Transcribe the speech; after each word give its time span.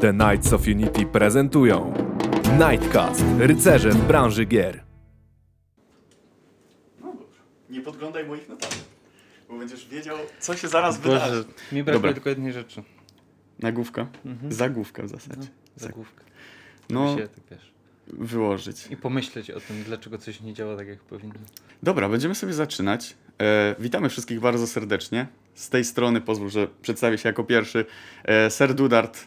The 0.00 0.12
Knights 0.12 0.52
of 0.52 0.66
Unity 0.66 1.06
prezentują 1.06 1.94
Nightcast, 2.58 3.24
rycerze 3.38 3.90
w 3.90 4.06
branży 4.06 4.44
gier. 4.44 4.82
No 7.00 7.12
dobrze. 7.12 7.40
Nie 7.70 7.80
podglądaj 7.80 8.26
moich 8.26 8.48
notatek, 8.48 8.78
bo 9.48 9.58
będziesz 9.58 9.88
wiedział, 9.88 10.16
co 10.40 10.56
się 10.56 10.68
zaraz 10.68 10.98
wydarzy. 11.00 11.44
Mi 11.72 11.82
brakuje 11.82 11.92
Dobra. 11.92 12.12
tylko 12.12 12.28
jednej 12.28 12.52
rzeczy. 12.52 12.82
Nagłówka? 13.58 14.06
Mhm. 14.26 14.52
Zagłówka 14.52 15.02
w 15.02 15.08
zasadzie. 15.08 15.40
No, 15.40 15.46
zagłówka. 15.76 16.24
No. 16.90 17.16
Się, 17.16 17.28
tak 17.28 17.44
wiesz. 17.50 17.72
wyłożyć. 18.06 18.86
I 18.90 18.96
pomyśleć 18.96 19.50
o 19.50 19.60
tym, 19.60 19.82
dlaczego 19.86 20.18
coś 20.18 20.40
nie 20.40 20.54
działa 20.54 20.76
tak, 20.76 20.88
jak 20.88 20.98
powinno. 21.00 21.34
Dobra, 21.82 22.08
będziemy 22.08 22.34
sobie 22.34 22.52
zaczynać. 22.52 23.16
E, 23.38 23.74
witamy 23.78 24.08
wszystkich 24.08 24.40
bardzo 24.40 24.66
serdecznie. 24.66 25.26
Z 25.54 25.68
tej 25.70 25.84
strony 25.84 26.20
pozwól, 26.20 26.50
że 26.50 26.68
przedstawię 26.82 27.18
się 27.18 27.28
jako 27.28 27.44
pierwszy. 27.44 27.84
E, 28.24 28.50
Ser 28.50 28.74
Dudart, 28.74 29.26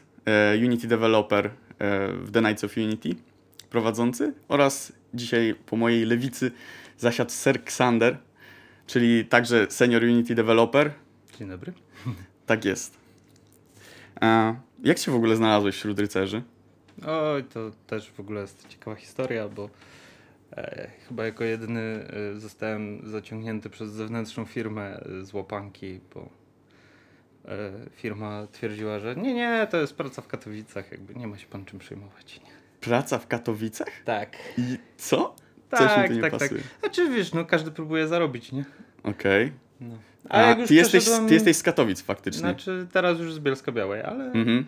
Unity 0.63 0.87
Developer 0.87 1.45
e, 1.45 1.51
w 2.13 2.31
The 2.31 2.39
Knights 2.39 2.63
of 2.63 2.77
Unity, 2.77 3.09
prowadzący. 3.69 4.33
Oraz 4.47 4.93
dzisiaj 5.13 5.55
po 5.65 5.75
mojej 5.75 6.05
lewicy 6.05 6.51
zasiadł 6.97 7.31
Ser 7.31 7.55
Xander, 7.55 8.17
czyli 8.87 9.25
także 9.25 9.67
Senior 9.69 10.03
Unity 10.03 10.35
Developer. 10.35 10.91
Dzień 11.39 11.49
dobry. 11.49 11.73
Tak 12.45 12.65
jest. 12.65 12.97
E, 14.21 14.55
jak 14.83 14.97
się 14.97 15.11
w 15.11 15.15
ogóle 15.15 15.35
znalazłeś 15.35 15.75
wśród 15.75 15.99
rycerzy? 15.99 16.41
Oj, 17.07 17.43
to 17.43 17.71
też 17.87 18.11
w 18.11 18.19
ogóle 18.19 18.41
jest 18.41 18.67
ciekawa 18.67 18.95
historia, 18.95 19.49
bo 19.49 19.69
e, 20.51 20.89
chyba 21.07 21.25
jako 21.25 21.43
jedyny 21.43 21.81
e, 21.81 22.39
zostałem 22.39 23.09
zaciągnięty 23.09 23.69
przez 23.69 23.91
zewnętrzną 23.91 24.45
firmę 24.45 24.99
e, 24.99 25.25
z 25.25 25.33
łapanki, 25.33 25.99
bo 26.13 26.21
e, 26.21 26.42
firma 27.95 28.47
twierdziła, 28.51 28.99
że 28.99 29.15
nie, 29.15 29.33
nie, 29.33 29.67
to 29.71 29.77
jest 29.77 29.95
praca 29.95 30.21
w 30.21 30.27
Katowicach, 30.27 30.91
jakby 30.91 31.15
nie 31.15 31.27
ma 31.27 31.37
się 31.37 31.47
pan 31.47 31.65
czym 31.65 31.79
przejmować. 31.79 32.39
Nie. 32.43 32.49
Praca 32.81 33.19
w 33.19 33.27
Katowicach? 33.27 33.87
Tak. 34.05 34.37
I 34.57 34.77
co? 34.97 35.35
Coś 35.71 35.81
mi 35.81 35.87
Tak, 35.87 36.07
tu 36.07 36.13
nie 36.13 36.21
tak, 36.21 36.31
tak. 36.31 36.39
pasuje. 36.39 36.61
Znaczy 36.79 37.09
wiesz, 37.09 37.33
no 37.33 37.45
każdy 37.45 37.71
próbuje 37.71 38.07
zarobić, 38.07 38.51
nie? 38.51 38.65
Okej. 39.03 39.51
No. 39.81 39.97
A, 40.29 40.55
ty, 40.67 40.73
jesteś, 40.73 41.05
ty 41.27 41.33
jesteś 41.33 41.57
z 41.57 41.63
Katowic 41.63 42.01
faktycznie. 42.01 42.39
Znaczy 42.39 42.87
teraz 42.93 43.19
już 43.19 43.33
z 43.33 43.39
Bielska 43.39 43.71
Białej, 43.71 44.01
ale... 44.01 44.25
Mhm. 44.25 44.65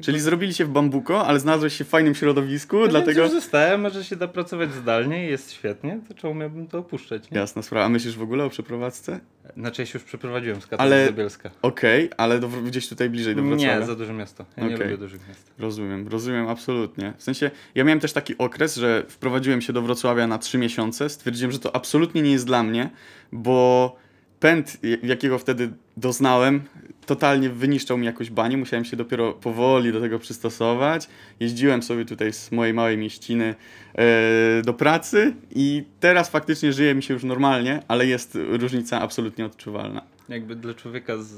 Czyli 0.00 0.20
zrobili 0.20 0.54
się 0.54 0.64
w 0.64 0.68
bambuko, 0.68 1.26
ale 1.26 1.40
znalazłeś 1.40 1.76
się 1.76 1.84
w 1.84 1.88
fajnym 1.88 2.14
środowisku, 2.14 2.80
No 2.80 2.88
dlatego... 2.88 3.20
Więc 3.22 3.32
już 3.34 3.42
zostałem, 3.42 3.80
może 3.80 4.04
się 4.04 4.16
da 4.16 4.28
pracować 4.28 4.74
zdalnie 4.74 5.26
i 5.26 5.30
jest 5.30 5.52
świetnie, 5.52 6.00
to 6.08 6.14
czemu 6.14 6.34
miałbym 6.34 6.66
to 6.66 6.78
opuszczać, 6.78 7.30
nie? 7.30 7.38
Jasna 7.38 7.62
sprawa. 7.62 7.86
A 7.86 7.88
myślisz 7.88 8.16
w 8.16 8.22
ogóle 8.22 8.44
o 8.44 8.50
przeprowadzce? 8.50 9.20
Znaczy 9.56 9.82
ja 9.82 9.86
się 9.86 9.98
już 9.98 10.04
przeprowadziłem 10.04 10.60
z 10.60 10.66
Katowic 10.66 10.80
Ale- 10.92 11.06
do 11.06 11.12
Bielska. 11.12 11.50
Okej, 11.62 12.10
ale 12.16 12.38
do, 12.40 12.48
gdzieś 12.48 12.88
tutaj 12.88 13.10
bliżej 13.10 13.36
do 13.36 13.42
Wrocławia. 13.42 13.80
Nie, 13.80 13.86
za 13.86 13.94
duże 13.94 14.12
miasto. 14.12 14.44
Ja 14.56 14.66
nie 14.66 14.74
Okej. 14.74 14.86
lubię 14.86 14.98
dużych 14.98 15.28
miast. 15.28 15.52
Rozumiem, 15.58 16.08
rozumiem 16.08 16.48
absolutnie. 16.48 17.12
W 17.16 17.22
sensie, 17.22 17.50
ja 17.74 17.84
miałem 17.84 18.00
też 18.00 18.12
taki 18.12 18.38
okres, 18.38 18.76
że 18.76 19.04
wprowadziłem 19.08 19.60
się 19.60 19.72
do 19.72 19.82
Wrocławia 19.82 20.26
na 20.26 20.38
trzy 20.38 20.58
miesiące. 20.58 21.08
Stwierdziłem, 21.08 21.52
że 21.52 21.58
to 21.58 21.76
absolutnie 21.76 22.22
nie 22.22 22.30
jest 22.32 22.46
dla 22.46 22.62
mnie, 22.62 22.90
bo 23.32 23.96
pęd, 24.40 24.76
jakiego 25.02 25.38
wtedy 25.38 25.70
doznałem, 25.96 26.60
totalnie 27.06 27.50
wyniszczał 27.50 27.98
mi 27.98 28.06
jakoś 28.06 28.30
banie. 28.30 28.56
Musiałem 28.56 28.84
się 28.84 28.96
dopiero 28.96 29.32
powoli 29.32 29.92
do 29.92 30.00
tego 30.00 30.18
przystosować. 30.18 31.08
Jeździłem 31.40 31.82
sobie 31.82 32.04
tutaj 32.04 32.32
z 32.32 32.52
mojej 32.52 32.74
małej 32.74 32.98
mieściny 32.98 33.54
e, 33.94 34.62
do 34.64 34.74
pracy 34.74 35.34
i 35.54 35.84
teraz 36.00 36.30
faktycznie 36.30 36.72
żyje 36.72 36.94
mi 36.94 37.02
się 37.02 37.14
już 37.14 37.24
normalnie, 37.24 37.82
ale 37.88 38.06
jest 38.06 38.38
różnica 38.50 39.00
absolutnie 39.00 39.44
odczuwalna. 39.44 40.02
Jakby 40.28 40.56
dla 40.56 40.74
człowieka 40.74 41.16
z, 41.18 41.32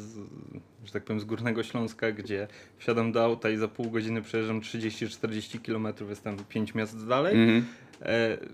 że 0.84 0.92
tak 0.92 1.04
powiem, 1.04 1.20
z 1.20 1.24
Górnego 1.24 1.62
Śląska, 1.62 2.12
gdzie 2.12 2.48
wsiadam 2.78 3.12
do 3.12 3.24
auta 3.24 3.50
i 3.50 3.56
za 3.56 3.68
pół 3.68 3.90
godziny 3.90 4.22
przejeżdżam 4.22 4.60
30-40 4.60 5.58
km, 5.66 6.08
jestem 6.08 6.36
5 6.48 6.74
miast 6.74 7.06
dalej, 7.06 7.34
Mhm. 7.42 7.58
e, 7.58 7.91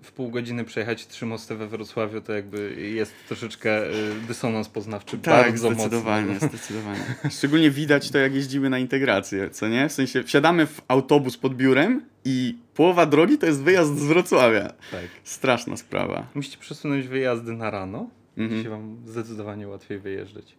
w 0.03 0.13
pół 0.17 0.31
godziny 0.31 0.65
przejechać 0.65 1.07
trzy 1.07 1.27
mosty 1.27 1.55
we 1.57 1.67
Wrocławiu, 1.69 2.21
to 2.21 2.33
jakby 2.33 2.75
jest 2.95 3.13
troszeczkę 3.29 3.87
e, 3.87 3.93
dysonans 4.29 4.69
poznawczy 4.69 5.19
Tak, 5.19 5.45
bardzo 5.47 5.71
zdecydowanie, 5.73 6.33
mocny. 6.33 6.49
zdecydowanie. 6.59 7.01
Szczególnie 7.31 7.71
widać 7.71 8.11
to, 8.11 8.19
jak 8.19 8.35
jeździmy 8.35 8.71
na 8.71 8.79
integrację, 8.79 9.51
co 9.51 9.69
nie? 9.69 9.89
W 9.89 9.93
sensie 9.93 10.23
wsiadamy 10.23 10.67
w 10.67 10.81
autobus 10.89 11.37
pod 11.37 11.55
biurem 11.55 12.03
i 12.25 12.59
połowa 12.75 13.07
drogi 13.07 13.39
to 13.39 13.47
jest 13.47 13.63
wyjazd 13.63 13.99
z 13.99 14.05
Wrocławia. 14.05 14.69
Tak. 14.91 15.05
Straszna 15.25 15.77
sprawa. 15.77 16.27
Musicie 16.35 16.59
przesunąć 16.59 17.07
wyjazdy 17.09 17.53
na 17.53 17.71
rano, 17.71 18.11
Mhm. 18.39 18.63
się 18.63 18.71
wam 18.71 18.97
zdecydowanie 19.07 19.69
łatwiej 19.69 19.99
wyjeżdżać. 19.99 20.55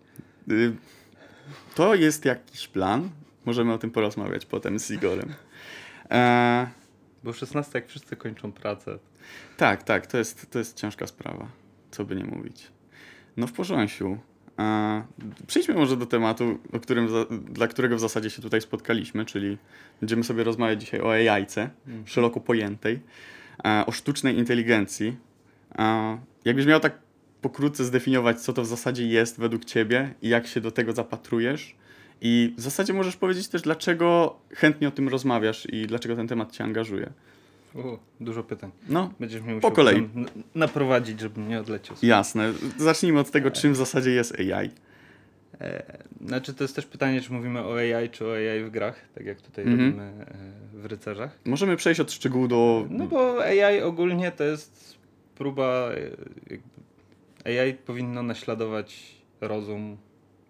Y, 0.51 0.71
To 1.75 1.95
jest 1.95 2.25
jakiś 2.25 2.67
plan. 2.67 3.09
Możemy 3.45 3.73
o 3.73 3.77
tym 3.77 3.91
porozmawiać 3.91 4.45
potem 4.45 4.79
z 4.79 4.91
Igorem. 4.91 5.33
E, 6.11 6.67
Bo 7.23 7.33
16 7.33 7.71
jak 7.79 7.87
wszyscy 7.87 8.15
kończą 8.15 8.51
pracę. 8.51 8.99
tak, 9.57 9.83
tak, 9.83 10.07
to 10.07 10.17
jest, 10.17 10.51
to 10.51 10.59
jest 10.59 10.77
ciężka 10.77 11.07
sprawa. 11.07 11.47
Co 11.91 12.05
by 12.05 12.15
nie 12.15 12.23
mówić. 12.23 12.67
No 13.37 13.47
w 13.47 13.51
porządku. 13.51 14.17
E, 14.59 15.03
przejdźmy 15.47 15.73
może 15.73 15.97
do 15.97 16.05
tematu, 16.05 16.59
o 16.73 16.79
którym, 16.79 17.07
dla 17.45 17.67
którego 17.67 17.95
w 17.95 17.99
zasadzie 17.99 18.29
się 18.29 18.41
tutaj 18.41 18.61
spotkaliśmy, 18.61 19.25
czyli 19.25 19.57
będziemy 20.01 20.23
sobie 20.23 20.43
rozmawiać 20.43 20.81
dzisiaj 20.81 21.01
o 21.01 21.11
AI-ce, 21.11 21.69
Mm. 21.87 22.07
szeroko 22.07 22.39
pojętej, 22.39 22.99
o 23.85 23.91
sztucznej 23.91 24.37
inteligencji. 24.37 25.17
Jakbyś 26.45 26.65
miał 26.65 26.79
tak 26.79 26.99
pokrótce 27.41 27.83
zdefiniować, 27.83 28.41
co 28.41 28.53
to 28.53 28.61
w 28.61 28.65
zasadzie 28.65 29.07
jest 29.07 29.39
według 29.39 29.65
ciebie 29.65 30.13
i 30.21 30.29
jak 30.29 30.47
się 30.47 30.61
do 30.61 30.71
tego 30.71 30.93
zapatrujesz. 30.93 31.75
I 32.21 32.53
w 32.57 32.61
zasadzie 32.61 32.93
możesz 32.93 33.15
powiedzieć 33.17 33.47
też, 33.47 33.61
dlaczego 33.61 34.35
chętnie 34.55 34.87
o 34.87 34.91
tym 34.91 35.09
rozmawiasz 35.09 35.67
i 35.73 35.87
dlaczego 35.87 36.15
ten 36.15 36.27
temat 36.27 36.51
cię 36.51 36.63
angażuje. 36.63 37.09
U, 37.75 37.81
dużo 38.19 38.43
pytań. 38.43 38.71
No, 38.89 39.13
Będziesz 39.19 39.41
mnie 39.41 39.59
Po 39.61 39.71
kolei. 39.71 40.09
naprowadzić, 40.55 41.19
żebym 41.19 41.47
nie 41.49 41.59
odleciał. 41.59 41.95
jasne. 42.01 42.53
Zacznijmy 42.77 43.19
od 43.19 43.31
tego, 43.31 43.51
czym 43.51 43.73
w 43.73 43.75
zasadzie 43.77 44.11
jest 44.11 44.35
AI. 44.39 44.69
E, 45.61 45.97
znaczy 46.25 46.53
to 46.53 46.63
jest 46.63 46.75
też 46.75 46.85
pytanie, 46.85 47.21
czy 47.21 47.33
mówimy 47.33 47.59
o 47.63 47.75
AI, 47.77 48.09
czy 48.09 48.27
o 48.27 48.33
AI 48.33 48.63
w 48.63 48.69
grach, 48.71 48.95
tak 49.15 49.25
jak 49.25 49.41
tutaj 49.41 49.65
Mhm. 49.65 49.85
robimy 49.89 50.03
e, 50.03 50.79
w 50.81 50.85
rycerzach. 50.85 51.39
Możemy 51.45 51.75
przejść 51.77 51.99
od 51.99 52.11
szczegółu 52.11 52.47
do. 52.47 52.85
No 52.89 53.07
bo 53.07 53.43
AI 53.43 53.81
ogólnie 53.81 54.31
to 54.31 54.43
jest 54.43 54.97
próba, 55.35 55.89
e, 57.45 57.61
AI 57.61 57.73
powinno 57.73 58.23
naśladować 58.23 59.15
rozum, 59.41 59.97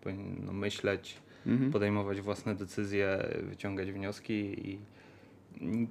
powinno 0.01 0.53
myśleć, 0.53 1.15
Mhm. 1.47 1.71
podejmować 1.71 2.21
własne 2.21 2.55
decyzje, 2.55 3.29
wyciągać 3.43 3.91
wnioski 3.91 4.69
i 4.69 4.79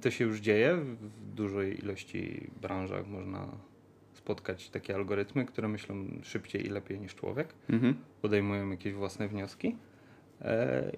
to 0.01 0.11
się 0.11 0.25
już 0.25 0.39
dzieje. 0.39 0.75
W 0.75 1.35
dużej 1.35 1.79
ilości 1.83 2.47
branżach 2.61 3.07
można 3.07 3.47
spotkać 4.13 4.69
takie 4.69 4.95
algorytmy, 4.95 5.45
które 5.45 5.67
myślą 5.67 5.95
szybciej 6.23 6.65
i 6.65 6.69
lepiej 6.69 6.99
niż 6.99 7.15
człowiek, 7.15 7.47
Mhm. 7.69 7.95
podejmują 8.21 8.69
jakieś 8.69 8.93
własne 8.93 9.27
wnioski. 9.27 9.75
E, 10.41 10.91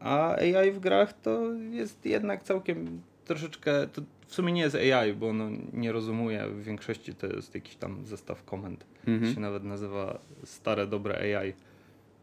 A 0.00 0.34
AI 0.36 0.70
w 0.72 0.80
grach 0.80 1.12
to 1.12 1.52
jest 1.70 2.06
jednak 2.06 2.42
całkiem 2.42 3.02
troszeczkę, 3.24 3.86
to 3.86 4.02
w 4.26 4.34
sumie 4.34 4.52
nie 4.52 4.60
jest 4.60 4.76
AI, 4.76 5.14
bo 5.14 5.28
ono 5.28 5.50
nie 5.72 5.92
rozumuje, 5.92 6.46
w 6.48 6.64
większości 6.64 7.14
to 7.14 7.26
jest 7.26 7.54
jakiś 7.54 7.76
tam 7.76 8.06
zestaw 8.06 8.44
komend. 8.44 8.86
To 9.04 9.10
Mhm. 9.10 9.34
się 9.34 9.40
nawet 9.40 9.64
nazywa 9.64 10.18
stare, 10.44 10.86
dobre 10.86 11.36
AI. 11.38 11.52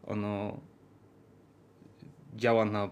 Ono 0.06 0.60
działa 2.36 2.64
na 2.64 2.90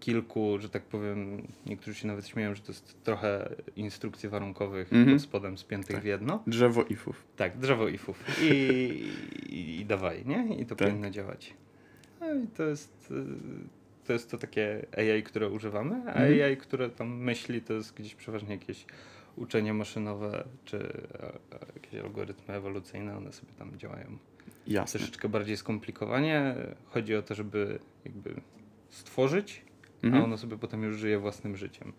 kilku, 0.00 0.58
że 0.58 0.68
tak 0.68 0.82
powiem, 0.82 1.42
niektórzy 1.66 1.94
się 1.98 2.06
nawet 2.08 2.28
śmieją, 2.28 2.54
że 2.54 2.62
to 2.62 2.72
jest 2.72 3.02
trochę 3.04 3.48
instrukcji 3.76 4.28
warunkowych 4.28 4.92
Mhm. 4.92 5.16
pod 5.16 5.22
spodem 5.22 5.58
spiętych 5.58 5.96
Tak. 5.96 6.02
w 6.04 6.06
jedno. 6.06 6.42
Drzewo 6.46 6.84
ifów. 6.84 7.24
Tak, 7.36 7.58
drzewo 7.58 7.88
ifów. 7.88 8.24
I, 8.42 8.54
i, 9.48 9.80
i 9.80 9.84
dawaj, 9.86 10.22
nie? 10.26 10.56
I 10.56 10.66
to 10.66 10.76
Tak. 10.76 10.88
powinno 10.88 11.10
działać. 11.10 11.54
No 12.20 12.34
i 12.34 12.46
to 12.46 12.62
jest, 12.62 13.12
to 14.06 14.12
jest 14.12 14.30
to 14.30 14.38
takie 14.38 14.86
AI, 14.96 15.22
które 15.22 15.48
używamy, 15.48 15.94
a 15.94 16.12
Mhm. 16.14 16.42
AI, 16.42 16.56
które 16.56 16.90
tam 16.90 17.08
myśli, 17.16 17.62
to 17.62 17.72
jest 17.74 17.94
gdzieś 17.94 18.14
przeważnie 18.14 18.50
jakieś 18.54 18.86
uczenie 19.36 19.74
maszynowe, 19.74 20.44
czy 20.64 20.92
jakieś 21.74 22.00
algorytmy 22.00 22.54
ewolucyjne, 22.54 23.16
one 23.16 23.32
sobie 23.32 23.52
tam 23.58 23.78
działają 23.78 24.18
Jasne. 24.66 24.98
troszeczkę 25.00 25.28
bardziej 25.28 25.56
skomplikowanie. 25.56 26.54
Chodzi 26.86 27.16
o 27.16 27.22
to, 27.22 27.34
żeby 27.34 27.78
jakby 28.04 28.34
stworzyć, 28.90 29.62
a 30.02 30.06
Mhm. 30.06 30.24
ono 30.24 30.38
sobie 30.38 30.58
potem 30.58 30.82
już 30.82 30.96
żyje 30.96 31.18
własnym 31.18 31.56
życiem 31.56 31.92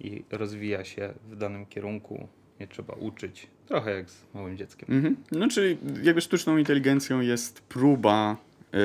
i 0.00 0.24
rozwija 0.30 0.84
się 0.84 1.14
w 1.30 1.36
danym 1.36 1.66
kierunku. 1.66 2.28
Nie 2.60 2.66
trzeba 2.68 2.94
uczyć. 2.94 3.46
Trochę 3.66 3.90
jak 3.94 4.10
z 4.10 4.24
małym 4.34 4.56
dzieckiem. 4.56 4.88
Mhm. 4.90 5.16
No, 5.32 5.48
czyli 5.48 5.78
jakby 6.02 6.20
sztuczną 6.20 6.56
inteligencją 6.58 7.20
jest 7.20 7.60
próba 7.60 8.36
e, 8.74 8.78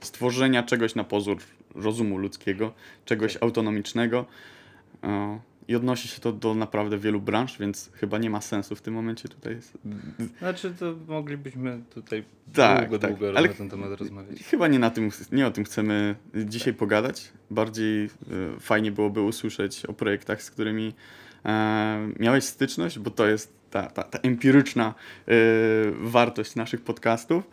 stworzenia 0.00 0.62
czegoś 0.62 0.94
na 0.94 1.04
pozór 1.04 1.36
rozumu 1.74 2.18
ludzkiego, 2.18 2.72
czegoś 3.04 3.32
Tak. 3.32 3.42
autonomicznego. 3.42 4.26
I 5.70 5.74
odnosi 5.76 6.08
się 6.08 6.20
to 6.20 6.32
do 6.32 6.54
naprawdę 6.54 6.98
wielu 6.98 7.20
branż, 7.20 7.58
więc 7.58 7.90
chyba 7.94 8.18
nie 8.18 8.30
ma 8.30 8.40
sensu 8.40 8.76
w 8.76 8.80
tym 8.80 8.94
momencie 8.94 9.28
tutaj. 9.28 9.58
Znaczy, 10.38 10.74
to 10.78 10.94
moglibyśmy 11.08 11.80
tutaj 11.94 12.24
Tak, 12.54 12.80
długo, 12.80 12.98
tak, 12.98 13.10
długo 13.10 13.28
ale- 13.38 13.48
na 13.48 13.54
ten 13.54 13.70
temat 13.70 14.00
rozmawiać. 14.00 14.42
Chyba 14.42 14.68
nie, 14.68 14.78
na 14.78 14.90
tym, 14.90 15.10
nie 15.32 15.46
o 15.46 15.50
tym 15.50 15.64
chcemy 15.64 16.14
dzisiaj 16.34 16.74
pogadać. 16.74 17.32
Bardziej 17.50 18.04
e, 18.04 18.08
fajnie 18.60 18.92
byłoby 18.92 19.20
usłyszeć 19.22 19.86
o 19.86 19.92
projektach, 19.92 20.42
z 20.42 20.50
którymi 20.50 20.94
e, 21.44 22.08
miałeś 22.18 22.44
styczność, 22.44 22.98
bo 22.98 23.10
to 23.10 23.26
jest 23.26 23.52
ta, 23.70 23.82
ta, 23.82 24.02
ta 24.02 24.18
empiryczna 24.18 24.94
e, 25.28 25.32
wartość 26.00 26.54
naszych 26.54 26.80
podcastów. 26.80 27.50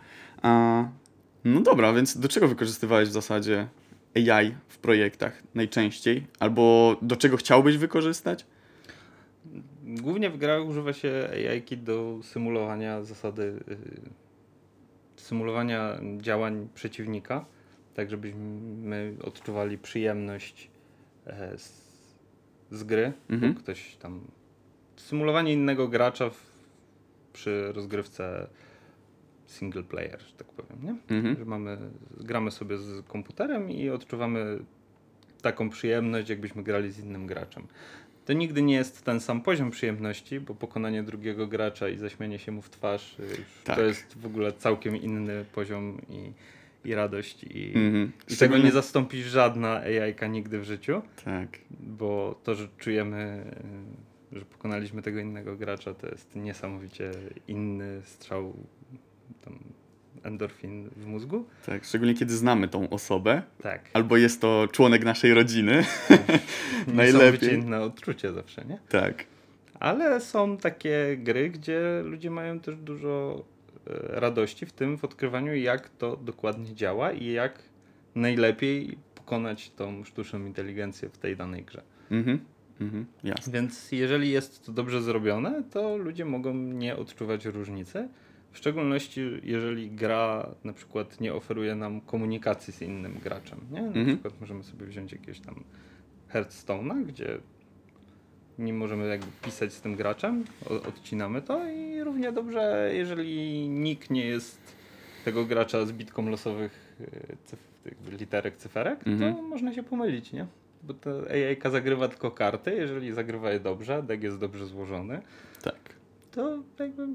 No 1.45 1.61
dobra, 1.61 1.93
więc 1.93 2.17
do 2.17 2.27
czego 2.27 2.47
wykorzystywałeś 2.47 3.09
w 3.09 3.11
zasadzie 3.11 3.67
AI 4.17 4.55
w 4.67 4.77
projektach 4.77 5.43
najczęściej? 5.55 6.27
Albo 6.39 6.95
do 7.01 7.15
czego 7.15 7.37
chciałbyś 7.37 7.77
wykorzystać? 7.77 8.45
Głównie 9.83 10.29
w 10.29 10.37
grach 10.37 10.65
używa 10.65 10.93
się 10.93 11.29
AI 11.33 11.77
do 11.77 12.19
symulowania 12.23 13.03
zasady, 13.03 13.43
y, 13.71 15.21
symulowania 15.21 15.99
działań 16.17 16.67
przeciwnika, 16.75 17.45
tak 17.93 18.09
żebyśmy 18.09 19.13
odczuwali 19.23 19.77
przyjemność 19.77 20.69
e, 21.25 21.57
z, 21.57 21.83
z 22.71 22.83
gry. 22.83 23.13
Mhm. 23.29 23.55
Ktoś 23.55 23.95
tam. 23.95 24.21
Symulowanie 24.95 25.53
innego 25.53 25.87
gracza 25.87 26.29
w, 26.29 26.51
przy 27.33 27.71
rozgrywce 27.71 28.47
single 29.47 29.83
player, 29.83 30.21
że 30.21 30.33
tak 30.37 30.47
powiem, 30.47 30.83
nie? 30.83 31.15
Mhm. 31.17 31.35
Że 31.37 31.45
mamy, 31.45 31.77
gramy 32.17 32.51
sobie 32.51 32.77
z 32.77 33.05
komputerem 33.07 33.71
i 33.71 33.89
odczuwamy 33.89 34.59
taką 35.41 35.69
przyjemność, 35.69 36.29
jakbyśmy 36.29 36.63
grali 36.63 36.91
z 36.91 36.99
innym 36.99 37.27
graczem. 37.27 37.67
To 38.25 38.33
nigdy 38.33 38.61
nie 38.61 38.75
jest 38.75 39.05
ten 39.05 39.19
sam 39.19 39.41
poziom 39.41 39.71
przyjemności, 39.71 40.39
bo 40.39 40.55
pokonanie 40.55 41.03
drugiego 41.03 41.47
gracza 41.47 41.89
i 41.89 41.97
zaśmianie 41.97 42.39
się 42.39 42.51
mu 42.51 42.61
w 42.61 42.69
twarz, 42.69 43.19
y, 43.19 43.23
Tak. 43.63 43.75
to 43.75 43.81
jest 43.81 44.17
w 44.17 44.25
ogóle 44.25 44.53
całkiem 44.53 44.95
inny 44.95 45.45
poziom 45.55 46.01
i, 46.09 46.31
i 46.89 46.95
radość. 46.95 47.43
I, 47.43 47.67
Mhm. 47.75 48.11
i 48.29 48.35
tego 48.35 48.57
nie 48.57 48.71
zastąpi 48.71 49.23
żadna 49.23 49.69
AI 49.81 50.29
nigdy 50.29 50.59
w 50.59 50.63
życiu, 50.63 51.01
Tak. 51.25 51.49
bo 51.79 52.39
to, 52.43 52.55
że 52.55 52.67
czujemy, 52.77 53.51
y, 54.33 54.39
że 54.39 54.45
pokonaliśmy 54.45 55.01
tego 55.01 55.19
innego 55.19 55.55
gracza, 55.55 55.93
to 55.93 56.07
jest 56.07 56.35
niesamowicie 56.35 57.11
inny 57.47 58.01
strzał 58.03 58.53
tam, 59.47 59.59
endorfin 60.23 60.89
w 60.95 61.05
mózgu. 61.05 61.45
Tak, 61.65 61.85
szczególnie 61.85 62.13
kiedy 62.13 62.33
znamy 62.33 62.67
tą 62.67 62.89
osobę, 62.89 63.41
Tak. 63.61 63.89
albo 63.93 64.17
jest 64.17 64.41
to 64.41 64.67
członek 64.71 65.05
naszej 65.05 65.33
rodziny. 65.33 65.85
Najlepiej. 66.87 67.53
inne 67.53 67.81
odczucie 67.81 68.33
zawsze, 68.33 68.65
nie? 68.65 68.79
tak. 68.89 69.25
Ale 69.79 70.21
są 70.21 70.57
takie 70.57 71.17
gry, 71.17 71.49
gdzie 71.49 72.01
ludzie 72.03 72.29
mają 72.31 72.59
też 72.59 72.75
dużo 72.75 73.43
e, 73.87 74.19
radości 74.19 74.65
w 74.65 74.71
tym, 74.71 74.97
w 74.97 75.03
odkrywaniu, 75.03 75.55
jak 75.55 75.89
to 75.89 76.15
dokładnie 76.15 76.75
działa 76.75 77.11
i 77.11 77.31
jak 77.31 77.59
najlepiej 78.15 78.97
pokonać 79.15 79.69
tą 79.69 80.03
sztuczną 80.03 80.39
inteligencję 80.45 81.09
w 81.09 81.17
tej 81.17 81.37
danej 81.37 81.63
grze. 81.63 81.81
Mhm. 82.11 82.39
Mhm. 82.81 83.05
Jasne. 83.23 83.53
Więc 83.53 83.91
jeżeli 83.91 84.31
jest 84.31 84.65
to 84.65 84.71
dobrze 84.71 85.01
zrobione, 85.01 85.63
to 85.71 85.97
ludzie 85.97 86.25
mogą 86.25 86.53
nie 86.53 86.95
odczuwać 86.95 87.45
różnicy. 87.45 88.07
W 88.51 88.57
szczególności, 88.57 89.21
jeżeli 89.43 89.91
gra 89.91 90.49
na 90.63 90.73
przykład 90.73 91.21
nie 91.21 91.33
oferuje 91.33 91.75
nam 91.75 92.01
komunikacji 92.01 92.73
z 92.73 92.81
innym 92.81 93.19
graczem. 93.23 93.59
Nie? 93.71 93.81
Na 93.81 93.87
Mhm. 93.87 94.05
przykład 94.05 94.33
możemy 94.41 94.63
sobie 94.63 94.85
wziąć 94.85 95.11
jakiegoś 95.11 95.39
tam 95.39 95.63
Hearthstone'a, 96.33 97.05
gdzie 97.05 97.37
nie 98.59 98.73
możemy 98.73 99.07
jakby 99.07 99.27
pisać 99.41 99.73
z 99.73 99.81
tym 99.81 99.95
graczem, 99.95 100.43
odcinamy 100.87 101.41
to 101.41 101.69
i 101.69 102.03
równie 102.03 102.31
dobrze, 102.31 102.91
jeżeli 102.93 103.69
nikt 103.69 104.09
nie 104.09 104.25
jest 104.25 104.59
tego 105.25 105.45
gracza 105.45 105.85
z 105.85 105.91
bitką 105.91 106.29
losowych 106.29 106.95
e, 107.01 107.35
cyf, 107.45 107.59
jakby 107.85 108.11
literek, 108.17 108.55
cyferek, 108.57 109.07
Mhm. 109.07 109.35
to 109.35 109.41
można 109.41 109.73
się 109.73 109.83
pomylić, 109.83 110.31
nie? 110.33 110.45
Bo 110.83 110.93
to 110.93 111.09
AI 111.29 111.71
zagrywa 111.71 112.07
tylko 112.07 112.31
karty, 112.31 112.75
jeżeli 112.75 113.13
zagrywa 113.13 113.51
je 113.51 113.59
dobrze, 113.59 114.03
deck 114.03 114.23
jest 114.23 114.39
dobrze 114.39 114.65
złożony, 114.65 115.21
Tak. 115.63 115.79
to 116.31 116.63
jakby 116.79 117.07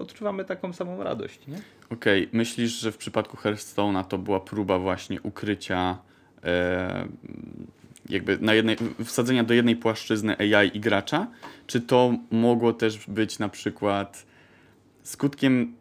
odczuwamy 0.00 0.44
taką 0.44 0.72
samą 0.72 1.02
radość, 1.02 1.46
nie? 1.46 1.58
Okej, 1.90 2.28
myślisz, 2.32 2.72
że 2.72 2.92
w 2.92 2.96
przypadku 2.96 3.36
Hearthstone'a 3.36 4.04
to 4.04 4.18
była 4.18 4.40
próba 4.40 4.78
właśnie 4.78 5.22
ukrycia 5.22 5.98
e, 6.44 7.08
jakby 8.08 8.38
na 8.38 8.54
jednej, 8.54 8.76
wsadzenia 9.04 9.44
do 9.44 9.54
jednej 9.54 9.76
płaszczyzny 9.76 10.36
AI 10.38 10.76
i 10.76 10.80
gracza? 10.80 11.26
Czy 11.66 11.80
to 11.80 12.14
mogło 12.30 12.72
też 12.72 13.06
być 13.06 13.38
na 13.38 13.48
przykład 13.48 14.26
skutkiem, 15.02 15.74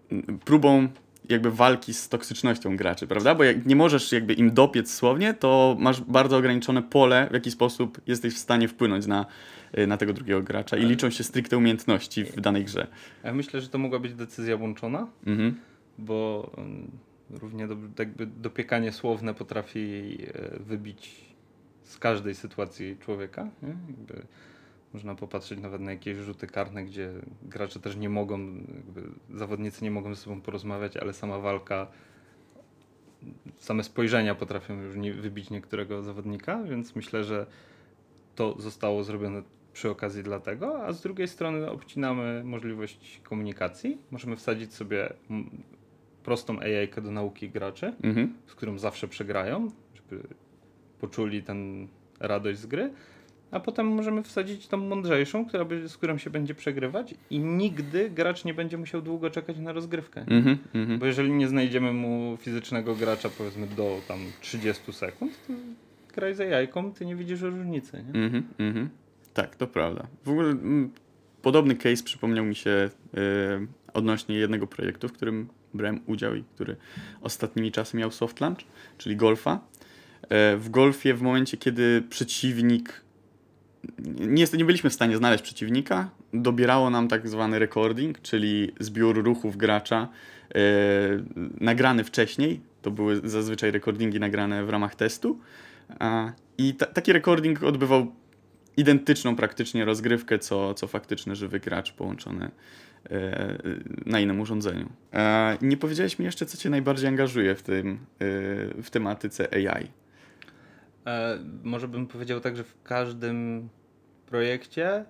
próbą 0.46 0.88
jakby 1.30 1.52
walki 1.52 1.94
z 1.94 2.10
toksycznością 2.10 2.78
graczy, 2.78 3.08
prawda? 3.08 3.36
Bo 3.36 3.44
jak 3.44 3.66
nie 3.66 3.76
możesz 3.76 4.12
jakby 4.12 4.34
im 4.34 4.54
dopiec 4.54 4.94
słownie, 4.94 5.34
to 5.34 5.76
masz 5.80 6.02
bardzo 6.02 6.38
ograniczone 6.38 6.84
pole, 6.84 7.28
w 7.32 7.34
jaki 7.34 7.52
sposób 7.52 8.02
jesteś 8.08 8.34
w 8.34 8.38
stanie 8.38 8.68
wpłynąć 8.68 9.08
na, 9.08 9.26
e, 9.74 9.88
na 9.88 9.98
tego 9.98 10.14
drugiego 10.14 10.42
gracza 10.42 10.78
i 10.78 10.86
liczą 10.86 11.10
się 11.10 11.24
stricte 11.24 11.58
umiejętności 11.58 12.24
w 12.26 12.42
danej 12.42 12.66
grze. 12.66 12.88
Ja 13.24 13.34
myślę, 13.34 13.62
że 13.62 13.70
to 13.70 13.78
mogła 13.78 14.00
być 14.00 14.14
decyzja 14.14 14.56
łączona, 14.56 15.08
Mhm. 15.28 15.56
bo 15.98 16.52
mm, 16.58 16.92
równie 17.30 17.68
do, 17.68 17.76
jakby 18.00 18.26
dopiekanie 18.28 18.92
słowne 18.92 19.34
potrafi 19.34 20.18
e, 20.34 20.60
wybić 20.60 21.26
z 21.84 21.98
każdej 21.98 22.36
sytuacji 22.36 22.98
człowieka. 23.00 23.48
Nie? 23.64 23.70
Jakby 23.70 24.26
można 24.96 25.16
popatrzeć 25.16 25.60
nawet 25.60 25.82
na 25.82 25.92
jakieś 25.92 26.18
rzuty 26.18 26.48
karne, 26.48 26.84
gdzie 26.84 27.12
gracze 27.44 27.80
też 27.80 27.96
nie 27.96 28.10
mogą, 28.10 28.40
zawodnicy 29.34 29.84
nie 29.84 29.92
mogą 29.92 30.14
ze 30.16 30.22
sobą 30.22 30.42
porozmawiać, 30.42 30.98
ale 30.98 31.14
sama 31.14 31.40
walka, 31.40 31.88
same 33.58 33.84
spojrzenia 33.84 34.36
potrafią 34.36 34.82
już 34.82 34.96
nie, 34.96 35.14
wybić 35.14 35.50
niektórego 35.50 36.02
zawodnika, 36.04 36.64
więc 36.64 36.96
myślę, 36.96 37.24
że 37.24 37.46
to 38.36 38.56
zostało 38.62 39.04
zrobione 39.04 39.42
przy 39.74 39.90
okazji 39.90 40.24
dlatego, 40.24 40.86
a 40.86 40.94
z 40.94 41.02
drugiej 41.02 41.28
strony 41.28 41.70
obcinamy 41.72 42.42
możliwość 42.44 43.22
komunikacji. 43.24 43.98
Możemy 44.12 44.36
wsadzić 44.36 44.74
sobie 44.74 45.14
prostą 46.24 46.60
AI 46.60 47.02
do 47.04 47.12
nauki 47.12 47.50
graczy, 47.50 47.94
Mhm. 48.04 48.34
z 48.48 48.56
którą 48.56 48.78
zawsze 48.78 49.08
przegrają, 49.08 49.68
żeby 49.96 50.24
poczuli 51.00 51.44
ten 51.44 51.88
radość 52.20 52.60
z 52.60 52.66
gry, 52.66 52.94
a 53.52 53.60
potem 53.60 53.88
możemy 53.88 54.24
wsadzić 54.24 54.68
tą 54.68 54.78
mądrzejszą, 54.78 55.46
która 55.46 55.66
by, 55.66 55.90
z 55.90 55.98
którą 55.98 56.18
się 56.18 56.30
będzie 56.30 56.56
przegrywać 56.56 57.16
i 57.30 57.40
nigdy 57.40 58.10
gracz 58.10 58.46
nie 58.46 58.54
będzie 58.54 58.78
musiał 58.78 59.02
długo 59.02 59.30
czekać 59.30 59.58
na 59.58 59.74
rozgrywkę. 59.74 60.22
Mhm. 60.22 60.58
Mhm. 60.74 61.00
Bo 61.00 61.06
jeżeli 61.06 61.32
nie 61.32 61.48
znajdziemy 61.48 61.94
mu 61.94 62.38
fizycznego 62.42 62.96
gracza 62.96 63.30
powiedzmy 63.30 63.68
do 63.68 64.00
tam 64.08 64.20
30 64.42 64.94
sekund, 64.94 65.34
to 65.48 65.54
graj 66.16 66.36
za 66.36 66.44
jajką, 66.44 66.94
ty 66.94 67.06
nie 67.06 67.16
widzisz 67.16 67.42
różnicy. 67.42 68.04
Nie? 68.14 68.24
Mhm, 68.24 68.44
mhm. 68.58 68.90
Tak, 69.34 69.56
to 69.56 69.68
prawda. 69.68 70.08
W 70.26 70.30
ogóle 70.30 70.50
mm, 70.50 70.92
podobny 71.42 71.76
case 71.76 72.04
przypomniał 72.04 72.46
mi 72.46 72.56
się 72.56 72.70
e, 72.70 72.90
odnośnie 73.94 74.36
jednego 74.36 74.68
projektu, 74.68 75.08
w 75.08 75.14
którym 75.14 75.48
brałem 75.74 76.02
udział 76.06 76.36
i 76.36 76.44
który 76.44 76.76
ostatnimi 77.22 77.72
czasy 77.72 77.98
miał 77.98 78.12
soft 78.12 78.42
launch, 78.42 78.60
czyli 78.98 79.16
golfa. 79.16 79.60
E, 80.30 80.58
w 80.58 80.70
golfie 80.70 81.14
w 81.14 81.22
momencie, 81.22 81.58
kiedy 81.58 82.04
przeciwnik 82.10 83.05
nie, 84.20 84.46
nie 84.58 84.66
byliśmy 84.66 84.90
w 84.90 84.94
stanie 84.94 85.18
znaleźć 85.18 85.44
przeciwnika, 85.44 86.10
dobierało 86.34 86.90
nam 86.90 87.08
tak 87.08 87.30
zwany 87.30 87.60
recording, 87.60 88.22
czyli 88.22 88.72
zbiór 88.80 89.24
ruchów 89.24 89.58
gracza 89.58 90.08
e, 90.56 90.60
nagrany 91.62 92.04
wcześniej. 92.04 92.62
To 92.82 92.92
były 92.92 93.30
zazwyczaj 93.30 93.72
recordingi 93.72 94.20
nagrane 94.20 94.66
w 94.66 94.70
ramach 94.70 94.96
testu. 94.96 95.40
A, 96.00 96.32
I 96.58 96.74
ta, 96.74 96.86
taki 96.86 97.14
recording 97.14 97.64
odbywał 97.64 98.12
identyczną 98.78 99.36
praktycznie 99.36 99.86
rozgrywkę, 99.86 100.40
co, 100.40 100.74
co 100.74 100.88
faktyczny 100.88 101.36
żywy 101.36 101.60
gracz 101.60 101.94
połączony 101.94 102.52
e, 103.10 103.58
na 104.06 104.20
innym 104.20 104.40
urządzeniu. 104.40 104.90
Nie 105.62 105.78
powiedziałeś 105.78 106.20
mi 106.20 106.26
jeszcze, 106.26 106.46
co 106.46 106.58
cię 106.58 106.70
najbardziej 106.70 107.08
angażuje 107.08 107.56
w, 107.56 107.62
tym, 107.62 107.94
e, 107.94 107.98
w 108.84 108.90
tematyce 108.90 109.48
AI. 109.54 109.88
E, 111.06 111.40
może 111.64 111.88
bym 111.88 112.08
powiedział 112.08 112.40
tak, 112.40 112.56
że 112.58 112.64
w 112.64 112.84
każdym 112.84 113.70
projekcie 114.26 115.06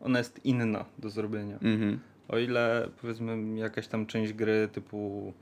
ona 0.00 0.18
jest 0.18 0.44
inna 0.44 0.84
do 0.98 1.10
zrobienia. 1.10 1.54
Mhm. 1.54 1.98
O 2.28 2.38
ile 2.38 2.88
powiedzmy 3.00 3.58
jakaś 3.58 3.88
tam 3.88 4.06
część 4.06 4.32
gry 4.32 4.68
typu 4.72 5.32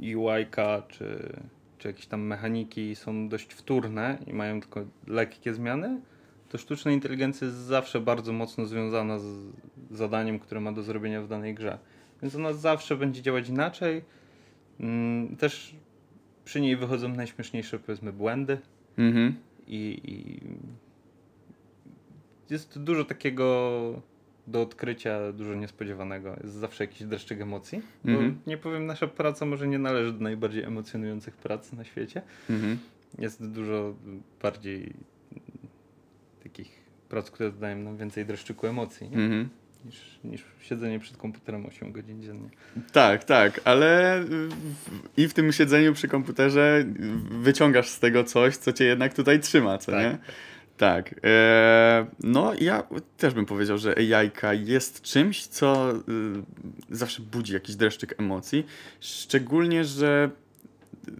UI-ka 0.00 0.82
czy, 0.88 1.32
czy 1.78 1.88
jakieś 1.88 2.06
tam 2.06 2.20
mechaniki 2.20 2.96
są 2.96 3.28
dość 3.28 3.54
wtórne 3.54 4.18
i 4.26 4.32
mają 4.32 4.60
tylko 4.60 4.84
lekkie 5.06 5.54
zmiany, 5.54 6.00
to 6.48 6.58
sztuczna 6.58 6.90
inteligencja 6.90 7.46
jest 7.46 7.58
zawsze 7.58 8.00
bardzo 8.00 8.32
mocno 8.32 8.66
związana 8.66 9.18
z 9.18 9.26
zadaniem, 9.90 10.38
które 10.38 10.60
ma 10.60 10.72
do 10.72 10.82
zrobienia 10.82 11.22
w 11.22 11.28
danej 11.28 11.54
grze. 11.54 11.78
Więc 12.22 12.34
ona 12.34 12.52
zawsze 12.52 12.96
będzie 12.96 13.22
działać 13.22 13.48
inaczej. 13.48 14.02
Mm, 14.80 15.36
Też 15.36 15.76
przy 16.44 16.60
niej 16.60 16.76
wychodzą 16.76 17.08
najśmieszniejsze 17.08 17.78
powiedzmy 17.78 18.12
błędy 18.12 18.58
Mhm. 18.98 19.34
i, 19.66 20.00
i 20.04 20.40
jest 22.50 22.78
dużo 22.82 23.04
takiego 23.04 24.02
do 24.46 24.62
odkrycia, 24.62 25.32
dużo 25.32 25.54
niespodziewanego. 25.54 26.36
Jest 26.42 26.54
zawsze 26.54 26.84
jakiś 26.84 27.02
dreszczyk 27.02 27.40
emocji. 27.40 27.82
Bo 28.04 28.10
Mhm. 28.10 28.38
nie 28.46 28.56
powiem, 28.58 28.86
nasza 28.86 29.06
praca 29.06 29.46
może 29.46 29.68
nie 29.68 29.78
należy 29.78 30.12
do 30.12 30.20
najbardziej 30.20 30.62
emocjonujących 30.64 31.36
prac 31.36 31.72
na 31.72 31.84
świecie. 31.84 32.22
Mhm. 32.50 32.78
Jest 33.18 33.46
dużo 33.50 33.94
bardziej 34.42 34.92
takich 36.42 36.84
prac, 37.08 37.30
które 37.30 37.52
dodają 37.52 37.76
nam 37.76 37.96
więcej 37.96 38.26
dreszczyku 38.26 38.66
emocji? 38.66 39.06
Mhm. 39.06 39.48
Niż, 39.84 40.18
niż 40.24 40.44
siedzenie 40.60 41.00
przed 41.00 41.16
komputerem 41.16 41.66
8 41.66 41.92
godzin 41.92 42.22
dziennie. 42.22 42.48
Tak, 42.92 43.24
tak, 43.24 43.60
ale 43.64 44.20
i 45.16 45.28
w 45.28 45.34
tym 45.34 45.52
siedzeniu 45.52 45.92
przy 45.92 46.08
komputerze 46.08 46.84
wyciągasz 47.30 47.88
z 47.88 47.98
tego 48.00 48.24
coś, 48.24 48.56
co 48.56 48.72
cię 48.72 48.84
jednak 48.84 49.14
tutaj 49.14 49.40
trzyma, 49.40 49.78
co 49.78 49.92
Tak. 49.92 50.02
nie? 50.02 50.18
Tak. 50.76 51.14
E, 51.24 52.06
no, 52.20 52.52
ja 52.60 52.82
też 53.16 53.34
bym 53.34 53.46
powiedział, 53.46 53.78
że 53.78 53.94
AI 53.98 54.30
jest 54.64 55.02
czymś, 55.02 55.46
co 55.46 55.92
y, 55.92 56.00
zawsze 56.90 57.22
budzi 57.22 57.52
jakiś 57.52 57.76
dreszczyk 57.76 58.14
emocji. 58.18 58.66
Szczególnie, 59.00 59.84
że 59.84 60.30
y, 61.08 61.12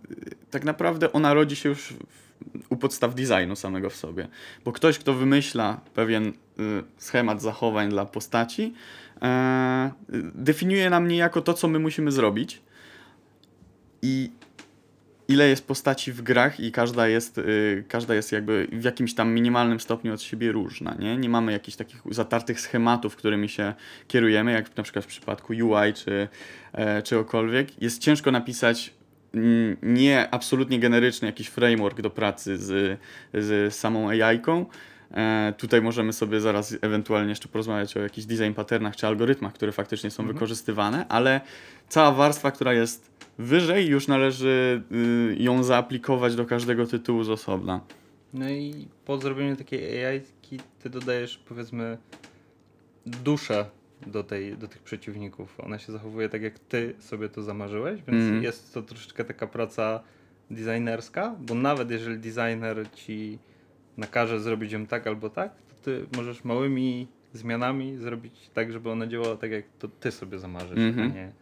tak 0.50 0.64
naprawdę 0.64 1.12
ona 1.12 1.34
rodzi 1.34 1.56
się 1.56 1.68
już 1.68 1.92
w, 1.92 2.23
u 2.68 2.76
podstaw 2.76 3.14
designu 3.14 3.56
samego 3.56 3.90
w 3.90 3.96
sobie. 3.96 4.28
Bo 4.64 4.72
ktoś, 4.72 4.98
kto 4.98 5.14
wymyśla 5.14 5.80
pewien 5.94 6.28
y, 6.28 6.32
schemat 6.98 7.42
zachowań 7.42 7.90
dla 7.90 8.06
postaci, 8.06 8.74
e, 9.22 9.90
definiuje 10.34 10.90
nam 10.90 11.08
niejako 11.08 11.40
to, 11.40 11.54
co 11.54 11.68
my 11.68 11.78
musimy 11.78 12.12
zrobić. 12.12 12.62
I 14.02 14.30
ile 15.28 15.48
jest 15.48 15.66
postaci 15.66 16.12
w 16.12 16.22
grach 16.22 16.60
i 16.60 16.72
każda 16.72 17.08
jest, 17.08 17.38
y, 17.38 17.84
każda 17.88 18.14
jest 18.14 18.32
jakby 18.32 18.68
w 18.72 18.84
jakimś 18.84 19.14
tam 19.14 19.32
minimalnym 19.32 19.80
stopniu 19.80 20.14
od 20.14 20.22
siebie 20.22 20.52
różna, 20.52 20.94
nie? 20.98 21.16
Nie 21.16 21.28
mamy 21.28 21.52
jakichś 21.52 21.76
takich 21.76 22.02
zatartych 22.10 22.60
schematów, 22.60 23.16
którymi 23.16 23.48
się 23.48 23.74
kierujemy, 24.08 24.52
jak 24.52 24.76
na 24.76 24.82
przykład 24.82 25.04
w 25.04 25.08
przypadku 25.08 25.52
UI 25.52 25.94
czy, 25.94 26.28
e, 26.72 27.02
czegokolwiek. 27.02 27.82
Jest 27.82 28.02
ciężko 28.02 28.30
napisać 28.30 28.94
nie 29.82 30.28
absolutnie 30.30 30.78
generyczny 30.78 31.26
jakiś 31.28 31.48
framework 31.48 32.00
do 32.00 32.10
pracy 32.10 32.56
z, 32.58 32.98
z 33.34 33.74
samą 33.74 34.08
AI-ką. 34.10 34.66
E, 35.14 35.54
tutaj 35.58 35.82
możemy 35.82 36.12
sobie 36.12 36.40
zaraz 36.40 36.76
ewentualnie 36.80 37.28
jeszcze 37.28 37.48
porozmawiać 37.48 37.96
o 37.96 38.00
jakichś 38.00 38.26
design 38.26 38.52
patternach 38.54 38.96
czy 38.96 39.06
algorytmach, 39.06 39.52
które 39.52 39.72
faktycznie 39.72 40.10
są 40.10 40.22
Mhm. 40.22 40.34
wykorzystywane, 40.34 41.08
ale 41.08 41.40
cała 41.88 42.12
warstwa, 42.12 42.50
która 42.50 42.72
jest 42.72 43.10
wyżej, 43.38 43.86
już 43.86 44.08
należy 44.08 44.82
y, 44.92 45.36
ją 45.42 45.62
zaaplikować 45.62 46.34
do 46.36 46.44
każdego 46.46 46.86
tytułu 46.86 47.24
z 47.24 47.30
osobna. 47.30 47.80
No 48.32 48.48
i 48.50 48.88
po 49.04 49.18
zrobieniu 49.18 49.56
takiej 49.56 50.04
AI 50.06 50.20
ty 50.82 50.90
dodajesz 50.90 51.38
powiedzmy 51.38 51.98
duszę 53.06 53.66
do, 54.06 54.24
tej, 54.24 54.56
do 54.58 54.68
tych 54.68 54.82
przeciwników. 54.82 55.60
Ona 55.60 55.78
się 55.78 55.92
zachowuje 55.92 56.28
tak, 56.28 56.42
jak 56.42 56.58
ty 56.58 56.94
sobie 56.98 57.28
to 57.28 57.42
zamarzyłeś, 57.42 58.02
więc 58.02 58.22
Mhm. 58.24 58.42
jest 58.42 58.74
to 58.74 58.82
troszeczkę 58.82 59.24
taka 59.24 59.46
praca 59.46 60.00
designerska, 60.50 61.34
bo 61.40 61.54
nawet 61.54 61.90
jeżeli 61.90 62.18
designer 62.18 62.86
ci 62.94 63.38
nakaże 63.96 64.40
zrobić 64.40 64.72
ją 64.72 64.86
tak 64.86 65.06
albo 65.06 65.30
tak, 65.30 65.52
to 65.68 65.74
ty 65.82 66.06
możesz 66.16 66.44
małymi 66.44 67.06
zmianami 67.32 67.96
zrobić 67.96 68.50
tak, 68.54 68.72
żeby 68.72 68.90
ona 68.90 69.06
działała 69.06 69.36
tak, 69.36 69.50
jak 69.50 69.64
to 69.78 69.88
ty 69.88 70.10
sobie 70.10 70.38
zamarzysz, 70.38 70.78
Mhm. 70.78 71.10
a 71.10 71.14
nie... 71.14 71.32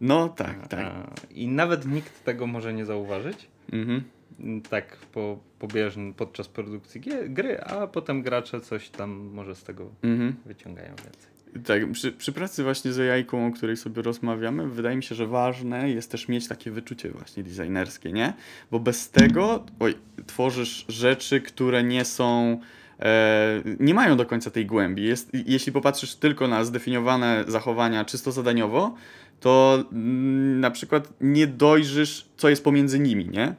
No 0.00 0.28
tak, 0.28 0.68
tak. 0.68 0.80
A, 0.80 1.10
I 1.34 1.48
nawet 1.48 1.86
nikt 1.86 2.24
tego 2.24 2.46
może 2.46 2.74
nie 2.74 2.84
zauważyć, 2.84 3.48
Mhm. 3.72 4.02
mm, 4.40 4.60
tak 4.62 4.96
po, 4.96 5.38
pobieżnie 5.58 6.12
podczas 6.12 6.48
produkcji 6.48 7.00
gry, 7.28 7.60
a 7.60 7.86
potem 7.86 8.22
gracze 8.22 8.60
coś 8.60 8.88
tam 8.90 9.10
może 9.10 9.54
z 9.54 9.64
tego 9.64 9.90
Mhm. 10.02 10.36
wyciągają 10.46 10.88
więcej. 10.88 11.31
Tak, 11.64 11.92
przy, 11.92 12.12
przy 12.12 12.32
pracy 12.32 12.62
właśnie 12.62 12.92
z 12.92 13.00
AI-ką, 13.00 13.46
o 13.46 13.50
której 13.50 13.76
sobie 13.76 14.02
rozmawiamy, 14.02 14.68
wydaje 14.68 14.96
mi 14.96 15.02
się, 15.02 15.14
że 15.14 15.26
ważne 15.26 15.90
jest 15.90 16.10
też 16.10 16.28
mieć 16.28 16.48
takie 16.48 16.70
wyczucie 16.70 17.10
właśnie 17.10 17.42
designerskie, 17.42 18.12
nie? 18.12 18.32
Bo 18.70 18.80
bez 18.80 19.10
tego 19.10 19.64
oj, 19.80 19.94
tworzysz 20.26 20.84
rzeczy, 20.88 21.40
które 21.40 21.84
nie 21.84 22.04
są, 22.04 22.60
e, 23.00 23.62
nie 23.80 23.94
mają 23.94 24.16
do 24.16 24.26
końca 24.26 24.50
tej 24.50 24.66
głębi. 24.66 25.04
Jest, 25.04 25.30
jeśli 25.46 25.72
popatrzysz 25.72 26.14
tylko 26.14 26.48
na 26.48 26.64
zdefiniowane 26.64 27.44
zachowania 27.48 28.04
czysto 28.04 28.32
zadaniowo, 28.32 28.94
to 29.40 29.84
mm, 29.92 30.60
na 30.60 30.70
przykład 30.70 31.12
nie 31.20 31.46
dojrzysz, 31.46 32.28
co 32.36 32.48
jest 32.48 32.64
pomiędzy 32.64 32.98
nimi, 32.98 33.28
nie? 33.28 33.54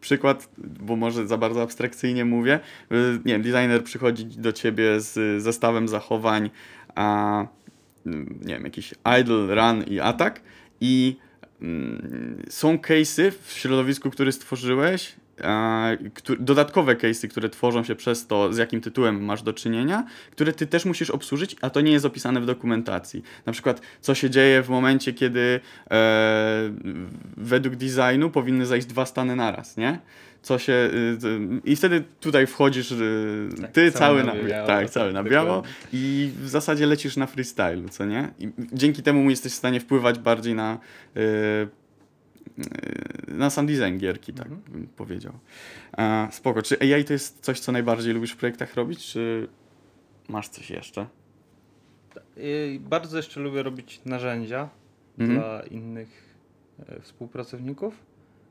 Przykład, 0.00 0.48
bo 0.58 0.96
może 0.96 1.26
za 1.26 1.38
bardzo 1.38 1.62
abstrakcyjnie 1.62 2.24
mówię, 2.24 2.60
y, 2.92 2.96
nie 3.24 3.32
wiem, 3.32 3.42
designer 3.42 3.84
przychodzi 3.84 4.26
do 4.26 4.52
ciebie 4.52 5.00
z 5.00 5.42
zestawem 5.42 5.88
zachowań, 5.88 6.50
a 6.94 7.46
mm, 8.06 8.38
nie 8.44 8.54
wiem, 8.54 8.64
jakiś 8.64 8.94
idle, 9.20 9.54
run 9.54 9.82
i 9.82 10.00
atak 10.00 10.40
i 10.80 11.16
mm, 11.62 12.42
są 12.48 12.76
case'y 12.76 13.32
w 13.42 13.52
środowisku, 13.52 14.10
który 14.10 14.32
stworzyłeś, 14.32 15.16
dodatkowe 16.38 16.96
case'y, 16.96 17.28
które 17.28 17.48
tworzą 17.48 17.84
się 17.84 17.94
przez 17.94 18.26
to, 18.26 18.52
z 18.52 18.56
jakim 18.56 18.80
tytułem 18.80 19.24
masz 19.24 19.42
do 19.42 19.52
czynienia, 19.52 20.06
które 20.30 20.52
ty 20.52 20.66
też 20.66 20.84
musisz 20.84 21.10
obsłużyć, 21.10 21.56
a 21.60 21.70
to 21.70 21.80
nie 21.80 21.92
jest 21.92 22.04
opisane 22.04 22.40
w 22.40 22.46
dokumentacji. 22.46 23.22
Na 23.46 23.52
przykład, 23.52 23.80
co 24.00 24.14
się 24.14 24.30
dzieje 24.30 24.62
w 24.62 24.68
momencie, 24.68 25.12
kiedy 25.12 25.60
e, 25.90 26.70
według 27.36 27.76
designu 27.76 28.30
powinny 28.30 28.66
zajść 28.66 28.86
dwa 28.86 29.06
stany 29.06 29.36
naraz, 29.36 29.76
nie? 29.76 29.98
Co 30.42 30.58
się. 30.58 30.72
y, 30.72 31.26
y, 31.26 31.60
I 31.64 31.76
wtedy 31.76 32.04
tutaj 32.20 32.46
wchodzisz, 32.46 32.92
y, 32.92 33.48
Tak, 33.60 33.72
ty 33.72 33.92
cały 33.92 34.24
na 34.24 34.34
na, 34.34 34.42
biało, 34.42 34.66
tak, 34.66 34.80
tak, 34.82 34.90
cały 34.90 35.12
na 35.12 35.22
biało 35.24 35.62
i 35.92 36.30
w 36.42 36.48
zasadzie 36.48 36.86
lecisz 36.86 37.16
na 37.16 37.26
freestylu, 37.26 37.88
co 37.88 38.04
nie? 38.04 38.28
I 38.38 38.48
dzięki 38.72 39.02
temu 39.02 39.30
jesteś 39.30 39.52
w 39.52 39.56
stanie 39.56 39.80
wpływać 39.80 40.18
bardziej 40.18 40.54
na, 40.54 40.78
na 43.28 43.50
sam 43.50 43.66
design 43.66 43.98
gierki, 43.98 44.32
tak 44.32 44.46
Mhm. 44.46 44.62
bym 44.72 44.86
powiedział. 44.86 45.32
E, 45.98 46.28
spoko. 46.32 46.62
Czy 46.62 46.80
AI 46.80 47.04
to 47.04 47.12
jest 47.12 47.38
coś, 47.40 47.60
co 47.60 47.72
najbardziej 47.72 48.14
lubisz 48.14 48.32
w 48.32 48.36
projektach 48.36 48.74
robić, 48.74 49.06
czy 49.06 49.48
masz 50.28 50.48
coś 50.48 50.70
jeszcze? 50.70 51.06
I 52.36 52.80
bardzo 52.82 53.16
jeszcze 53.16 53.40
lubię 53.40 53.62
robić 53.62 54.00
narzędzia 54.04 54.68
Mhm. 55.18 55.38
dla 55.40 55.60
innych 55.62 56.34
e, 56.88 57.00
współpracowników, 57.00 57.94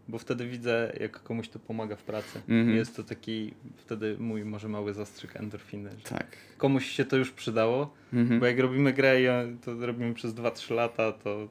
bo 0.10 0.18
wtedy 0.20 0.48
widzę, 0.48 0.94
jak 1.00 1.24
komuś 1.24 1.50
to 1.50 1.60
pomaga 1.60 1.96
w 1.96 2.04
pracy. 2.04 2.40
Mhm. 2.50 2.76
Jest 2.78 2.96
to 2.96 3.04
taki 3.04 3.54
wtedy 3.78 4.16
mój 4.20 4.46
może 4.46 4.68
mały 4.68 4.94
zastrzyk 4.94 5.36
endorfiny, 5.36 5.90
Tak. 6.10 6.28
komuś 6.58 6.86
się 6.92 7.06
to 7.06 7.18
już 7.18 7.32
przydało, 7.32 7.94
Mhm. 8.14 8.40
bo 8.40 8.46
jak 8.46 8.60
robimy 8.60 8.94
grę 8.94 9.22
i 9.22 9.26
to 9.66 9.86
robimy 9.86 10.14
przez 10.14 10.34
2-3 10.34 10.76
lata, 10.76 11.12
to 11.12 11.48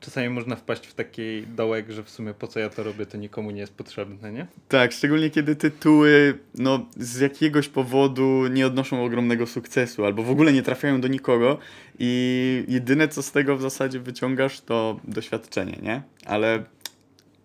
czasami 0.00 0.28
można 0.28 0.56
wpaść 0.56 0.86
w 0.86 0.94
taki 0.94 1.42
dołek, 1.56 1.90
że 1.90 2.02
w 2.04 2.10
sumie 2.10 2.34
po 2.34 2.46
co 2.46 2.60
ja 2.60 2.68
to 2.70 2.82
robię, 2.82 3.06
to 3.06 3.18
nikomu 3.18 3.50
nie 3.50 3.60
jest 3.60 3.74
potrzebne, 3.74 4.32
nie? 4.32 4.46
Tak, 4.68 4.92
szczególnie 4.92 5.30
kiedy 5.30 5.56
tytuły 5.56 6.38
no, 6.54 6.86
z 6.96 7.20
jakiegoś 7.20 7.68
powodu 7.68 8.46
nie 8.46 8.66
odnoszą 8.66 9.04
ogromnego 9.04 9.46
sukcesu 9.46 10.04
albo 10.04 10.22
w 10.22 10.30
ogóle 10.30 10.52
nie 10.52 10.62
trafiają 10.62 11.00
do 11.00 11.08
nikogo 11.08 11.58
i 11.98 12.64
jedyne 12.68 13.08
co 13.08 13.22
z 13.22 13.32
tego 13.32 13.56
w 13.56 13.62
zasadzie 13.62 14.00
wyciągasz 14.00 14.60
to 14.60 15.00
doświadczenie, 15.04 15.78
nie? 15.82 16.02
Ale 16.26 16.64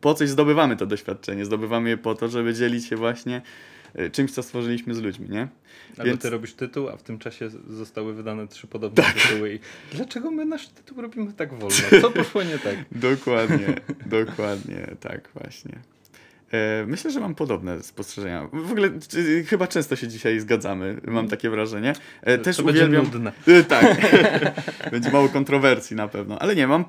po 0.02 0.14
coś 0.14 0.30
zdobywamy 0.30 0.78
to 0.78 0.86
doświadczenie? 0.86 1.46
Zdobywamy 1.46 1.90
je 1.90 1.98
po 1.98 2.16
to, 2.16 2.28
żeby 2.28 2.54
dzielić 2.54 2.86
się 2.86 2.96
właśnie 2.96 3.42
y, 4.00 4.10
czymś, 4.12 4.32
co 4.32 4.44
stworzyliśmy 4.44 4.96
z 4.96 5.02
ludźmi, 5.02 5.30
nie? 5.30 5.48
Albo 5.92 6.04
Więc- 6.04 6.22
ty 6.22 6.30
robisz 6.30 6.54
tytuł, 6.54 6.90
a 6.90 6.98
w 6.98 7.04
tym 7.04 7.20
czasie 7.20 7.50
zostały 7.70 8.14
wydane 8.14 8.48
trzy 8.48 8.68
podobne 8.68 9.04
Tak. 9.04 9.14
tytuły 9.14 9.54
i 9.54 9.60
dlaczego 9.92 10.32
my 10.32 10.46
nasz 10.46 10.68
tytuł 10.68 11.02
robimy 11.02 11.34
tak 11.34 11.50
wolno? 11.54 12.02
Co 12.02 12.12
poszło 12.12 12.44
nie 12.44 12.60
tak? 12.60 12.76
Dokładnie, 12.92 13.76
dokładnie, 14.06 14.88
tak 15.00 15.30
właśnie. 15.34 15.80
E, 16.52 16.86
Myślę, 16.88 17.12
że 17.12 17.20
mam 17.20 17.36
podobne 17.36 17.84
spostrzeżenia. 17.84 18.48
W 18.54 18.72
ogóle 18.72 18.90
chyba 19.48 19.68
często 19.68 19.96
się 19.96 20.08
dzisiaj 20.08 20.40
zgadzamy, 20.40 21.02
mam 21.08 21.28
takie 21.28 21.50
wrażenie. 21.50 21.94
E, 22.22 22.38
Też 22.38 22.58
to 22.58 22.64
będzie 22.64 22.82
uwielbiam. 22.86 23.06
nudne. 23.14 23.32
Y, 23.48 23.64
Tak. 23.64 23.98
Będzie 24.92 25.12
mało 25.12 25.30
kontrowersji 25.30 25.96
na 25.96 26.08
pewno. 26.08 26.40
Ale 26.40 26.56
nie, 26.56 26.68
mam. 26.68 26.86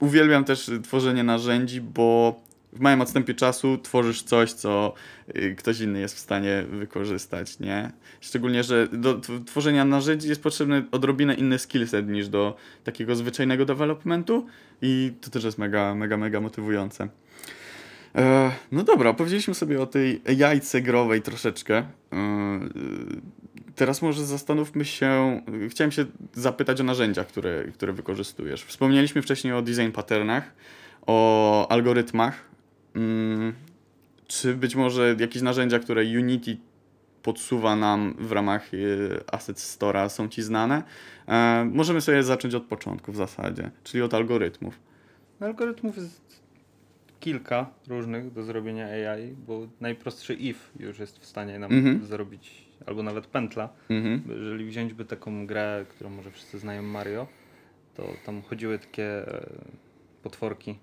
Uwielbiam 0.00 0.44
też 0.44 0.70
tworzenie 0.84 1.24
narzędzi, 1.24 1.80
bo 1.80 2.40
w 2.72 2.80
małym 2.80 3.00
odstępie 3.00 3.34
czasu 3.34 3.78
tworzysz 3.78 4.22
coś, 4.22 4.52
co 4.52 4.94
ktoś 5.56 5.80
inny 5.80 6.00
jest 6.00 6.14
w 6.14 6.18
stanie 6.18 6.64
wykorzystać, 6.70 7.58
nie? 7.60 7.92
Szczególnie, 8.20 8.62
że 8.62 8.88
do 8.92 9.14
tw- 9.18 9.44
tworzenia 9.44 9.84
narzędzi 9.84 10.28
jest 10.28 10.42
potrzebny 10.42 10.84
odrobinę 10.90 11.34
inny 11.34 11.58
skillset 11.58 12.08
niż 12.08 12.28
do 12.28 12.56
takiego 12.84 13.16
zwyczajnego 13.16 13.64
developmentu 13.64 14.46
i 14.82 15.12
to 15.20 15.30
też 15.30 15.44
jest 15.44 15.58
mega, 15.58 15.94
mega, 15.94 16.16
mega 16.16 16.40
motywujące. 16.40 17.08
E, 18.18 18.52
no 18.72 18.82
dobra, 18.82 19.14
powiedzieliśmy 19.14 19.54
sobie 19.54 19.82
o 19.82 19.86
tej 19.86 20.22
jajce 20.36 20.80
growej 20.80 21.22
troszeczkę. 21.22 21.76
E, 21.76 21.86
teraz 23.74 24.02
może 24.02 24.26
zastanówmy 24.26 24.84
się, 24.84 25.40
chciałem 25.68 25.92
się 25.92 26.04
zapytać 26.34 26.80
o 26.80 26.84
narzędzia, 26.84 27.24
które, 27.24 27.64
które 27.64 27.92
wykorzystujesz. 27.92 28.64
Wspomnieliśmy 28.64 29.22
wcześniej 29.22 29.52
o 29.52 29.62
design 29.62 29.90
patternach, 29.90 30.52
o 31.06 31.68
algorytmach. 31.68 32.48
Mm, 32.94 33.54
czy 34.26 34.54
być 34.54 34.74
może 34.74 35.16
jakieś 35.18 35.42
narzędzia, 35.42 35.78
które 35.78 36.02
Unity 36.02 36.56
podsuwa 37.22 37.76
nam 37.76 38.14
w 38.18 38.32
ramach 38.32 38.74
y, 38.74 39.20
Asset 39.32 39.56
Store'a 39.56 40.08
są 40.08 40.28
ci 40.28 40.42
znane. 40.42 40.82
E, 41.28 41.68
możemy 41.72 42.00
sobie 42.00 42.22
zacząć 42.22 42.54
od 42.54 42.64
początku 42.64 43.12
w 43.12 43.16
zasadzie, 43.16 43.70
czyli 43.84 44.02
od 44.02 44.14
algorytmów. 44.14 44.78
Algorytmów 45.40 45.96
jest 45.96 46.37
kilka 47.20 47.70
różnych 47.88 48.32
do 48.32 48.42
zrobienia 48.42 48.86
AI, 48.86 49.34
bo 49.46 49.68
najprostszy 49.80 50.34
if 50.34 50.60
już 50.80 50.98
jest 50.98 51.18
w 51.18 51.26
stanie 51.26 51.58
nam 51.58 51.72
Mhm. 51.72 52.04
zrobić, 52.06 52.68
albo 52.86 53.02
nawet 53.02 53.26
pętla. 53.26 53.68
Mhm. 53.90 54.22
Bo 54.26 54.32
Jeżeli 54.32 54.64
wziąć 54.64 54.94
by 54.94 55.04
taką 55.04 55.46
grę, 55.46 55.84
którą 55.88 56.10
może 56.10 56.30
wszyscy 56.30 56.58
znają 56.58 56.82
Mario, 56.82 57.26
to 57.94 58.08
tam 58.26 58.42
chodziły 58.42 58.78
takie 58.78 59.04
e, 59.04 59.46
potworki. 60.22 60.78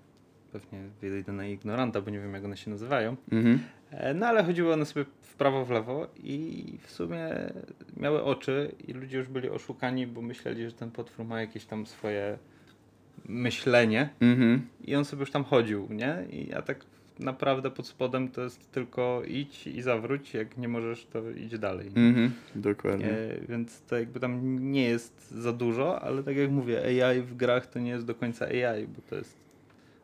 Pewnie 0.52 0.78
wyjdę 1.00 1.32
na 1.32 1.46
ignoranta, 1.46 2.00
bo 2.00 2.10
nie 2.10 2.20
wiem 2.20 2.34
jak 2.34 2.44
one 2.44 2.56
się 2.56 2.70
nazywają. 2.70 3.16
Mhm. 3.32 3.58
E, 3.90 4.14
No 4.14 4.26
ale 4.26 4.44
chodziły 4.44 4.72
one 4.72 4.86
sobie 4.86 5.04
w 5.22 5.34
prawo, 5.34 5.64
w 5.64 5.70
lewo 5.70 6.08
i 6.16 6.64
w 6.82 6.90
sumie 6.90 7.28
miały 7.96 8.22
oczy 8.24 8.72
i 8.88 8.92
ludzie 8.92 9.18
już 9.18 9.28
byli 9.28 9.50
oszukani, 9.50 10.06
bo 10.06 10.22
myśleli, 10.22 10.64
że 10.66 10.72
ten 10.72 10.90
potwór 10.90 11.26
ma 11.26 11.40
jakieś 11.40 11.64
tam 11.64 11.86
swoje 11.86 12.38
myślenie 13.28 14.08
Mhm. 14.20 14.66
i 14.84 14.94
on 14.96 15.04
sobie 15.04 15.20
już 15.20 15.30
tam 15.30 15.44
chodził, 15.44 15.88
nie? 15.90 16.24
I 16.30 16.48
ja 16.48 16.62
tak 16.62 16.84
naprawdę 17.18 17.70
pod 17.70 17.86
spodem 17.86 18.28
to 18.28 18.42
jest 18.42 18.72
tylko 18.72 19.22
idź 19.28 19.66
i 19.66 19.82
zawróć, 19.82 20.34
jak 20.34 20.56
nie 20.58 20.68
możesz 20.68 21.06
to 21.06 21.30
idź 21.30 21.58
dalej. 21.58 21.86
Mhm. 21.86 22.32
Dokładnie. 22.54 23.10
E, 23.10 23.40
więc 23.48 23.80
to 23.82 23.98
jakby 23.98 24.20
tam 24.20 24.58
nie 24.72 24.88
jest 24.88 25.30
za 25.30 25.52
dużo, 25.52 26.00
ale 26.02 26.22
tak 26.22 26.36
jak 26.36 26.50
mówię, 26.50 27.04
AI 27.04 27.20
w 27.20 27.36
grach 27.36 27.66
to 27.66 27.78
nie 27.78 27.90
jest 27.90 28.06
do 28.06 28.14
końca 28.14 28.46
AI, 28.46 28.86
bo 28.86 29.00
to 29.10 29.16
jest 29.16 29.46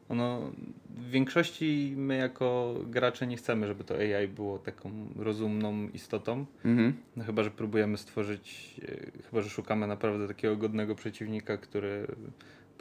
ono 0.08 0.52
w 0.90 1.10
większości 1.10 1.94
my 1.96 2.16
jako 2.16 2.74
gracze 2.86 3.26
nie 3.26 3.36
chcemy, 3.36 3.66
żeby 3.66 3.84
to 3.84 3.94
AI 3.94 4.28
było 4.28 4.58
taką 4.58 4.90
rozumną 5.16 5.88
istotą. 5.94 6.46
Mhm. 6.64 6.92
No 7.16 7.24
chyba, 7.24 7.42
że 7.42 7.50
próbujemy 7.50 7.96
stworzyć, 7.98 8.74
e, 8.88 9.22
chyba, 9.30 9.42
że 9.42 9.50
szukamy 9.50 9.86
naprawdę 9.86 10.28
takiego 10.28 10.56
godnego 10.56 10.94
przeciwnika, 10.94 11.56
który 11.56 12.06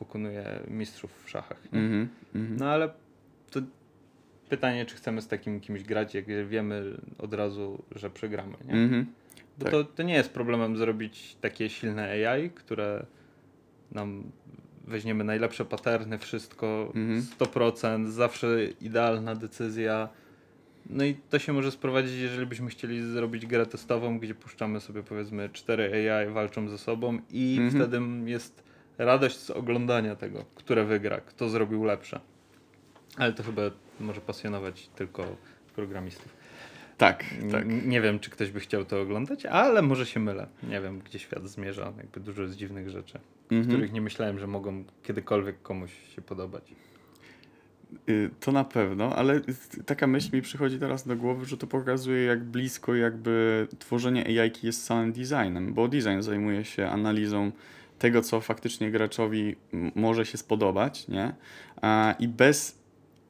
pokonuje 0.05 0.59
mistrzów 0.67 1.11
w 1.25 1.29
szachach. 1.29 1.63
Mhm. 1.73 2.07
Mhm. 2.35 2.59
No 2.59 2.69
ale 2.69 2.89
to 3.51 3.59
pytanie, 4.49 4.85
czy 4.85 4.95
chcemy 4.95 5.21
z 5.21 5.27
takim 5.27 5.59
kimś 5.59 5.83
grać, 5.83 6.13
jak 6.15 6.25
wiemy 6.47 6.97
od 7.17 7.33
razu, 7.33 7.83
że 7.95 8.09
przegramy. 8.09 8.53
Nie? 8.67 8.73
Mhm. 8.73 9.05
Bo 9.57 9.63
Tak. 9.65 9.71
to, 9.71 9.83
to 9.83 10.03
nie 10.03 10.13
jest 10.13 10.29
problemem 10.33 10.77
zrobić 10.77 11.35
takie 11.41 11.69
silne 11.69 12.09
AI, 12.29 12.49
które 12.49 13.05
nam 13.91 14.23
weźmiemy 14.87 15.23
najlepsze 15.23 15.65
paterny, 15.65 16.17
wszystko 16.17 16.91
Mhm. 16.95 17.21
100%, 17.39 18.07
zawsze 18.09 18.47
idealna 18.81 19.35
decyzja. 19.35 20.09
No 20.89 21.03
i 21.03 21.15
to 21.29 21.39
się 21.39 21.53
może 21.53 21.71
sprowadzić, 21.71 22.13
jeżeli 22.13 22.45
byśmy 22.45 22.69
chcieli 22.69 23.01
zrobić 23.11 23.45
grę 23.45 23.65
testową, 23.65 24.19
gdzie 24.19 24.35
puszczamy 24.35 24.79
sobie 24.79 25.03
powiedzmy 25.03 25.49
cztery 25.53 26.11
AI 26.11 26.29
walczą 26.33 26.69
ze 26.69 26.77
sobą 26.77 27.19
i 27.29 27.57
Mhm. 27.59 27.83
wtedy 27.83 28.29
jest 28.31 28.63
radość 29.05 29.37
z 29.39 29.49
oglądania 29.49 30.15
tego, 30.15 30.45
które 30.55 30.85
wygra, 30.85 31.21
kto 31.21 31.49
zrobił 31.49 31.83
lepsze. 31.83 32.19
Ale 33.17 33.33
to 33.33 33.43
chyba 33.43 33.61
może 33.99 34.21
pasjonować 34.21 34.87
tylko 34.95 35.35
programistów. 35.75 36.41
Tak, 36.97 37.23
tak. 37.51 37.65
Nie 37.85 38.01
wiem, 38.01 38.19
czy 38.19 38.29
ktoś 38.29 38.51
by 38.51 38.59
chciał 38.59 38.85
to 38.85 39.01
oglądać, 39.01 39.45
ale 39.45 39.81
może 39.81 40.05
się 40.05 40.19
mylę. 40.19 40.47
Nie 40.63 40.81
wiem, 40.81 40.99
gdzie 40.99 41.19
świat 41.19 41.47
zmierza. 41.49 41.93
Jakby 41.97 42.19
dużo 42.19 42.41
jest 42.41 42.55
dziwnych 42.55 42.89
rzeczy, 42.89 43.19
Mhm. 43.51 43.67
których 43.69 43.91
nie 43.93 44.01
myślałem, 44.01 44.39
że 44.39 44.47
mogą 44.47 44.83
kiedykolwiek 45.03 45.61
komuś 45.61 45.91
się 46.15 46.21
podobać. 46.21 46.63
Y, 48.09 48.29
To 48.39 48.51
na 48.51 48.63
pewno, 48.63 49.15
ale 49.15 49.41
taka 49.85 50.07
myśl 50.07 50.35
mi 50.35 50.41
przychodzi 50.41 50.79
teraz 50.79 51.07
do 51.07 51.15
głowy, 51.15 51.45
że 51.45 51.57
to 51.57 51.67
pokazuje, 51.67 52.23
jak 52.23 52.43
blisko 52.43 52.95
jakby 52.95 53.67
tworzenie 53.79 54.25
AI 54.41 54.51
jest 54.63 54.83
samym 54.85 55.11
designem, 55.13 55.73
bo 55.73 55.87
design 55.87 56.21
zajmuje 56.21 56.65
się 56.65 56.87
analizą 56.87 57.51
tego, 58.01 58.21
co 58.21 58.41
faktycznie 58.41 58.91
graczowi 58.91 59.55
może 59.95 60.25
się 60.25 60.37
spodobać, 60.37 61.07
nie? 61.07 61.33
I 62.19 62.27
bez 62.27 62.81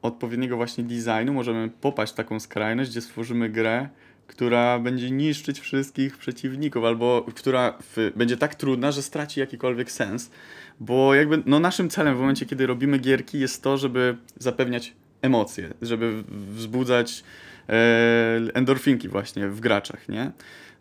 odpowiedniego 0.01 0.57
właśnie 0.57 0.83
designu 0.83 1.33
możemy 1.33 1.69
popaść 1.69 2.13
w 2.13 2.15
taką 2.15 2.39
skrajność, 2.39 2.91
gdzie 2.91 3.01
stworzymy 3.01 3.49
grę, 3.49 3.89
która 4.27 4.79
będzie 4.79 5.11
niszczyć 5.11 5.59
wszystkich 5.59 6.17
przeciwników, 6.17 6.83
albo 6.83 7.25
która 7.35 7.77
w, 7.81 8.11
będzie 8.15 8.37
tak 8.37 8.55
trudna, 8.55 8.91
że 8.91 9.01
straci 9.01 9.39
jakikolwiek 9.39 9.91
sens. 9.91 10.31
Bo 10.79 11.15
jakby 11.15 11.43
no 11.45 11.59
naszym 11.59 11.89
celem 11.89 12.15
w 12.15 12.19
momencie, 12.19 12.45
kiedy 12.45 12.67
robimy 12.67 12.97
gierki, 12.97 13.39
jest 13.39 13.63
to, 13.63 13.77
żeby 13.77 14.17
zapewniać 14.39 14.93
emocje, 15.21 15.73
żeby 15.81 16.23
wzbudzać 16.29 17.23
e, 17.69 17.73
endorfinki 18.53 19.09
właśnie 19.09 19.47
w 19.47 19.59
graczach, 19.59 20.09
nie? 20.09 20.31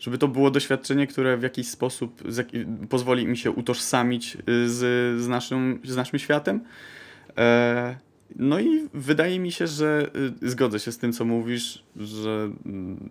Żeby 0.00 0.18
to 0.18 0.28
było 0.28 0.50
doświadczenie, 0.50 1.06
które 1.06 1.36
w 1.36 1.42
jakiś 1.42 1.68
sposób 1.68 2.22
z, 2.28 2.48
pozwoli 2.88 3.22
im 3.22 3.36
się 3.36 3.50
utożsamić 3.50 4.36
y, 4.48 4.68
z, 4.70 4.76
z, 5.22 5.28
naszym, 5.28 5.80
z 5.84 5.96
naszym 5.96 6.18
światem. 6.18 6.60
E, 7.38 7.96
no 8.36 8.60
i 8.60 8.88
wydaje 8.94 9.38
mi 9.40 9.52
się, 9.52 9.66
że 9.66 10.10
y, 10.42 10.50
zgodzę 10.50 10.78
się 10.80 10.92
z 10.92 10.98
tym, 10.98 11.12
co 11.12 11.24
mówisz, 11.24 11.84
że 11.96 12.50
mm, 12.66 13.08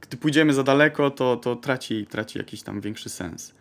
gdy 0.00 0.16
pójdziemy 0.16 0.54
za 0.54 0.62
daleko, 0.62 1.10
to, 1.10 1.36
to 1.36 1.56
traci, 1.56 2.06
traci 2.06 2.38
jakiś 2.38 2.62
tam 2.62 2.80
większy 2.80 3.08
sens. 3.08 3.54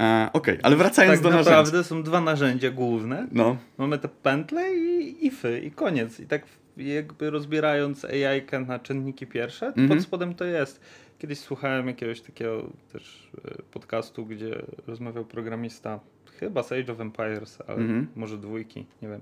E, 0.00 0.30
Okej, 0.32 0.58
ale 0.62 0.76
wracając 0.76 1.14
tak 1.14 1.22
do 1.22 1.30
narzędzi. 1.30 1.50
naprawdę 1.50 1.84
są 1.84 2.02
dwa 2.02 2.20
narzędzia 2.20 2.70
główne. 2.70 3.26
No, 3.32 3.56
Mamy 3.78 3.98
te 3.98 4.08
pętle 4.08 4.74
i 4.76 5.26
ify 5.26 5.60
i 5.64 5.70
koniec. 5.70 6.20
I 6.20 6.26
tak 6.26 6.42
jakby 6.76 7.30
rozbierając 7.30 8.04
AI 8.04 8.66
na 8.66 8.78
czynniki 8.78 9.26
pierwsze, 9.26 9.72
to 9.72 9.80
Mhm. 9.80 9.88
pod 9.88 10.02
spodem 10.02 10.34
to 10.34 10.44
jest. 10.44 10.80
Kiedyś 11.20 11.38
słuchałem 11.38 11.86
jakiegoś 11.86 12.20
takiego 12.20 12.62
też 12.92 13.30
e, 13.44 13.62
podcastu, 13.72 14.26
gdzie 14.26 14.62
rozmawiał 14.86 15.24
programista, 15.24 16.00
chyba 16.40 16.62
z 16.62 16.72
Age 16.72 16.92
of 16.92 17.00
Empires, 17.00 17.58
ale 17.66 17.78
Mhm. 17.78 18.06
może 18.16 18.38
dwójki, 18.38 18.86
nie 19.02 19.08
wiem. 19.08 19.20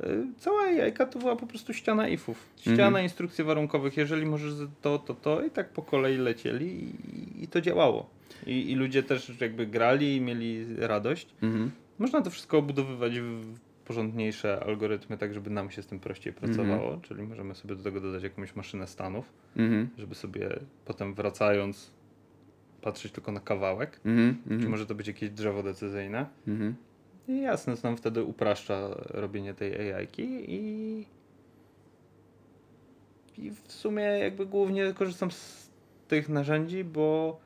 E, 0.00 0.06
Cała 0.38 0.62
AI 0.62 0.92
to 0.92 1.18
była 1.18 1.36
po 1.36 1.46
prostu 1.46 1.74
ściana 1.74 2.08
ifów. 2.08 2.48
Ściana 2.60 2.82
Mhm. 2.86 3.04
instrukcji 3.04 3.44
warunkowych. 3.44 3.96
Jeżeli 3.96 4.26
możesz 4.26 4.52
to, 4.82 4.98
to, 4.98 5.14
to 5.14 5.44
i 5.44 5.50
tak 5.50 5.68
po 5.68 5.82
kolei 5.82 6.16
lecieli 6.18 6.66
i, 7.38 7.44
i 7.44 7.48
to 7.48 7.60
działało. 7.60 8.10
I, 8.46 8.70
I 8.70 8.74
ludzie 8.74 9.02
też 9.02 9.32
jakby 9.40 9.66
grali 9.66 10.16
i 10.16 10.20
mieli 10.20 10.66
radość. 10.78 11.26
mhm. 11.42 11.70
Można 11.98 12.22
to 12.22 12.30
wszystko 12.30 12.58
obudowywać 12.58 13.20
w 13.20 13.54
porządniejsze 13.84 14.60
algorytmy, 14.64 15.18
tak 15.18 15.34
żeby 15.34 15.50
nam 15.50 15.70
się 15.70 15.82
z 15.82 15.86
tym 15.86 16.00
prościej 16.00 16.32
pracowało, 16.32 16.96
czyli 17.02 17.22
możemy 17.22 17.54
sobie 17.54 17.74
do 17.76 17.82
tego 17.82 18.00
dodać 18.00 18.22
jakąś 18.22 18.56
maszynę 18.56 18.86
stanów, 18.86 19.32
Mhm. 19.56 19.88
żeby 19.98 20.14
sobie 20.14 20.50
potem 20.84 21.14
wracając 21.14 21.90
patrzeć 22.82 23.12
tylko 23.12 23.32
na 23.32 23.40
kawałek, 23.40 24.00
Mhm. 24.04 24.36
czy 24.48 24.52
Mhm. 24.54 24.70
może 24.70 24.86
to 24.86 24.94
być 24.94 25.06
jakieś 25.08 25.30
drzewo 25.30 25.62
decyzyjne. 25.62 26.26
Mhm. 26.48 26.74
I 27.28 27.40
jasne, 27.40 27.76
to 27.76 27.88
nam 27.88 27.96
wtedy 27.96 28.22
upraszcza 28.24 28.88
robienie 29.10 29.54
tej 29.54 29.92
AI-ki 29.92 30.44
i 30.48 31.06
i 33.38 33.50
w 33.50 33.72
sumie 33.72 34.02
jakby 34.02 34.46
głównie 34.46 34.94
korzystam 34.94 35.30
z 35.30 35.70
tych 36.08 36.28
narzędzi, 36.28 36.84
bo 36.84 37.40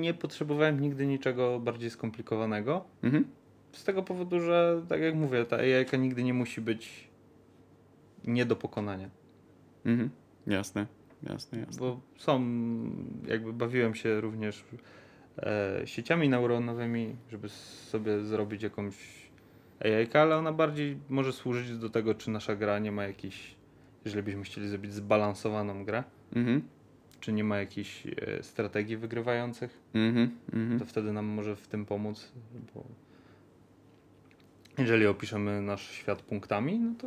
nie 0.00 0.14
potrzebowałem 0.14 0.80
nigdy 0.80 1.06
niczego 1.06 1.60
bardziej 1.60 1.90
skomplikowanego. 1.90 2.84
Mhm. 3.02 3.24
Z 3.72 3.84
tego 3.84 4.02
powodu, 4.02 4.40
że 4.40 4.82
tak 4.88 5.00
jak 5.00 5.14
mówię, 5.14 5.44
ta 5.44 5.56
AI 5.56 5.98
nigdy 5.98 6.22
nie 6.24 6.34
musi 6.34 6.60
być 6.60 7.08
nie 8.24 8.46
do 8.46 8.56
pokonania. 8.56 9.10
Mhm. 9.84 10.10
Jasne, 10.46 10.86
jasne, 11.22 11.58
jasne. 11.58 11.78
Bo 11.80 12.00
są, 12.16 12.40
jakby 13.26 13.52
bawiłem 13.52 13.94
się 13.94 14.20
również 14.20 14.64
e, 15.38 15.82
sieciami 15.84 16.28
neuronowymi, 16.28 17.16
żeby 17.30 17.48
sobie 17.48 18.20
zrobić 18.24 18.62
jakąś 18.62 18.94
AI, 19.80 20.12
ale 20.22 20.36
ona 20.36 20.52
bardziej 20.52 20.96
może 21.08 21.32
służyć 21.32 21.78
do 21.78 21.90
tego, 21.90 22.14
czy 22.14 22.30
nasza 22.30 22.56
gra 22.56 22.78
nie 22.78 22.92
ma 22.92 23.04
jakichś, 23.04 23.54
jeżeli 24.04 24.22
byśmy 24.22 24.42
chcieli 24.44 24.68
zrobić 24.68 24.92
zbalansowaną 24.92 25.84
grę, 25.84 26.04
Mhm. 26.36 26.62
czy 27.20 27.32
nie 27.32 27.44
ma 27.44 27.58
jakichś 27.58 28.06
e, 28.06 28.42
strategii 28.42 28.96
wygrywających. 28.96 29.80
Mhm. 29.94 30.30
Mhm. 30.52 30.78
to 30.78 30.84
wtedy 30.86 31.12
nam 31.12 31.26
może 31.26 31.56
w 31.56 31.68
tym 31.68 31.86
pomóc, 31.86 32.32
bo 32.74 32.84
jeżeli 34.78 35.06
opiszemy 35.06 35.62
nasz 35.62 35.90
świat 35.90 36.22
punktami, 36.22 36.78
no 36.78 36.94
to 36.98 37.06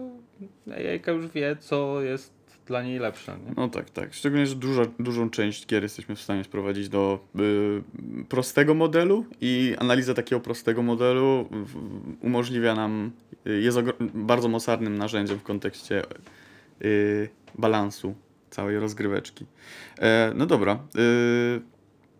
jajka 0.83 1.11
już 1.11 1.27
wie, 1.27 1.57
co 1.59 2.01
jest 2.01 2.33
dla 2.65 2.83
niej 2.83 2.99
lepsze. 2.99 3.37
Nie? 3.45 3.53
No 3.57 3.69
tak, 3.69 3.89
tak. 3.89 4.13
Szczególnie, 4.13 4.47
że 4.47 4.55
dużo, 4.55 4.85
dużą 4.99 5.29
część 5.29 5.67
gier 5.67 5.83
jesteśmy 5.83 6.15
w 6.15 6.21
stanie 6.21 6.43
sprowadzić 6.43 6.89
do 6.89 7.19
y, 7.39 8.23
prostego 8.29 8.73
modelu 8.73 9.25
i 9.41 9.75
analiza 9.79 10.13
takiego 10.13 10.39
prostego 10.39 10.83
modelu 10.83 11.47
w, 11.51 11.75
umożliwia 12.21 12.75
nam, 12.75 13.11
y, 13.47 13.61
jest 13.61 13.77
bardzo 14.13 14.47
mocarnym 14.47 14.97
narzędziem 14.97 15.39
w 15.39 15.43
kontekście 15.43 16.03
y, 16.81 17.29
balansu 17.57 18.15
całej 18.49 18.79
rozgryweczki. 18.79 19.45
E, 19.99 20.31
no 20.35 20.45
dobra. 20.45 20.79
Y, 20.95 21.61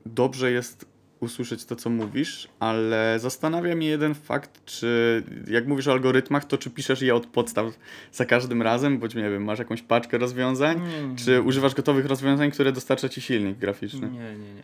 dobrze 0.05 0.51
jest 0.51 0.94
usłyszeć 1.26 1.66
to, 1.66 1.76
co 1.76 1.90
mówisz, 1.90 2.48
ale 2.60 3.20
zastanawia 3.20 3.76
mnie 3.76 3.88
jeden 3.88 4.16
fakt, 4.16 4.66
czy 4.66 5.24
jak 5.48 5.68
mówisz 5.68 5.88
o 5.88 5.92
algorytmach, 5.92 6.46
to 6.46 6.58
czy 6.58 6.70
piszesz 6.70 7.02
je 7.02 7.16
od 7.16 7.28
podstaw 7.28 7.66
za 8.12 8.26
każdym 8.26 8.62
razem, 8.62 9.00
bądź 9.00 9.16
nie 9.16 9.30
wiem, 9.30 9.44
masz 9.44 9.60
jakąś 9.60 9.82
paczkę 9.82 10.18
rozwiązań, 10.18 10.82
Nie, 10.82 11.16
czy 11.16 11.42
używasz 11.42 11.76
gotowych 11.76 12.06
rozwiązań, 12.06 12.52
które 12.52 12.72
dostarcza 12.72 13.10
ci 13.10 13.22
silnik 13.22 13.58
graficzny? 13.58 14.10
Nie, 14.10 14.20
nie, 14.20 14.54
nie. 14.56 14.64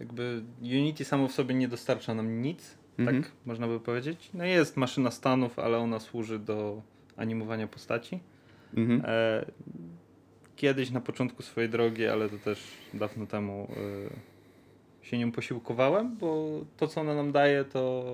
Jakby 0.00 0.42
Unity 0.62 1.04
samo 1.04 1.28
w 1.28 1.32
sobie 1.32 1.54
nie 1.54 1.68
dostarcza 1.68 2.14
nam 2.14 2.42
nic, 2.42 2.80
Mhm. 2.98 3.22
tak 3.22 3.32
można 3.46 3.68
by 3.68 3.80
powiedzieć. 3.80 4.30
No 4.34 4.44
jest 4.44 4.76
maszyna 4.76 5.10
stanów, 5.10 5.58
ale 5.58 5.78
ona 5.78 6.00
służy 6.00 6.38
do 6.38 6.82
animowania 7.16 7.66
postaci. 7.66 8.20
Mhm. 8.76 9.02
E, 9.04 9.44
kiedyś 10.56 10.90
na 10.90 11.00
początku 11.00 11.42
swojej 11.42 11.70
drogi, 11.70 12.06
ale 12.06 12.28
to 12.28 12.38
też 12.38 12.58
dawno 12.94 13.26
temu 13.26 13.68
e, 13.70 14.10
się 15.10 15.18
nią 15.18 15.32
posiłkowałem, 15.32 16.16
bo 16.16 16.48
to 16.76 16.86
co 16.86 17.00
ona 17.00 17.14
nam 17.14 17.32
daje 17.32 17.64
to 17.64 18.04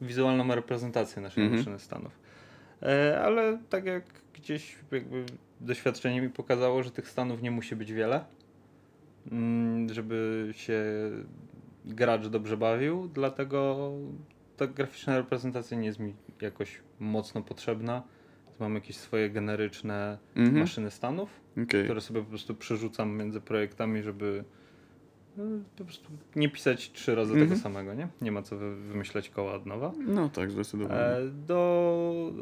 wizualną 0.00 0.54
reprezentację 0.54 1.22
naszej 1.22 1.44
Mhm. 1.44 1.60
maszyny 1.60 1.78
stanów. 1.78 2.12
E, 2.82 3.20
ale 3.24 3.58
tak 3.68 3.84
jak 3.84 4.04
gdzieś 4.34 4.76
jakby 4.92 5.24
doświadczenie 5.60 6.20
mi 6.20 6.30
pokazało, 6.30 6.82
że 6.82 6.90
tych 6.90 7.08
stanów 7.08 7.42
nie 7.42 7.50
musi 7.50 7.76
być 7.76 7.92
wiele, 7.92 8.24
mm, 9.32 9.88
żeby 9.94 10.48
się 10.56 10.82
gracz 11.84 12.26
dobrze 12.26 12.56
bawił, 12.56 13.08
dlatego 13.14 13.90
ta 14.56 14.66
graficzna 14.66 15.16
reprezentacja 15.16 15.76
nie 15.78 15.86
jest 15.86 15.98
mi 15.98 16.14
jakoś 16.40 16.80
mocno 17.00 17.42
potrzebna. 17.42 18.02
Mam 18.60 18.74
jakieś 18.74 18.96
swoje 18.96 19.30
generyczne 19.30 20.18
Mhm. 20.36 20.58
maszyny 20.60 20.90
stanów, 20.90 21.40
Okej. 21.62 21.84
które 21.84 22.00
sobie 22.00 22.20
po 22.20 22.26
prostu 22.28 22.54
przerzucam 22.54 23.16
między 23.16 23.40
projektami, 23.40 24.02
żeby 24.02 24.44
no, 25.36 25.44
po 25.78 25.84
prostu 25.84 26.10
nie 26.36 26.48
pisać 26.48 26.92
trzy 26.92 27.14
razy 27.14 27.32
Mhm. 27.32 27.48
tego 27.50 27.60
samego, 27.60 27.94
nie? 27.94 28.08
Nie 28.20 28.32
ma 28.32 28.42
co 28.42 28.56
wy- 28.56 28.76
wymyślać 28.76 29.30
koła 29.30 29.52
od 29.54 29.66
nowa. 29.66 29.92
No 30.06 30.28
tak, 30.28 30.50
zdecydowanie. 30.50 31.00
E, 31.00 31.24
do, 31.46 32.32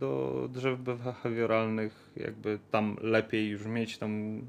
do 0.00 0.48
drzew 0.52 0.80
behawioralnych 0.80 2.10
jakby 2.16 2.58
tam 2.70 2.96
lepiej 3.00 3.48
już 3.48 3.66
mieć 3.66 3.98
tą 3.98 4.06
e, 4.08 4.40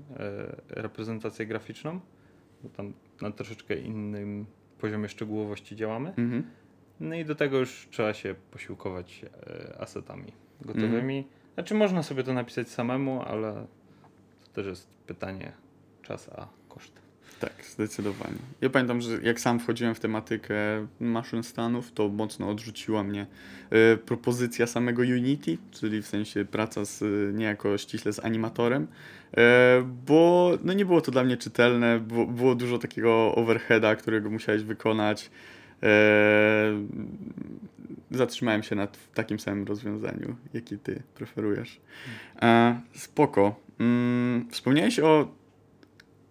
reprezentację 0.69 1.45
graficzną, 1.45 1.99
bo 2.63 2.69
tam 2.69 2.93
na 3.21 3.31
troszeczkę 3.31 3.75
innym 3.77 4.45
poziomie 4.79 5.09
szczegółowości 5.09 5.75
działamy. 5.75 6.09
Mhm. 6.09 6.43
No 6.99 7.15
i 7.15 7.25
do 7.25 7.35
tego 7.35 7.57
już 7.57 7.87
trzeba 7.91 8.13
się 8.13 8.35
posiłkować 8.51 9.25
e, 9.47 9.81
asetami 9.81 10.31
gotowymi. 10.61 11.27
Znaczy 11.53 11.75
można 11.75 12.03
sobie 12.03 12.23
to 12.23 12.33
napisać 12.33 12.69
samemu, 12.69 13.21
ale 13.21 13.67
to 14.43 14.49
też 14.53 14.67
jest 14.67 14.87
pytanie 15.07 15.51
czas 16.01 16.29
a 16.29 16.47
koszt. 16.69 17.01
Tak, 17.39 17.53
zdecydowanie. 17.65 18.37
Ja 18.61 18.69
pamiętam, 18.69 19.01
że 19.01 19.19
jak 19.23 19.39
sam 19.39 19.59
wchodziłem 19.59 19.95
w 19.95 19.99
tematykę 19.99 20.55
maszyn 20.99 21.43
stanów, 21.43 21.91
to 21.91 22.09
mocno 22.09 22.49
odrzuciła 22.49 23.03
mnie 23.03 23.25
e, 23.69 23.97
propozycja 23.97 24.67
samego 24.67 25.01
Unity, 25.01 25.57
czyli 25.71 26.01
w 26.01 26.07
sensie 26.07 26.45
praca 26.45 26.85
z, 26.85 27.03
niejako 27.35 27.77
ściśle 27.77 28.13
z 28.13 28.25
animatorem, 28.25 28.87
e, 29.37 29.89
bo 30.05 30.51
no 30.63 30.73
nie 30.73 30.85
było 30.85 31.01
to 31.01 31.11
dla 31.11 31.23
mnie 31.23 31.37
czytelne, 31.37 31.99
było, 31.99 32.25
było 32.25 32.55
dużo 32.55 32.77
takiego 32.77 33.35
overheada, 33.35 33.95
którego 33.95 34.29
musiałeś 34.29 34.63
wykonać. 34.63 35.31
E, 35.83 36.73
zatrzymałem 38.11 38.63
się 38.63 38.75
nad 38.75 39.13
takim 39.13 39.39
samym 39.39 39.65
rozwiązaniu, 39.65 40.35
jaki 40.53 40.77
ty 40.77 41.03
preferujesz. 41.15 41.79
Spoko. 42.93 43.55
Mm, 43.79 44.47
wspomniałeś 44.51 44.99
o 44.99 45.27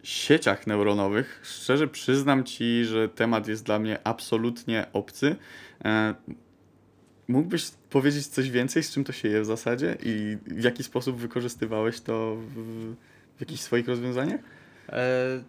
sieciach 0.07 0.67
neuronowych. 0.67 1.41
Szczerze 1.45 1.89
przyznam 1.89 2.45
ci, 2.45 2.85
że 2.85 3.09
temat 3.09 3.49
jest 3.49 3.65
dla 3.65 3.79
mnie 3.79 3.99
absolutnie 4.05 4.87
obcy. 4.93 5.37
E, 5.85 6.15
mógłbyś 7.29 7.71
powiedzieć 7.91 8.27
coś 8.27 8.51
więcej, 8.51 8.83
z 8.83 8.93
czym 8.93 9.05
to 9.05 9.13
się 9.13 9.29
je 9.29 9.41
w 9.41 9.45
zasadzie 9.45 9.97
i 10.03 10.37
w 10.47 10.65
jaki 10.65 10.83
sposób 10.83 11.17
wykorzystywałeś 11.17 12.01
to 12.01 12.37
w, 12.37 12.55
w 13.37 13.41
jakichś 13.41 13.61
swoich 13.61 13.89
rozwiązaniach? 13.89 14.41
E, 14.89 15.43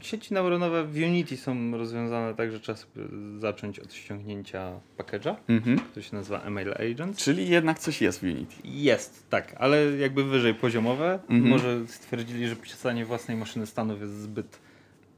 sieci 0.00 0.34
neuronowe 0.34 0.84
w 0.84 0.96
Unity 0.96 1.36
są 1.36 1.70
rozwiązane 1.78 2.34
tak, 2.34 2.52
że 2.52 2.60
trzeba 2.60 2.76
sobie 2.78 3.04
zacząć 3.38 3.78
od 3.80 3.92
ściągnięcia 3.94 4.80
package'a, 4.98 5.34
Mhm. 5.48 5.78
który 5.78 6.02
się 6.02 6.16
nazywa 6.16 6.40
Email 6.40 6.72
Agents. 6.72 7.24
Czyli 7.24 7.48
jednak 7.48 7.78
coś 7.78 8.02
jest 8.02 8.20
w 8.20 8.22
Unity. 8.22 8.54
Jest, 8.64 9.30
tak, 9.30 9.54
ale 9.58 9.96
jakby 9.96 10.24
wyżej 10.24 10.54
poziomowe. 10.54 11.12
Mhm. 11.28 11.48
Może 11.48 11.86
stwierdzili, 11.86 12.48
że 12.48 12.56
pisanie 12.56 13.04
własnej 13.04 13.36
maszyny 13.36 13.66
stanów 13.66 14.00
jest 14.00 14.14
zbyt 14.22 14.58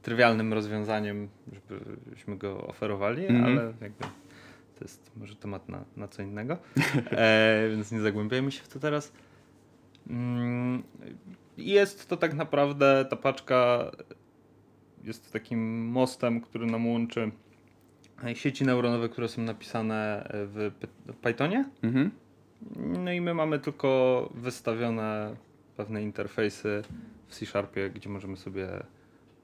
trywialnym 0.01 0.53
rozwiązaniem, 0.53 1.29
żebyśmy 1.69 2.37
go 2.37 2.67
oferowali, 2.67 3.25
Mhm. 3.27 3.43
ale 3.57 3.73
jakby 3.81 4.03
to 4.79 4.85
jest 4.85 5.11
może 5.17 5.35
temat 5.35 5.69
na, 5.69 5.83
na 5.97 6.07
co 6.07 6.21
innego, 6.21 6.57
e, 7.11 7.67
więc 7.71 7.91
nie 7.91 8.01
zagłębiajmy 8.01 8.51
się 8.51 8.61
w 8.63 8.67
to 8.67 8.79
teraz. 8.79 9.11
Mm, 10.09 10.83
Jest 11.57 12.09
to 12.09 12.17
tak 12.17 12.33
naprawdę, 12.33 13.05
ta 13.09 13.15
paczka 13.15 13.91
jest 15.03 15.33
takim 15.33 15.85
mostem, 15.87 16.41
który 16.41 16.65
nam 16.65 16.87
łączy 16.87 17.31
sieci 18.33 18.65
neuronowe, 18.65 19.09
które 19.09 19.27
są 19.27 19.41
napisane 19.41 20.27
w 20.33 20.71
Py- 20.79 21.13
Pythonie, 21.21 21.65
Mhm. 21.83 22.11
no 23.03 23.11
i 23.11 23.21
my 23.21 23.33
mamy 23.33 23.59
tylko 23.59 24.29
wystawione 24.35 25.35
pewne 25.77 26.03
interfejsy 26.03 26.81
w 27.27 27.35
C-Sharpie, 27.35 27.89
gdzie 27.89 28.09
możemy 28.09 28.37
sobie 28.37 28.67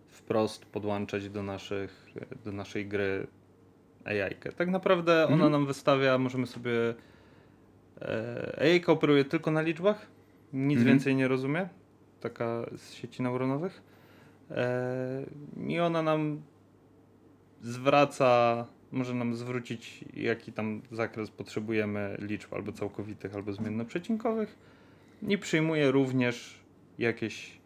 wprost 0.08 0.66
podłączać 0.66 1.30
do, 1.30 1.44
naszych, 1.44 2.08
do 2.46 2.52
naszej 2.52 2.86
gry 2.88 3.28
AI. 4.06 4.36
-kę. 4.36 4.54
Tak 4.54 4.70
naprawdę 4.70 5.26
ona 5.26 5.34
Mhm. 5.34 5.52
nam 5.52 5.66
wystawia, 5.66 6.18
możemy 6.18 6.48
sobie. 6.48 6.72
E, 8.02 8.60
AI 8.62 8.86
operuje 8.86 9.26
tylko 9.26 9.52
na 9.52 9.62
liczbach, 9.62 10.08
nic 10.54 10.78
Mhm. 10.78 10.88
więcej 10.88 11.16
nie 11.16 11.28
rozumie. 11.28 11.70
Taka 12.22 12.66
z 12.78 12.94
sieci 12.94 13.22
neuronowych. 13.24 13.82
E, 14.52 15.26
I 15.68 15.80
ona 15.80 16.02
nam 16.02 16.42
zwraca, 17.62 18.66
może 18.92 19.14
nam 19.14 19.36
zwrócić, 19.36 20.06
jaki 20.14 20.52
tam 20.52 20.82
zakres 20.92 21.32
potrzebujemy 21.32 22.18
liczb, 22.20 22.54
albo 22.54 22.72
całkowitych, 22.72 23.36
albo 23.36 23.54
zmiennoprzecinkowych. 23.54 24.56
I 25.28 25.38
przyjmuje 25.38 25.92
również 25.92 26.60
jakieś 27.00 27.60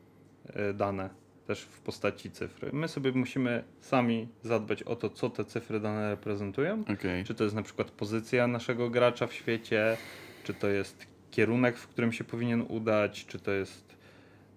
e, 0.46 0.74
dane, 0.74 1.10
też 1.48 1.62
w 1.62 1.80
postaci 1.80 2.32
cyfry. 2.32 2.69
My 2.74 2.88
sobie 2.88 3.12
musimy 3.12 3.63
sami 3.82 4.28
zadbać 4.43 4.84
o 4.84 4.96
to, 4.96 5.10
co 5.10 5.30
te 5.30 5.46
cyfry 5.46 5.80
dane 5.80 6.10
reprezentują. 6.10 6.84
Okej. 6.93 7.24
Czy 7.24 7.36
to 7.36 7.43
jest 7.43 7.56
na 7.56 7.63
przykład 7.63 7.91
pozycja 7.91 8.48
naszego 8.48 8.89
gracza 8.89 9.28
w 9.28 9.34
świecie, 9.34 9.98
czy 10.43 10.54
to 10.54 10.67
jest 10.67 11.08
kierunek, 11.32 11.78
w 11.78 11.88
którym 11.88 12.12
się 12.12 12.24
powinien 12.24 12.62
udać, 12.69 13.26
czy 13.26 13.39
to 13.39 13.52
jest 13.52 13.92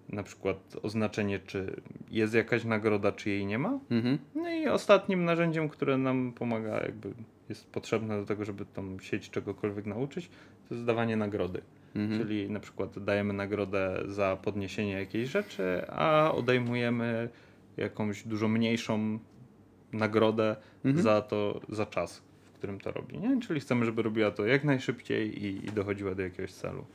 na 0.09 0.23
przykład 0.23 0.75
oznaczenie, 0.83 1.39
czy 1.39 1.81
jest 2.11 2.33
jakaś 2.33 2.63
nagroda, 2.63 3.11
czy 3.11 3.29
jej 3.29 3.45
nie 3.45 3.59
ma. 3.59 3.79
Mhm. 3.91 4.17
No 4.35 4.49
i 4.49 4.67
ostatnim 4.67 5.25
narzędziem, 5.25 5.69
które 5.69 5.97
nam 5.97 6.33
pomaga, 6.33 6.79
jakby 6.83 7.13
jest 7.49 7.67
potrzebne 7.71 8.19
do 8.19 8.25
tego, 8.25 8.45
żeby 8.45 8.65
tą 8.65 8.99
sieć 8.99 9.29
czegokolwiek 9.29 9.85
nauczyć, 9.85 10.29
to 10.69 10.75
jest 10.75 10.85
dawanie 10.85 11.15
nagrody. 11.17 11.61
Mhm. 11.95 12.21
Czyli 12.21 12.49
na 12.49 12.59
przykład 12.59 13.03
dajemy 13.03 13.33
nagrodę 13.33 14.03
za 14.05 14.37
podniesienie 14.43 14.91
jakiejś 14.93 15.29
rzeczy, 15.29 15.81
a 15.87 16.31
odejmujemy 16.35 17.29
jakąś 17.77 18.23
dużo 18.23 18.47
mniejszą 18.47 19.19
nagrodę 19.93 20.55
Mhm. 20.85 21.03
za 21.03 21.21
to, 21.21 21.61
za 21.69 21.85
czas, 21.85 22.21
w 22.45 22.51
którym 22.51 22.79
to 22.79 22.91
robi. 22.91 23.17
Nie? 23.17 23.41
Czyli 23.41 23.59
chcemy, 23.59 23.85
żeby 23.85 24.01
robiła 24.01 24.31
to 24.31 24.45
jak 24.45 24.63
najszybciej 24.63 25.45
i, 25.45 25.65
i 25.65 25.71
dochodziła 25.71 26.15
do 26.15 26.21
jakiegoś 26.21 26.51
celu. 26.51 26.85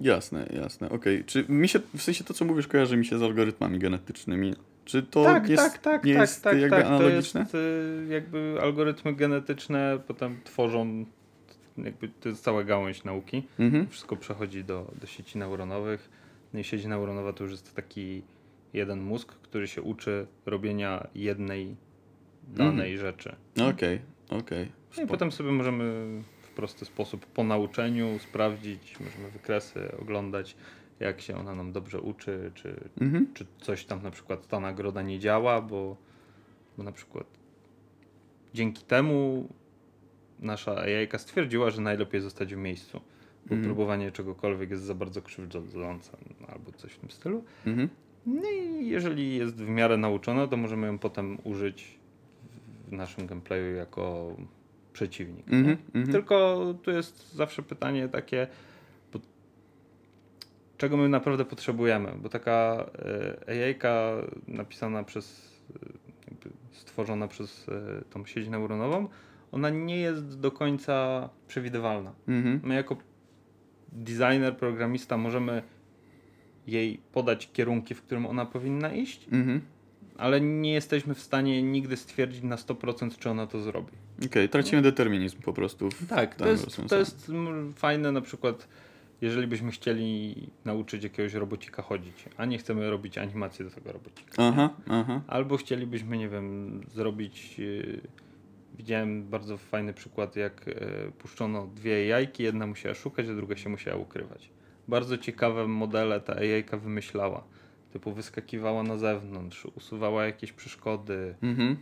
Jasne, 0.00 0.46
jasne, 0.62 0.90
okej. 0.90 1.24
Czy 1.24 1.44
mi 1.48 1.68
się, 1.68 1.78
w 1.94 2.02
sensie 2.02 2.24
to, 2.24 2.34
co 2.34 2.44
mówisz, 2.44 2.66
kojarzy 2.66 2.96
mi 2.96 3.06
się 3.06 3.18
z 3.18 3.22
algorytmami 3.22 3.78
genetycznymi. 3.78 4.54
Czy 4.84 5.02
to 5.02 5.40
jest, 5.48 5.80
nie 6.04 6.12
jest 6.12 6.44
jakby 6.44 6.86
analogiczne? 6.86 7.46
To 7.46 7.58
jest 7.58 8.08
y, 8.08 8.12
jakby 8.12 8.58
algorytmy 8.62 9.14
genetyczne 9.14 9.98
potem 10.06 10.40
tworzą, 10.44 11.04
jakby 11.78 12.08
to 12.08 12.28
jest 12.28 12.44
cała 12.44 12.64
gałąź 12.64 13.04
nauki. 13.04 13.42
Mhm. 13.58 13.88
Wszystko 13.88 14.16
przechodzi 14.16 14.64
do, 14.64 14.92
do 15.00 15.06
sieci 15.06 15.38
neuronowych. 15.38 16.10
No 16.52 16.60
i 16.60 16.64
sieć 16.64 16.84
neuronowa 16.84 17.32
to 17.32 17.44
już 17.44 17.52
jest 17.52 17.74
taki 17.74 18.22
jeden 18.72 19.00
mózg, 19.00 19.32
który 19.32 19.68
się 19.68 19.82
uczy 19.82 20.26
robienia 20.46 21.06
jednej 21.14 21.76
danej 22.48 22.98
rzeczy. 22.98 23.36
Okej, 23.70 24.00
okej. 24.30 24.72
No 24.96 25.02
i 25.02 25.06
potem 25.06 25.32
sobie 25.32 25.52
możemy 25.52 25.94
w 26.50 26.52
prosty 26.52 26.84
sposób 26.84 27.26
po 27.26 27.44
nauczeniu 27.44 28.18
sprawdzić, 28.18 29.00
możemy 29.00 29.30
wykresy 29.30 29.92
oglądać, 30.02 30.56
jak 31.00 31.20
się 31.20 31.36
ona 31.36 31.54
nam 31.54 31.72
dobrze 31.72 32.00
uczy, 32.00 32.50
czy, 32.54 32.90
Mhm. 33.00 33.26
czy 33.34 33.46
coś 33.60 33.84
tam 33.84 34.02
na 34.02 34.10
przykład 34.10 34.46
ta 34.46 34.60
nagroda 34.60 35.02
nie 35.02 35.18
działa, 35.18 35.62
bo, 35.62 35.96
bo 36.76 36.82
na 36.82 36.92
przykład 36.92 37.26
dzięki 38.54 38.84
temu 38.84 39.48
nasza 40.40 40.76
AI 40.80 41.08
stwierdziła, 41.18 41.70
że 41.70 41.80
najlepiej 41.80 42.20
zostać 42.20 42.54
w 42.54 42.58
miejscu, 42.58 43.00
bo 43.46 43.54
Mhm. 43.54 43.62
próbowanie 43.62 44.12
czegokolwiek 44.12 44.70
jest 44.70 44.82
za 44.82 44.94
bardzo 44.94 45.22
krzywdzące 45.22 46.16
albo 46.48 46.72
coś 46.72 46.92
w 46.92 46.98
tym 46.98 47.10
stylu. 47.10 47.44
Mhm. 47.66 47.88
No 48.26 48.50
i 48.50 48.86
jeżeli 48.88 49.36
jest 49.36 49.56
w 49.56 49.68
miarę 49.68 49.96
nauczona, 49.96 50.46
to 50.46 50.56
możemy 50.56 50.86
ją 50.86 50.98
potem 50.98 51.38
użyć 51.44 51.98
w 52.88 52.92
naszym 52.92 53.26
gameplayu 53.26 53.74
jako 53.74 54.36
przeciwnik. 54.92 55.46
Nie? 55.46 55.76
mhm. 55.94 56.12
Tylko 56.12 56.64
tu 56.82 56.90
jest 56.90 57.34
zawsze 57.34 57.62
pytanie 57.62 58.08
takie, 58.08 58.46
bo 59.12 59.18
czego 60.78 60.96
my 60.96 61.08
naprawdę 61.08 61.44
potrzebujemy, 61.44 62.12
bo 62.22 62.28
taka 62.28 62.86
e, 63.48 63.64
AI-ka 63.64 64.12
napisana 64.48 65.04
przez, 65.04 65.54
e, 66.46 66.48
stworzona 66.72 67.28
przez 67.28 67.68
e, 67.68 68.04
tą 68.10 68.26
sieć 68.26 68.48
neuronową, 68.48 69.08
ona 69.52 69.70
nie 69.70 69.96
jest 69.96 70.40
do 70.40 70.50
końca 70.50 71.28
przewidywalna. 71.48 72.12
Mhm. 72.28 72.60
My 72.64 72.74
jako 72.74 72.96
designer, 73.92 74.56
programista 74.56 75.16
możemy 75.16 75.62
jej 76.66 77.00
podać 77.12 77.52
kierunki, 77.52 77.94
w 77.94 78.02
którym 78.02 78.26
ona 78.26 78.46
powinna 78.46 78.92
iść, 78.92 79.28
Mhm. 79.32 79.60
Ale 80.20 80.40
nie 80.40 80.72
jesteśmy 80.72 81.14
w 81.14 81.20
stanie 81.20 81.62
nigdy 81.62 81.96
stwierdzić 81.96 82.42
na 82.42 82.56
100% 82.56 83.18
czy 83.18 83.30
ona 83.30 83.46
to 83.46 83.60
zrobi. 83.60 83.92
Okej, 84.26 84.48
tracimy 84.48 84.82
determinizm 84.82 85.42
po 85.42 85.52
prostu. 85.52 85.88
Tak, 86.08 86.34
to 86.34 86.48
jest, 86.48 86.80
to 86.88 86.98
jest 86.98 87.32
fajne 87.74 88.12
na 88.12 88.20
przykład, 88.20 88.68
jeżeli 89.20 89.46
byśmy 89.46 89.70
chcieli 89.70 90.36
nauczyć 90.64 91.04
jakiegoś 91.04 91.34
robocika 91.34 91.82
chodzić, 91.82 92.24
a 92.36 92.44
nie 92.44 92.58
chcemy 92.58 92.90
robić 92.90 93.18
animacji 93.18 93.64
do 93.64 93.70
tego 93.70 93.92
robocika. 93.92 94.32
Aha, 94.36 94.70
aha. 94.88 95.20
Albo 95.26 95.56
chcielibyśmy, 95.56 96.18
nie 96.18 96.28
wiem, 96.28 96.80
zrobić. 96.94 97.58
Yy, 97.58 98.00
widziałem 98.74 99.28
bardzo 99.28 99.56
fajny 99.56 99.94
przykład, 99.94 100.36
jak 100.36 100.66
yy, 100.66 101.12
puszczono 101.18 101.66
dwie 101.66 102.06
jajki, 102.06 102.42
jedna 102.42 102.66
musiała 102.66 102.94
szukać, 102.94 103.26
a 103.28 103.34
druga 103.34 103.56
się 103.56 103.68
musiała 103.68 103.96
ukrywać. 103.96 104.50
Bardzo 104.88 105.18
ciekawe 105.18 105.68
modele 105.68 106.20
ta 106.20 106.44
jajka 106.44 106.76
wymyślała. 106.76 107.44
Typu 107.92 108.12
wyskakiwała 108.12 108.82
na 108.82 108.96
zewnątrz, 108.96 109.64
usuwała 109.64 110.24
jakieś 110.26 110.52
przeszkody. 110.52 111.34
Mhm. 111.42 111.76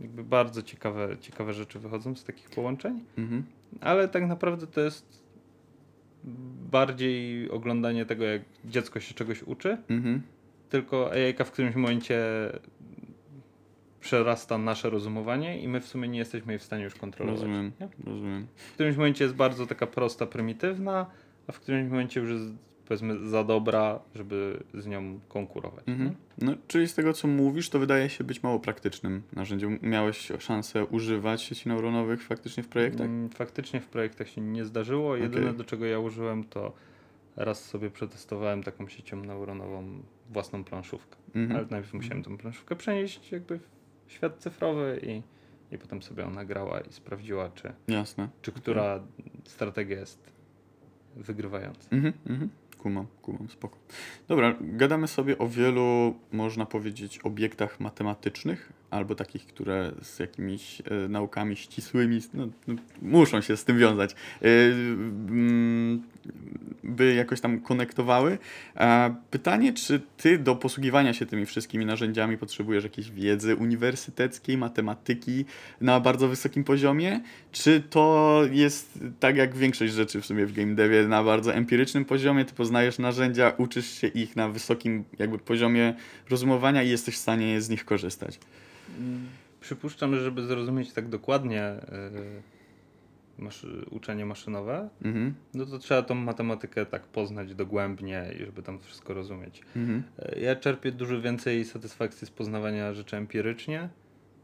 Jakby 0.00 0.24
bardzo 0.24 0.62
ciekawe, 0.62 1.16
ciekawe 1.20 1.52
rzeczy 1.52 1.78
wychodzą 1.78 2.14
z 2.14 2.24
takich 2.24 2.50
połączeń. 2.50 3.04
Mhm. 3.18 3.44
Ale 3.80 4.08
tak 4.08 4.26
naprawdę 4.26 4.66
to 4.66 4.80
jest 4.80 5.24
bardziej 6.70 7.50
oglądanie 7.50 8.06
tego, 8.06 8.24
jak 8.24 8.42
dziecko 8.64 9.00
się 9.00 9.14
czegoś 9.14 9.42
uczy, 9.42 9.78
Mhm. 9.88 10.22
tylko 10.68 11.10
AI 11.12 11.34
w 11.44 11.50
którymś 11.50 11.76
momencie 11.76 12.18
przerasta 14.00 14.58
nasze 14.58 14.90
rozumowanie 14.90 15.60
i 15.62 15.68
my 15.68 15.80
w 15.80 15.86
sumie 15.86 16.08
nie 16.08 16.18
jesteśmy 16.18 16.52
jej 16.52 16.58
w 16.58 16.62
stanie 16.62 16.84
już 16.84 16.94
kontrolować. 16.94 17.40
Rozumiem, 17.40 17.72
nie? 17.80 17.88
rozumiem. 18.04 18.46
W 18.56 18.72
którymś 18.72 18.96
momencie 18.96 19.24
jest 19.24 19.36
bardzo 19.36 19.66
taka 19.66 19.86
prosta, 19.86 20.26
prymitywna, 20.26 21.06
a 21.46 21.52
w 21.52 21.60
którymś 21.60 21.90
momencie 21.90 22.20
już 22.20 22.30
jest 22.30 22.52
powiedzmy 22.88 23.28
za 23.28 23.44
dobra, 23.44 24.00
żeby 24.14 24.62
z 24.74 24.86
nią 24.86 25.20
konkurować. 25.28 25.84
Mhm. 25.86 26.14
No, 26.38 26.54
czyli 26.68 26.88
z 26.88 26.94
tego, 26.94 27.12
co 27.12 27.28
mówisz, 27.28 27.70
to 27.70 27.78
wydaje 27.78 28.08
się 28.08 28.24
być 28.24 28.42
mało 28.42 28.58
praktycznym 28.60 29.22
narzędziem. 29.32 29.78
Miałeś 29.82 30.32
szansę 30.38 30.84
używać 30.84 31.42
sieci 31.42 31.68
neuronowych 31.68 32.22
faktycznie 32.22 32.62
w 32.62 32.68
projektach? 32.68 33.06
Mm, 33.06 33.30
Faktycznie 33.30 33.80
w 33.80 33.86
projektach 33.86 34.28
się 34.28 34.40
nie 34.40 34.64
zdarzyło. 34.64 35.16
Jedyne 35.16 35.46
Okej. 35.46 35.58
do 35.58 35.64
czego 35.64 35.86
ja 35.86 35.98
użyłem 35.98 36.44
to 36.44 36.72
raz 37.36 37.64
sobie 37.64 37.90
przetestowałem 37.90 38.62
taką 38.62 38.88
siecią 38.88 39.16
neuronową 39.16 40.02
własną 40.30 40.64
planszówkę. 40.64 41.16
Mhm. 41.34 41.56
Ale 41.56 41.66
najpierw 41.70 41.94
musiałem 41.94 42.22
tą 42.22 42.36
planszówkę 42.36 42.76
przenieść 42.76 43.32
jakby 43.32 43.60
w 44.06 44.12
świat 44.12 44.36
cyfrowy 44.38 45.00
i, 45.02 45.22
i 45.74 45.78
potem 45.78 46.02
sobie 46.02 46.26
ona 46.26 46.44
grała 46.44 46.80
i 46.80 46.92
sprawdziła, 46.92 47.50
czy, 47.54 47.72
Jasne. 47.88 48.28
czy 48.42 48.52
która 48.52 49.00
strategia 49.44 50.00
jest 50.00 50.32
wygrywająca. 51.16 51.88
Mhm, 51.90 52.14
mhm. 52.26 52.50
Kumam, 52.86 53.06
kumam, 53.22 53.48
spoko. 53.48 53.78
Dobra, 54.28 54.56
gadamy 54.60 55.08
sobie 55.08 55.38
o 55.38 55.48
wielu, 55.48 56.14
można 56.32 56.66
powiedzieć, 56.66 57.18
obiektach 57.18 57.80
matematycznych, 57.80 58.72
albo 58.90 59.14
takich, 59.14 59.46
które 59.46 59.92
z 60.02 60.18
jakimiś 60.18 60.80
e, 60.80 61.08
naukami 61.08 61.56
ścisłymi, 61.56 62.20
no, 62.34 62.48
no, 62.66 62.74
muszą 63.02 63.40
się 63.40 63.56
z 63.56 63.64
tym 63.64 63.78
wiązać, 63.78 64.14
mm, 64.42 66.02
by 66.84 67.14
jakoś 67.14 67.40
tam 67.40 67.60
konektowały. 67.60 68.38
A 68.74 69.10
pytanie, 69.30 69.72
czy 69.72 70.00
ty 70.16 70.38
do 70.38 70.56
posługiwania 70.56 71.14
się 71.14 71.26
tymi 71.26 71.46
wszystkimi 71.46 71.86
narzędziami 71.86 72.38
potrzebujesz 72.38 72.84
jakiejś 72.84 73.10
wiedzy 73.10 73.56
uniwersyteckiej, 73.56 74.58
matematyki 74.58 75.44
na 75.80 76.00
bardzo 76.00 76.28
wysokim 76.28 76.64
poziomie, 76.64 77.20
czy 77.52 77.82
to 77.90 78.42
jest 78.50 78.98
tak 79.20 79.36
jak 79.36 79.56
większość 79.56 79.92
rzeczy 79.92 80.20
w 80.20 80.26
sumie 80.26 80.46
w 80.46 80.52
game 80.52 80.74
devie 80.74 81.08
na 81.08 81.24
bardzo 81.24 81.54
empirycznym 81.54 82.04
poziomie, 82.04 82.44
ty 82.44 82.54
poznajesz 82.54 82.98
narzędzia, 82.98 83.52
uczysz 83.58 84.00
się 84.00 84.06
ich 84.06 84.36
na 84.36 84.48
wysokim 84.48 85.04
jakby 85.18 85.38
poziomie 85.38 85.94
rozumowania 86.30 86.82
i 86.82 86.88
jesteś 86.88 87.14
w 87.14 87.18
stanie 87.18 87.60
z 87.60 87.68
nich 87.68 87.84
korzystać. 87.84 88.38
Przypuszczam, 89.60 90.14
że 90.14 90.20
żeby 90.24 90.42
zrozumieć 90.46 90.92
tak 90.92 91.08
dokładnie 91.08 91.74
yy, 91.92 92.42
maszy, 93.44 93.86
uczenie 93.90 94.26
maszynowe, 94.26 94.88
Mhm. 95.04 95.34
no 95.54 95.66
to 95.66 95.78
trzeba 95.78 96.02
tą 96.02 96.14
matematykę 96.14 96.86
tak 96.86 97.02
poznać 97.02 97.54
dogłębnie 97.54 98.24
i 98.40 98.44
żeby 98.44 98.62
tam 98.62 98.78
wszystko 98.78 99.14
rozumieć. 99.14 99.62
Mhm. 99.76 100.02
E, 100.18 100.40
Ja 100.40 100.56
czerpię 100.56 100.92
dużo 100.92 101.20
więcej 101.20 101.64
satysfakcji 101.64 102.26
z 102.26 102.30
poznawania 102.30 102.94
rzeczy 102.94 103.16
empirycznie, 103.16 103.88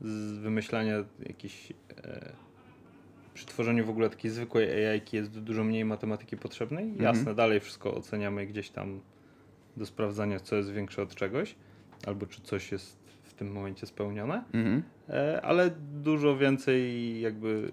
z 0.00 0.32
wymyślania 0.38 1.04
jakichś. 1.26 1.72
E, 2.04 2.32
przy 3.34 3.46
tworzeniu 3.46 3.86
w 3.86 3.90
ogóle 3.90 4.10
takiej 4.10 4.30
zwykłej 4.30 4.86
AI 4.86 5.00
jest 5.12 5.40
dużo 5.40 5.64
mniej 5.64 5.84
matematyki 5.84 6.36
potrzebnej. 6.36 6.84
Mhm. 6.84 7.02
Jasne, 7.04 7.34
dalej 7.34 7.60
wszystko 7.60 7.94
oceniamy 7.94 8.46
gdzieś 8.46 8.70
tam 8.70 9.00
do 9.76 9.86
sprawdzania, 9.86 10.40
co 10.40 10.56
jest 10.56 10.72
większe 10.72 11.02
od 11.02 11.14
czegoś, 11.14 11.54
albo 12.06 12.26
czy 12.26 12.40
coś 12.42 12.72
jest 12.72 13.01
tym 13.44 13.52
momencie 13.52 13.86
spełnione, 13.86 14.42
Mhm. 14.54 14.82
e, 15.08 15.40
ale 15.42 15.70
dużo 16.02 16.36
więcej 16.36 17.20
jakby. 17.20 17.70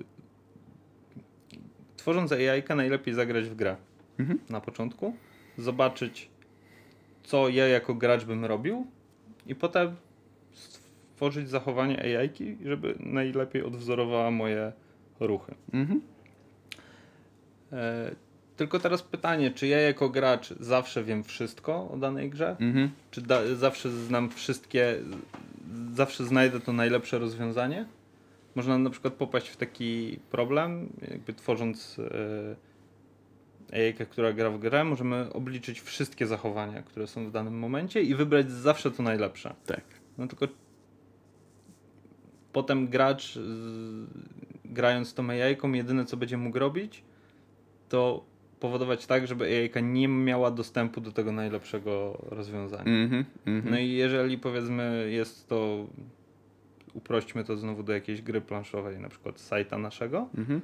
Tworząc 1.98 2.32
AI, 2.32 2.64
najlepiej 2.76 3.14
zagrać 3.14 3.46
w 3.50 3.56
grę 3.56 3.76
Mhm. 4.20 4.40
na 4.50 4.62
początku, 4.62 5.16
zobaczyć, 5.58 6.30
co 7.24 7.50
ja 7.50 7.68
jako 7.68 7.94
gracz 7.94 8.26
bym 8.26 8.46
robił, 8.46 8.88
i 9.48 9.56
potem 9.56 9.96
stworzyć 10.54 11.50
zachowanie 11.50 12.00
AI, 12.20 12.58
żeby 12.66 12.96
najlepiej 13.00 13.64
odwzorowała 13.64 14.32
moje 14.32 14.72
ruchy. 15.20 15.56
Mhm. 15.74 16.02
E, 17.72 18.12
tylko 18.58 18.80
teraz 18.80 19.04
pytanie, 19.04 19.52
czy 19.52 19.68
ja 19.68 19.80
jako 19.80 20.10
gracz 20.10 20.54
zawsze 20.60 21.04
wiem 21.04 21.24
wszystko 21.24 21.90
o 21.92 21.98
danej 21.98 22.30
grze? 22.30 22.56
Mhm. 22.60 22.90
Czy 23.12 23.22
da, 23.22 23.56
zawsze 23.56 23.92
znam 23.92 24.30
wszystkie, 24.30 24.96
zawsze 25.94 26.26
znajdę 26.26 26.60
to 26.60 26.74
najlepsze 26.74 27.20
rozwiązanie? 27.20 27.86
Można 28.56 28.78
na 28.78 28.90
przykład 28.90 29.14
popaść 29.14 29.50
w 29.50 29.58
taki 29.58 30.20
problem, 30.32 30.90
jakby 31.12 31.34
tworząc 31.34 32.00
e, 33.72 33.88
AI, 33.88 33.94
która 33.94 34.34
gra 34.34 34.50
w 34.50 34.60
grę, 34.60 34.84
możemy 34.84 35.34
obliczyć 35.34 35.82
wszystkie 35.82 36.28
zachowania, 36.28 36.82
które 36.82 37.08
są 37.08 37.26
w 37.26 37.32
danym 37.32 37.60
momencie 37.60 38.02
i 38.02 38.16
wybrać 38.16 38.52
zawsze 38.52 38.92
to 38.92 39.04
najlepsze. 39.04 39.56
Tak. 39.66 39.84
No 40.18 40.28
tylko 40.28 40.48
potem 42.54 42.88
gracz 42.88 43.34
z, 43.34 44.08
grając 44.66 45.14
tą 45.14 45.30
AI, 45.30 45.58
jedyne 45.74 46.06
co 46.06 46.18
będzie 46.18 46.38
mógł 46.38 46.60
robić, 46.60 47.04
to 47.90 48.24
powodować 48.60 49.06
tak, 49.06 49.28
żeby 49.28 49.70
AI 49.76 49.84
nie 49.84 50.08
miała 50.08 50.52
dostępu 50.52 51.02
do 51.02 51.12
tego 51.12 51.32
najlepszego 51.32 52.18
rozwiązania. 52.30 52.84
Mhm. 53.04 53.26
Mhm. 53.46 53.74
No 53.74 53.80
i 53.80 53.92
jeżeli 53.92 54.38
powiedzmy 54.38 55.08
jest 55.12 55.48
to, 55.48 55.88
uprośćmy 56.94 57.44
to 57.44 57.58
znowu 57.58 57.84
do 57.84 57.94
jakiejś 57.94 58.22
gry 58.22 58.42
planszowej, 58.42 59.00
na 59.00 59.10
przykład 59.10 59.40
sajta 59.40 59.78
naszego, 59.78 60.28
Mhm. 60.38 60.62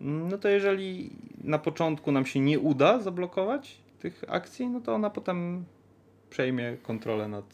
no 0.00 0.38
to 0.38 0.48
jeżeli 0.48 1.10
na 1.44 1.58
początku 1.58 2.12
nam 2.12 2.26
się 2.26 2.40
nie 2.40 2.58
uda 2.60 3.00
zablokować 3.00 3.76
tych 3.98 4.24
akcji, 4.28 4.68
no 4.68 4.80
to 4.80 4.94
ona 4.94 5.10
potem 5.10 5.64
przejmie 6.30 6.76
kontrolę 6.82 7.28
nad 7.28 7.44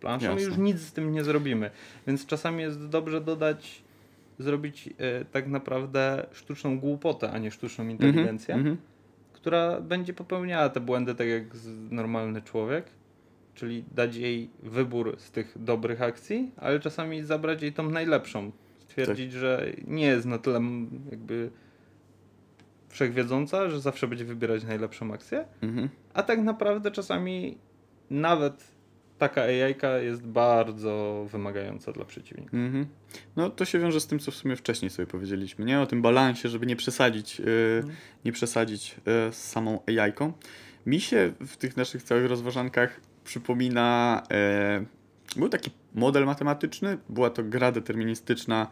planszą 0.00 0.26
Jasne. 0.26 0.42
i 0.42 0.44
już 0.44 0.56
nic 0.56 0.80
z 0.80 0.92
tym 0.92 1.12
nie 1.12 1.24
zrobimy. 1.24 1.70
Więc 2.06 2.26
czasami 2.26 2.62
jest 2.62 2.88
dobrze 2.88 3.20
dodać, 3.20 3.82
zrobić 4.38 4.88
e, 4.98 5.24
tak 5.24 5.46
naprawdę 5.48 6.26
sztuczną 6.32 6.78
głupotę, 6.78 7.30
a 7.30 7.38
nie 7.38 7.50
sztuczną 7.50 7.88
inteligencję, 7.88 8.54
Mhm. 8.54 8.76
Która 9.40 9.80
będzie 9.80 10.14
popełniała 10.14 10.68
te 10.68 10.80
błędy 10.80 11.14
tak 11.14 11.26
jak 11.28 11.42
normalny 11.90 12.42
człowiek. 12.42 12.84
Czyli 13.54 13.84
dać 13.94 14.16
jej 14.16 14.50
wybór 14.62 15.16
z 15.18 15.30
tych 15.30 15.54
dobrych 15.62 16.02
akcji, 16.02 16.50
ale 16.56 16.80
czasami 16.80 17.22
zabrać 17.22 17.62
jej 17.62 17.72
tą 17.72 17.90
najlepszą. 17.90 18.50
Stwierdzić, 18.78 19.32
że 19.32 19.66
nie 19.86 20.06
jest 20.06 20.26
na 20.26 20.38
tyle 20.38 20.60
jakby 21.10 21.50
wszechwiedząca, 22.88 23.68
że 23.70 23.80
zawsze 23.80 24.08
będzie 24.08 24.24
wybierać 24.24 24.64
najlepszą 24.64 25.12
akcję, 25.14 25.44
Mhm. 25.62 25.88
a 26.14 26.22
tak 26.22 26.40
naprawdę 26.42 26.90
czasami 26.90 27.58
nawet 28.10 28.64
taka 29.20 29.42
AI 29.42 29.74
jest 30.04 30.26
bardzo 30.26 31.26
wymagająca 31.32 31.92
dla 31.92 32.04
przeciwnika. 32.04 32.56
Mhm. 32.56 32.86
No 33.36 33.50
to 33.50 33.64
się 33.64 33.78
wiąże 33.78 34.00
z 34.00 34.06
tym, 34.06 34.18
co 34.18 34.30
w 34.30 34.34
sumie 34.34 34.56
wcześniej 34.56 34.90
sobie 34.90 35.06
powiedzieliśmy, 35.06 35.64
nie? 35.64 35.80
O 35.80 35.86
tym 35.86 36.02
balansie, 36.02 36.48
żeby 36.48 36.66
nie 36.66 36.76
przesadzić, 36.76 37.38
yy, 37.38 37.84
nie 38.24 38.32
przesadzić 38.32 38.96
yy, 38.96 39.32
z 39.32 39.36
samą 39.36 39.80
AI-ką. 39.86 40.32
Mi 40.86 41.00
się 41.00 41.32
w 41.40 41.56
tych 41.56 41.76
naszych 41.76 42.02
całych 42.02 42.26
rozważankach 42.26 43.00
przypomina 43.24 44.22
yy, 44.80 44.86
był 45.36 45.48
taki 45.48 45.70
model 45.94 46.24
matematyczny, 46.24 46.98
była 47.08 47.30
to 47.30 47.42
gra 47.42 47.72
deterministyczna. 47.72 48.66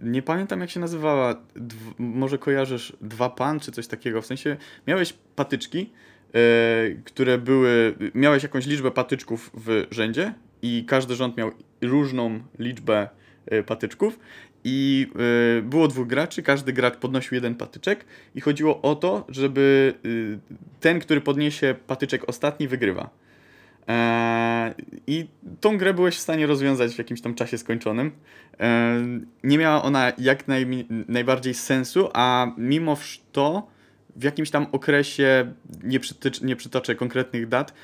Nie 0.00 0.22
pamiętam 0.22 0.60
jak 0.60 0.70
się 0.70 0.80
nazywała. 0.80 1.34
Dw- 1.56 1.94
może 1.98 2.38
kojarzysz 2.38 2.96
dwa 3.00 3.30
pan 3.30 3.60
czy 3.60 3.72
coś 3.72 3.86
takiego. 3.86 4.22
W 4.22 4.26
sensie 4.26 4.56
miałeś 4.86 5.14
patyczki, 5.36 5.92
które 7.04 7.38
były. 7.38 7.94
Miałeś 8.14 8.42
jakąś 8.42 8.66
liczbę 8.66 8.90
patyczków 8.90 9.50
w 9.54 9.86
rzędzie 9.90 10.34
i 10.62 10.84
każdy 10.88 11.14
rząd 11.14 11.36
miał 11.36 11.50
różną 11.82 12.40
liczbę 12.58 13.08
e, 13.46 13.62
patyczków. 13.62 14.18
I 14.64 15.06
e, 15.58 15.62
było 15.62 15.88
dwóch 15.88 16.06
graczy, 16.06 16.42
każdy 16.42 16.72
gracz 16.72 16.96
podnosił 16.96 17.34
jeden 17.34 17.54
patyczek 17.54 18.04
i 18.34 18.40
chodziło 18.40 18.82
o 18.82 18.94
to, 18.94 19.26
żeby 19.28 19.94
ten, 20.80 21.00
który 21.00 21.20
podniesie 21.20 21.74
patyczek 21.86 22.28
ostatni, 22.28 22.68
wygrywa. 22.68 23.10
I 25.06 25.26
tą 25.60 25.78
grę 25.78 25.94
byłeś 25.94 26.16
w 26.16 26.20
stanie 26.20 26.46
rozwiązać 26.46 26.94
w 26.94 26.98
jakimś 26.98 27.20
tam 27.20 27.34
czasie 27.34 27.58
skończonym. 27.58 28.10
Nie 29.44 29.58
miała 29.58 29.82
ona 29.82 30.12
jak 30.18 30.44
najbardziej 31.08 31.54
sensu, 31.54 32.08
a 32.12 32.52
mimo 32.58 32.96
to 33.32 33.73
w 34.16 34.22
jakimś 34.22 34.50
tam 34.50 34.66
okresie, 34.72 35.52
nie, 35.82 36.00
przytycz, 36.00 36.40
nie 36.40 36.56
przytoczę 36.56 36.94
konkretnych 36.94 37.48
dat, 37.48 37.74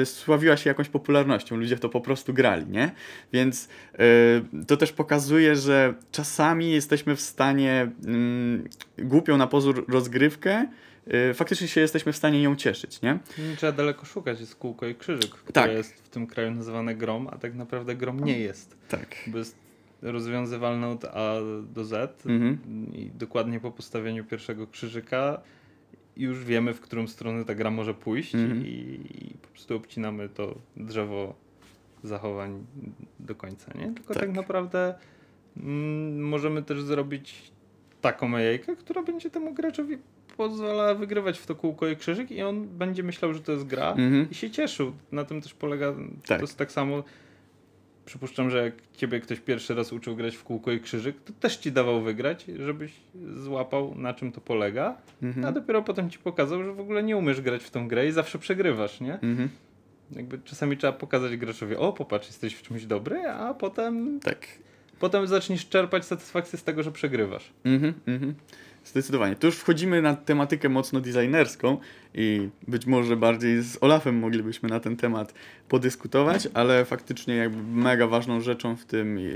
e, 0.00 0.06
sławiła 0.06 0.56
się 0.56 0.70
jakąś 0.70 0.88
popularnością. 0.88 1.56
Ludzie 1.56 1.76
w 1.76 1.80
to 1.80 1.88
po 1.88 2.00
prostu 2.00 2.34
grali, 2.34 2.66
nie? 2.66 2.90
Więc 3.32 3.68
e, 3.94 4.64
to 4.66 4.76
też 4.76 4.92
pokazuje, 4.92 5.56
że 5.56 5.94
czasami 6.12 6.70
jesteśmy 6.70 7.16
w 7.16 7.20
stanie 7.20 7.90
mm, 8.04 8.68
głupią 8.98 9.36
na 9.36 9.46
pozór 9.46 9.84
rozgrywkę, 9.88 10.66
e, 11.06 11.34
faktycznie 11.34 11.68
się 11.68 11.80
jesteśmy 11.80 12.12
w 12.12 12.16
stanie 12.16 12.42
ją 12.42 12.56
cieszyć, 12.56 13.02
nie? 13.02 13.18
Nie 13.50 13.56
trzeba 13.56 13.72
daleko 13.72 14.06
szukać, 14.06 14.40
jest 14.40 14.54
kółko 14.56 14.86
i 14.86 14.94
krzyżyk, 14.94 15.30
które 15.30 15.52
Tak. 15.52 15.72
jest 15.72 15.94
w 15.94 16.08
tym 16.08 16.26
kraju 16.26 16.50
nazywane 16.50 16.94
grom, 16.94 17.28
a 17.32 17.38
tak 17.38 17.54
naprawdę 17.54 17.96
grom 17.96 18.24
nie 18.24 18.38
jest. 18.38 18.76
Tak. 18.88 19.16
Bo 19.26 19.38
jest 19.38 19.64
rozwiązywalne 20.02 20.88
od 20.88 21.04
A 21.04 21.34
do 21.74 21.84
Z 21.84 22.26
Mhm. 22.26 22.58
i 22.94 23.10
dokładnie 23.14 23.60
po 23.60 23.70
postawieniu 23.70 24.24
pierwszego 24.24 24.66
krzyżyka 24.66 25.40
już 26.16 26.44
wiemy, 26.44 26.74
w 26.74 26.80
którą 26.80 27.06
stronę 27.06 27.44
ta 27.44 27.54
gra 27.54 27.70
może 27.70 27.94
pójść 27.94 28.34
Mhm. 28.34 28.66
i, 28.66 28.70
i 28.70 29.34
po 29.42 29.48
prostu 29.48 29.76
obcinamy 29.76 30.28
to 30.28 30.54
drzewo 30.76 31.34
zachowań 32.02 32.66
do 33.20 33.34
końca, 33.34 33.72
nie? 33.78 33.92
Tylko 33.94 34.14
tak, 34.14 34.22
Tak. 34.22 34.32
naprawdę 34.32 34.94
mm, 35.56 36.22
możemy 36.28 36.62
też 36.62 36.82
zrobić 36.82 37.52
taką 38.00 38.30
jajkę, 38.38 38.76
która 38.76 39.02
będzie 39.02 39.30
temu 39.30 39.54
graczowi 39.54 39.98
pozwalała 40.36 40.94
wygrywać 40.94 41.38
w 41.38 41.46
to 41.46 41.54
kółko 41.54 41.88
i 41.88 41.96
krzyżyk 41.96 42.30
i 42.30 42.42
on 42.42 42.68
będzie 42.68 43.02
myślał, 43.02 43.34
że 43.34 43.40
to 43.40 43.52
jest 43.52 43.64
gra 43.66 43.90
Mhm. 43.90 44.30
i 44.30 44.34
się 44.34 44.50
cieszył. 44.50 44.92
Na 45.12 45.24
tym 45.24 45.40
też 45.40 45.54
polega 45.54 45.94
Tak. 46.26 46.38
to 46.38 46.44
jest 46.44 46.58
tak 46.58 46.72
samo. 46.72 47.02
Przypuszczam, 48.04 48.50
że 48.50 48.64
jak 48.64 48.74
ciebie 48.96 49.20
ktoś 49.20 49.40
pierwszy 49.40 49.74
raz 49.74 49.92
uczył 49.92 50.16
grać 50.16 50.36
w 50.36 50.44
kółko 50.44 50.72
i 50.72 50.80
krzyżyk, 50.80 51.16
to 51.24 51.32
też 51.40 51.56
ci 51.56 51.72
dawał 51.72 52.00
wygrać, 52.02 52.44
żebyś 52.58 52.92
złapał 53.36 53.94
na 53.94 54.14
czym 54.14 54.32
to 54.32 54.40
polega, 54.40 54.96
Mhm. 55.22 55.46
a 55.46 55.52
dopiero 55.52 55.82
potem 55.82 56.10
ci 56.10 56.18
pokazał, 56.18 56.64
że 56.64 56.72
w 56.72 56.80
ogóle 56.80 57.02
nie 57.02 57.16
umiesz 57.16 57.40
grać 57.40 57.64
w 57.64 57.70
tą 57.70 57.88
grę 57.88 58.06
i 58.06 58.12
zawsze 58.12 58.38
przegrywasz, 58.38 59.00
nie? 59.00 59.14
Mhm. 59.14 59.48
Jakby 60.12 60.38
czasami 60.38 60.76
trzeba 60.76 60.92
pokazać 60.92 61.36
graczowi, 61.36 61.76
o 61.76 61.92
popatrz, 61.92 62.26
jesteś 62.26 62.54
w 62.54 62.62
czymś 62.62 62.86
dobry, 62.86 63.26
a 63.28 63.54
potem, 63.54 64.20
Tak. 64.20 64.46
potem 64.98 65.26
zaczniesz 65.26 65.68
czerpać 65.68 66.04
satysfakcję 66.04 66.58
z 66.58 66.64
tego, 66.64 66.82
że 66.82 66.92
przegrywasz. 66.92 67.52
Mhm, 67.64 67.94
mhm. 68.06 68.34
Zdecydowanie. 68.84 69.36
Tu 69.36 69.46
już 69.46 69.56
wchodzimy 69.56 70.02
na 70.02 70.14
tematykę 70.14 70.68
mocno 70.68 71.00
designerską 71.00 71.78
i 72.14 72.48
być 72.68 72.86
może 72.86 73.16
bardziej 73.16 73.62
z 73.62 73.78
Olafem 73.80 74.18
moglibyśmy 74.18 74.68
na 74.68 74.80
ten 74.80 74.96
temat 74.96 75.34
podyskutować, 75.68 76.48
ale 76.54 76.84
faktycznie 76.84 77.36
jakby 77.36 77.62
mega 77.62 78.06
ważną 78.06 78.40
rzeczą 78.40 78.76
w 78.76 78.84
tym, 78.84 79.18
yy, 79.18 79.32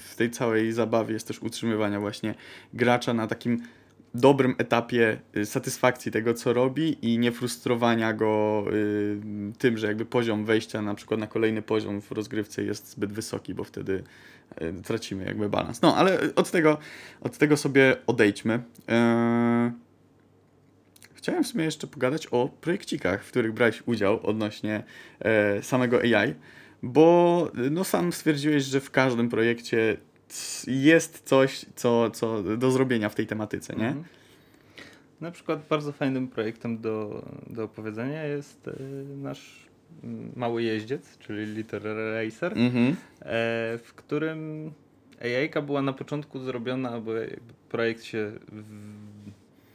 w 0.00 0.14
tej 0.16 0.30
całej 0.30 0.72
zabawie 0.72 1.14
jest 1.14 1.28
też 1.28 1.42
utrzymywania 1.42 2.00
właśnie 2.00 2.34
gracza 2.74 3.14
na 3.14 3.26
takim 3.26 3.62
dobrym 4.16 4.54
etapie 4.58 5.20
y, 5.36 5.46
satysfakcji 5.46 6.12
tego, 6.12 6.34
co 6.34 6.52
robi 6.52 6.98
i 7.02 7.18
nie 7.18 7.32
frustrowania 7.32 8.12
go 8.12 8.64
y, 8.72 9.18
tym, 9.58 9.78
że 9.78 9.86
jakby 9.86 10.04
poziom 10.04 10.44
wejścia 10.44 10.82
na 10.82 10.94
przykład 10.94 11.20
na 11.20 11.26
kolejny 11.26 11.62
poziom 11.62 12.00
w 12.00 12.12
rozgrywce 12.12 12.64
jest 12.64 12.90
zbyt 12.90 13.12
wysoki, 13.12 13.54
bo 13.54 13.64
wtedy 13.64 14.04
y, 14.62 14.82
tracimy 14.82 15.24
jakby 15.24 15.48
balans. 15.48 15.82
No, 15.82 15.96
ale 15.96 16.18
od 16.36 16.50
tego, 16.50 16.78
od 17.20 17.38
tego 17.38 17.56
sobie 17.56 17.96
odejdźmy. 18.06 18.62
Eee, 18.88 19.70
Chciałem 21.26 21.44
w 21.44 21.46
sumie 21.46 21.64
jeszcze 21.64 21.86
pogadać 21.86 22.26
o 22.26 22.48
projekcikach, 22.60 23.24
w 23.24 23.30
których 23.30 23.52
brałeś 23.52 23.82
udział 23.86 24.26
odnośnie 24.26 24.82
e, 25.20 25.62
samego 25.62 26.00
AI, 26.00 26.34
bo 26.82 27.50
no, 27.70 27.84
sam 27.84 28.12
stwierdziłeś, 28.12 28.64
że 28.64 28.80
w 28.80 28.90
każdym 28.90 29.28
projekcie 29.28 29.96
jest 30.66 31.22
coś, 31.24 31.66
co, 31.76 32.10
co 32.10 32.42
do 32.42 32.70
zrobienia 32.70 33.08
w 33.08 33.14
tej 33.14 33.26
tematyce, 33.26 33.76
nie? 33.76 33.86
Mhm. 33.88 34.04
Na 35.20 35.30
przykład 35.30 35.66
bardzo 35.70 35.92
fajnym 35.92 36.28
projektem 36.28 36.78
do, 36.78 37.24
do 37.46 37.64
opowiedzenia 37.64 38.24
jest 38.24 38.68
e, 38.68 38.72
nasz 39.16 39.66
mały 40.36 40.62
jeździec, 40.62 41.18
czyli 41.18 41.46
Liter 41.54 41.82
Racer, 42.14 42.52
Mhm. 42.58 42.86
e, 42.86 42.94
w 43.78 43.92
którym 43.96 44.72
AI 45.20 45.62
była 45.62 45.82
na 45.82 45.92
początku 45.92 46.38
zrobiona, 46.38 47.00
bo 47.00 47.12
projekt 47.68 48.04
się 48.04 48.32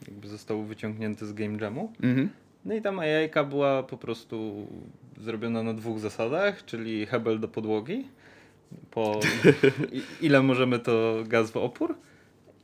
jakby 0.08 0.28
został 0.28 0.64
wyciągnięty 0.64 1.26
z 1.26 1.34
Game 1.34 1.58
Jamu. 1.62 1.94
Mhm. 2.04 2.30
No 2.66 2.76
i 2.76 2.82
tam 2.82 3.00
AI 3.00 3.30
była 3.50 3.84
po 3.84 3.98
prostu 3.98 4.68
zrobiona 5.18 5.64
na 5.64 5.74
dwóch 5.74 6.00
zasadach, 6.00 6.66
czyli 6.66 7.06
hebel 7.06 7.40
do 7.40 7.48
podłogi, 7.48 8.08
po 8.92 9.20
ile 10.22 10.42
możemy 10.44 10.80
to 10.80 11.24
gaz 11.28 11.52
w 11.52 11.58
opór 11.58 11.96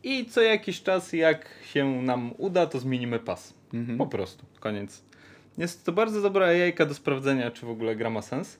i 0.03 0.25
co 0.25 0.41
jakiś 0.41 0.83
czas 0.83 1.13
jak 1.13 1.49
się 1.73 2.01
nam 2.01 2.31
uda, 2.37 2.65
to 2.67 2.79
zmienimy 2.79 3.19
pas. 3.19 3.53
Mhm. 3.73 3.97
Po 3.97 4.07
prostu, 4.07 4.45
koniec. 4.59 5.03
Jest 5.57 5.85
to 5.85 5.91
bardzo 5.91 6.21
dobra 6.21 6.53
jajka 6.53 6.85
do 6.85 6.93
sprawdzenia, 6.93 7.51
czy 7.51 7.65
w 7.65 7.69
ogóle 7.69 7.95
gra 7.95 8.09
ma 8.09 8.21
sens. 8.21 8.59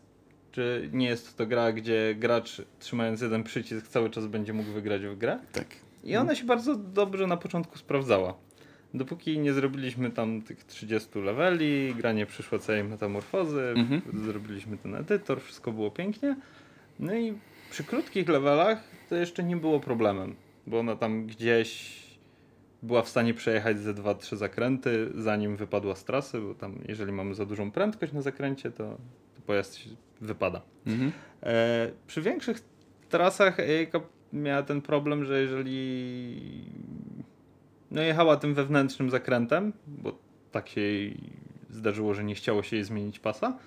Czy 0.52 0.90
nie 0.94 1.08
jest 1.08 1.38
to 1.38 1.46
gra, 1.46 1.72
gdzie 1.72 2.16
gracz 2.20 2.62
trzymając 2.80 3.22
jeden 3.22 3.44
przycisk 3.44 3.88
cały 3.88 4.10
czas 4.10 4.26
będzie 4.28 4.54
mógł 4.54 4.72
wygrać 4.72 5.02
w 5.06 5.18
grę. 5.18 5.40
Tak. 5.52 5.68
I 6.04 6.16
ona 6.18 6.36
się 6.36 6.46
bardzo 6.46 6.76
dobrze 6.76 7.28
na 7.28 7.38
początku 7.38 7.78
sprawdzała. 7.78 8.34
Dopóki 8.94 9.40
nie 9.40 9.54
zrobiliśmy 9.54 10.12
tam 10.12 10.42
tych 10.42 10.64
30 10.64 11.20
leveli, 11.20 11.96
gra 11.98 12.12
nie 12.14 12.26
przyszła 12.26 12.60
całej 12.60 12.84
metamorfozy, 12.84 13.74
Mhm. 13.76 14.02
zrobiliśmy 14.26 14.78
ten 14.78 14.96
edytor, 14.96 15.42
wszystko 15.42 15.72
było 15.72 15.92
pięknie. 15.92 16.36
No 17.00 17.14
i 17.16 17.34
przy 17.70 17.84
krótkich 17.84 18.30
levelach 18.30 18.84
to 19.10 19.16
jeszcze 19.16 19.44
nie 19.44 19.58
było 19.58 19.80
problemem, 19.80 20.36
bo 20.68 20.80
ona 20.80 20.96
tam 20.96 21.26
gdzieś 21.26 21.98
była 22.84 23.02
w 23.02 23.10
stanie 23.10 23.34
przejechać 23.34 23.80
ze 23.80 23.94
2-3 23.94 24.36
zakręty, 24.36 25.10
zanim 25.16 25.56
wypadła 25.56 25.96
z 25.96 26.06
trasy, 26.06 26.42
bo 26.42 26.56
tam 26.56 26.80
jeżeli 26.88 27.12
mamy 27.12 27.36
za 27.36 27.46
dużą 27.46 27.72
prędkość 27.72 28.14
na 28.14 28.22
zakręcie, 28.22 28.72
to, 28.72 28.84
to 29.36 29.42
pojazd 29.46 29.76
się 29.76 29.90
wypada. 30.22 30.62
Mhm. 30.88 31.12
E, 31.44 31.92
przy 32.08 32.22
większych 32.22 32.62
trasach 33.10 33.60
Ejka 33.60 34.00
miała 34.34 34.64
ten 34.64 34.82
problem, 34.82 35.26
że 35.26 35.42
jeżeli 35.42 36.72
no 37.92 38.02
jechała 38.02 38.38
tym 38.38 38.54
wewnętrznym 38.54 39.10
zakrętem, 39.10 39.74
bo 39.88 40.18
tak 40.52 40.70
się 40.70 40.82
jej 40.82 41.18
zdarzyło, 41.70 42.14
że 42.14 42.24
nie 42.24 42.36
chciało 42.36 42.64
się 42.64 42.76
jej 42.76 42.86
zmienić 42.86 43.20
pasa, 43.20 43.58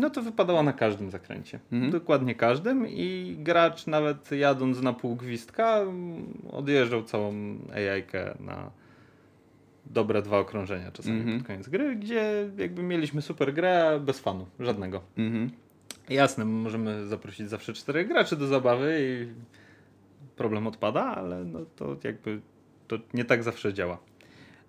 no 0.00 0.10
to 0.10 0.22
wypadała 0.22 0.62
na 0.62 0.72
każdym 0.72 1.10
zakręcie. 1.10 1.60
Mhm. 1.72 1.92
Dokładnie 1.92 2.34
każdym 2.34 2.88
i 2.88 3.36
gracz 3.38 3.86
nawet 3.86 4.30
jadąc 4.32 4.82
na 4.82 4.92
pół 4.92 5.16
gwizdka 5.16 5.76
mm, 5.78 6.24
odjeżdżał 6.52 7.02
całą 7.02 7.32
AI-kę 7.74 8.34
na 8.40 8.70
dobre 9.86 10.22
dwa 10.22 10.38
okrążenia 10.38 10.92
czasami 10.92 11.20
Mhm. 11.20 11.38
pod 11.38 11.46
koniec 11.46 11.68
gry, 11.68 11.96
gdzie 11.96 12.50
jakby 12.56 12.82
mieliśmy 12.82 13.22
super 13.22 13.54
grę 13.54 14.00
bez 14.06 14.18
fanu, 14.20 14.46
żadnego. 14.60 15.00
Mhm. 15.18 15.50
Jasne, 16.08 16.44
możemy 16.44 17.06
zaprosić 17.06 17.48
zawsze 17.48 17.72
czterech 17.72 18.08
graczy 18.08 18.36
do 18.36 18.46
zabawy 18.46 18.98
i 19.00 19.28
problem 20.36 20.66
odpada, 20.66 21.02
ale 21.04 21.44
no 21.44 21.60
to 21.76 21.96
jakby 22.04 22.40
to 22.88 22.98
nie 23.14 23.24
tak 23.24 23.42
zawsze 23.42 23.74
działa. 23.74 23.98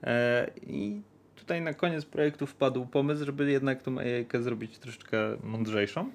E, 0.03 0.49
I 0.61 1.01
tutaj 1.49 1.61
na 1.61 1.73
koniec 1.73 2.05
projektu 2.05 2.47
wpadł 2.47 2.85
pomysł, 2.85 3.25
żeby 3.25 3.51
jednak 3.51 3.81
tą 3.81 3.99
AI 3.99 4.25
zrobić 4.39 4.79
troszeczkę 4.79 5.17
mądrzejszą. 5.43 6.09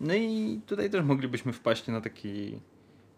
No 0.00 0.14
i 0.14 0.60
tutaj 0.66 0.90
też 0.90 1.04
moglibyśmy 1.04 1.52
wpaść 1.52 1.86
na 1.86 2.00
taki 2.00 2.60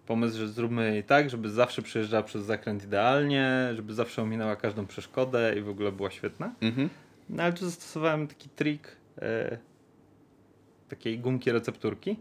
pomysł, 0.07 0.39
że 0.39 0.49
zróbmy 0.49 0.93
jej 0.93 1.05
tak, 1.05 1.31
żeby 1.31 1.51
zawsze 1.51 1.83
przejeżdżała 1.83 2.23
przez 2.23 2.45
zakręt 2.45 2.85
idealnie, 2.85 3.71
żeby 3.75 3.95
zawsze 3.95 4.23
ominęła 4.23 4.57
każdą 4.57 4.87
przeszkodę 4.87 5.55
i 5.59 5.61
w 5.61 5.69
ogóle 5.69 5.93
była 5.93 6.11
świetna. 6.11 6.55
Mhm. 6.61 6.89
No 7.29 7.43
ale 7.43 7.53
tu 7.53 7.65
zastosowałem 7.65 8.27
taki 8.27 8.49
trik 8.49 8.97
e, 9.19 9.59
takiej 10.89 11.19
gumki 11.19 11.53
recepturki, 11.53 12.17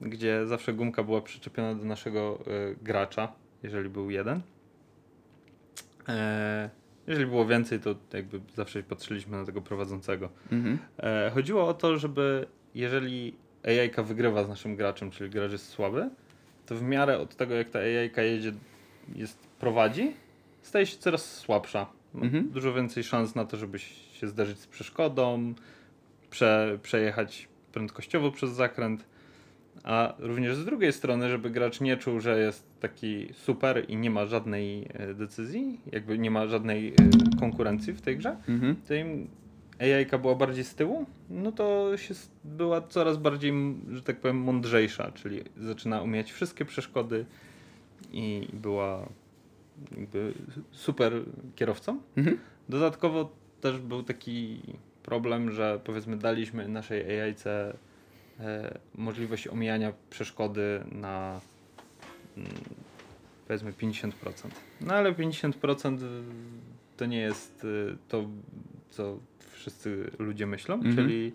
gdzie 0.00 0.46
zawsze 0.46 0.72
gumka 0.72 1.02
była 1.02 1.20
przyczepiona 1.20 1.74
do 1.74 1.84
naszego 1.84 2.38
e, 2.46 2.74
gracza, 2.82 3.32
jeżeli 3.62 3.88
był 3.88 4.10
jeden. 4.10 4.40
E, 6.08 6.83
jeżeli 7.06 7.26
było 7.26 7.46
więcej, 7.46 7.80
to 7.80 7.94
jakby 8.12 8.40
zawsze 8.54 8.82
patrzyliśmy 8.82 9.36
na 9.36 9.44
tego 9.44 9.62
prowadzącego. 9.62 10.28
Mhm. 10.52 10.78
E, 10.98 11.30
chodziło 11.34 11.68
o 11.68 11.74
to, 11.74 11.98
żeby 11.98 12.46
jeżeli 12.74 13.34
AI 13.64 14.04
wygrywa 14.04 14.44
z 14.44 14.48
naszym 14.48 14.76
graczem, 14.76 15.10
czyli 15.10 15.30
gracz 15.30 15.52
jest 15.52 15.68
słaby, 15.68 16.10
to 16.66 16.74
w 16.74 16.82
miarę 16.82 17.18
od 17.18 17.36
tego, 17.36 17.54
jak 17.54 17.70
ta 17.70 17.78
AI 17.78 18.10
jedzie, 18.16 18.52
jest, 19.16 19.38
prowadzi, 19.60 20.12
staje 20.62 20.86
się 20.86 20.96
coraz 20.96 21.34
słabsza. 21.36 21.86
Ma 22.14 22.24
Mhm. 22.24 22.50
Dużo 22.50 22.74
więcej 22.74 23.04
szans 23.04 23.34
na 23.34 23.44
to, 23.44 23.56
żeby 23.56 23.78
się 23.78 24.28
zderzyć 24.28 24.58
z 24.58 24.66
przeszkodą, 24.66 25.54
prze, 26.30 26.78
przejechać 26.82 27.48
prędkościowo 27.72 28.30
przez 28.30 28.50
zakręt. 28.50 29.06
A 29.82 30.14
również 30.18 30.56
z 30.56 30.64
drugiej 30.64 30.92
strony, 30.92 31.28
żeby 31.28 31.50
gracz 31.50 31.80
nie 31.80 31.96
czuł, 31.96 32.20
że 32.20 32.38
jest 32.38 32.66
taki 32.80 33.28
super 33.32 33.84
i 33.88 33.96
nie 33.96 34.10
ma 34.10 34.26
żadnej 34.26 34.88
e, 34.92 35.14
decyzji, 35.14 35.80
jakby 35.92 36.18
nie 36.18 36.30
ma 36.30 36.46
żadnej 36.46 36.88
e, 36.88 36.94
konkurencji 37.40 37.92
w 37.92 38.00
tej 38.00 38.16
grze, 38.18 38.36
Mhm. 38.48 38.76
to 38.88 38.94
im 38.94 39.28
AI 39.80 40.20
była 40.20 40.34
bardziej 40.34 40.64
z 40.64 40.74
tyłu, 40.74 41.06
no 41.30 41.52
to 41.52 41.96
się 41.96 42.14
była 42.44 42.80
coraz 42.80 43.16
bardziej, 43.16 43.52
że 43.90 44.02
tak 44.02 44.20
powiem, 44.20 44.36
mądrzejsza, 44.36 45.12
czyli 45.12 45.42
zaczyna 45.56 46.02
umieć 46.02 46.32
wszystkie 46.32 46.64
przeszkody 46.64 47.26
i 48.12 48.48
była 48.52 49.08
jakby 49.98 50.32
super 50.70 51.12
kierowcą. 51.56 51.98
Mhm. 52.16 52.38
Dodatkowo 52.68 53.32
też 53.60 53.78
był 53.78 54.02
taki 54.02 54.60
problem, 55.02 55.50
że 55.50 55.80
powiedzmy 55.84 56.16
daliśmy 56.16 56.68
naszej 56.68 57.20
AI 57.20 57.34
możliwość 58.94 59.48
omijania 59.48 59.92
przeszkody 60.10 60.84
na 60.92 61.40
mm, 62.36 62.50
powiedzmy 63.46 63.72
50%. 63.72 64.12
No 64.80 64.94
ale 64.94 65.12
50% 65.12 65.98
to 66.96 67.06
nie 67.06 67.18
jest 67.18 67.64
y, 67.64 67.96
to, 68.08 68.28
co 68.90 69.18
wszyscy 69.52 70.10
ludzie 70.18 70.46
myślą, 70.46 70.74
Mhm. 70.74 70.96
czyli 70.96 71.32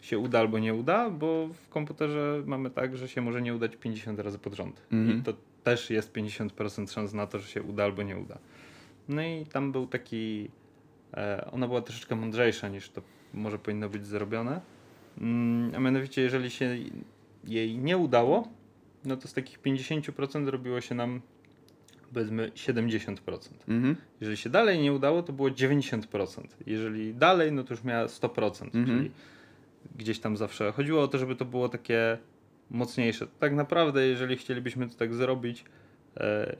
się 0.00 0.18
uda 0.18 0.38
albo 0.38 0.58
nie 0.58 0.74
uda, 0.74 1.10
bo 1.10 1.48
w 1.48 1.68
komputerze 1.68 2.42
mamy 2.46 2.70
tak, 2.70 2.96
że 2.96 3.08
się 3.08 3.20
może 3.20 3.42
nie 3.42 3.54
udać 3.54 3.76
50 3.76 4.18
razy 4.18 4.38
pod 4.38 4.54
rząd. 4.54 4.82
Mhm. 4.92 5.18
I 5.18 5.22
to 5.22 5.32
też 5.64 5.90
jest 5.90 6.12
50% 6.12 6.92
szans 6.92 7.12
na 7.12 7.26
to, 7.26 7.38
że 7.38 7.48
się 7.48 7.62
uda 7.62 7.84
albo 7.84 8.02
nie 8.02 8.16
uda. 8.16 8.38
No 9.08 9.22
i 9.22 9.46
tam 9.52 9.72
był 9.72 9.86
taki. 9.86 10.48
E, 11.14 11.48
ona 11.52 11.66
była 11.68 11.82
troszeczkę 11.82 12.16
mądrzejsza 12.16 12.68
niż 12.68 12.90
to 12.90 13.02
może 13.34 13.58
powinno 13.58 13.88
być 13.88 14.06
zrobione. 14.06 14.60
Mm, 15.20 15.74
a 15.74 15.78
mianowicie, 15.78 16.22
jeżeli 16.22 16.50
się 16.50 16.76
jej 17.44 17.78
nie 17.78 17.96
udało, 17.96 18.48
no 19.04 19.16
to 19.16 19.28
z 19.28 19.32
takich 19.32 19.60
50% 19.62 20.48
robiło 20.48 20.80
się 20.80 20.94
nam 20.94 21.20
powiedzmy 22.14 22.50
70%. 22.54 23.16
Mhm. 23.68 23.96
Jeżeli 24.20 24.36
się 24.36 24.50
dalej 24.50 24.78
nie 24.78 24.92
udało, 24.92 25.22
to 25.22 25.32
było 25.32 25.48
90%. 25.48 26.46
Jeżeli 26.66 27.14
dalej, 27.14 27.52
no 27.52 27.64
to 27.64 27.74
już 27.74 27.84
miała 27.84 28.06
100%. 28.06 28.64
Mhm. 28.64 28.86
Czyli 28.86 29.10
gdzieś 29.96 30.18
tam 30.18 30.36
zawsze 30.36 30.72
chodziło 30.72 31.02
o 31.02 31.08
to, 31.08 31.18
żeby 31.18 31.36
to 31.36 31.44
było 31.44 31.68
takie 31.68 32.18
mocniejsze. 32.70 33.26
Tak 33.38 33.54
naprawdę, 33.54 34.06
jeżeli 34.06 34.36
chcielibyśmy 34.36 34.88
to 34.88 34.94
tak 34.94 35.14
zrobić, 35.14 35.64
e, 36.16 36.56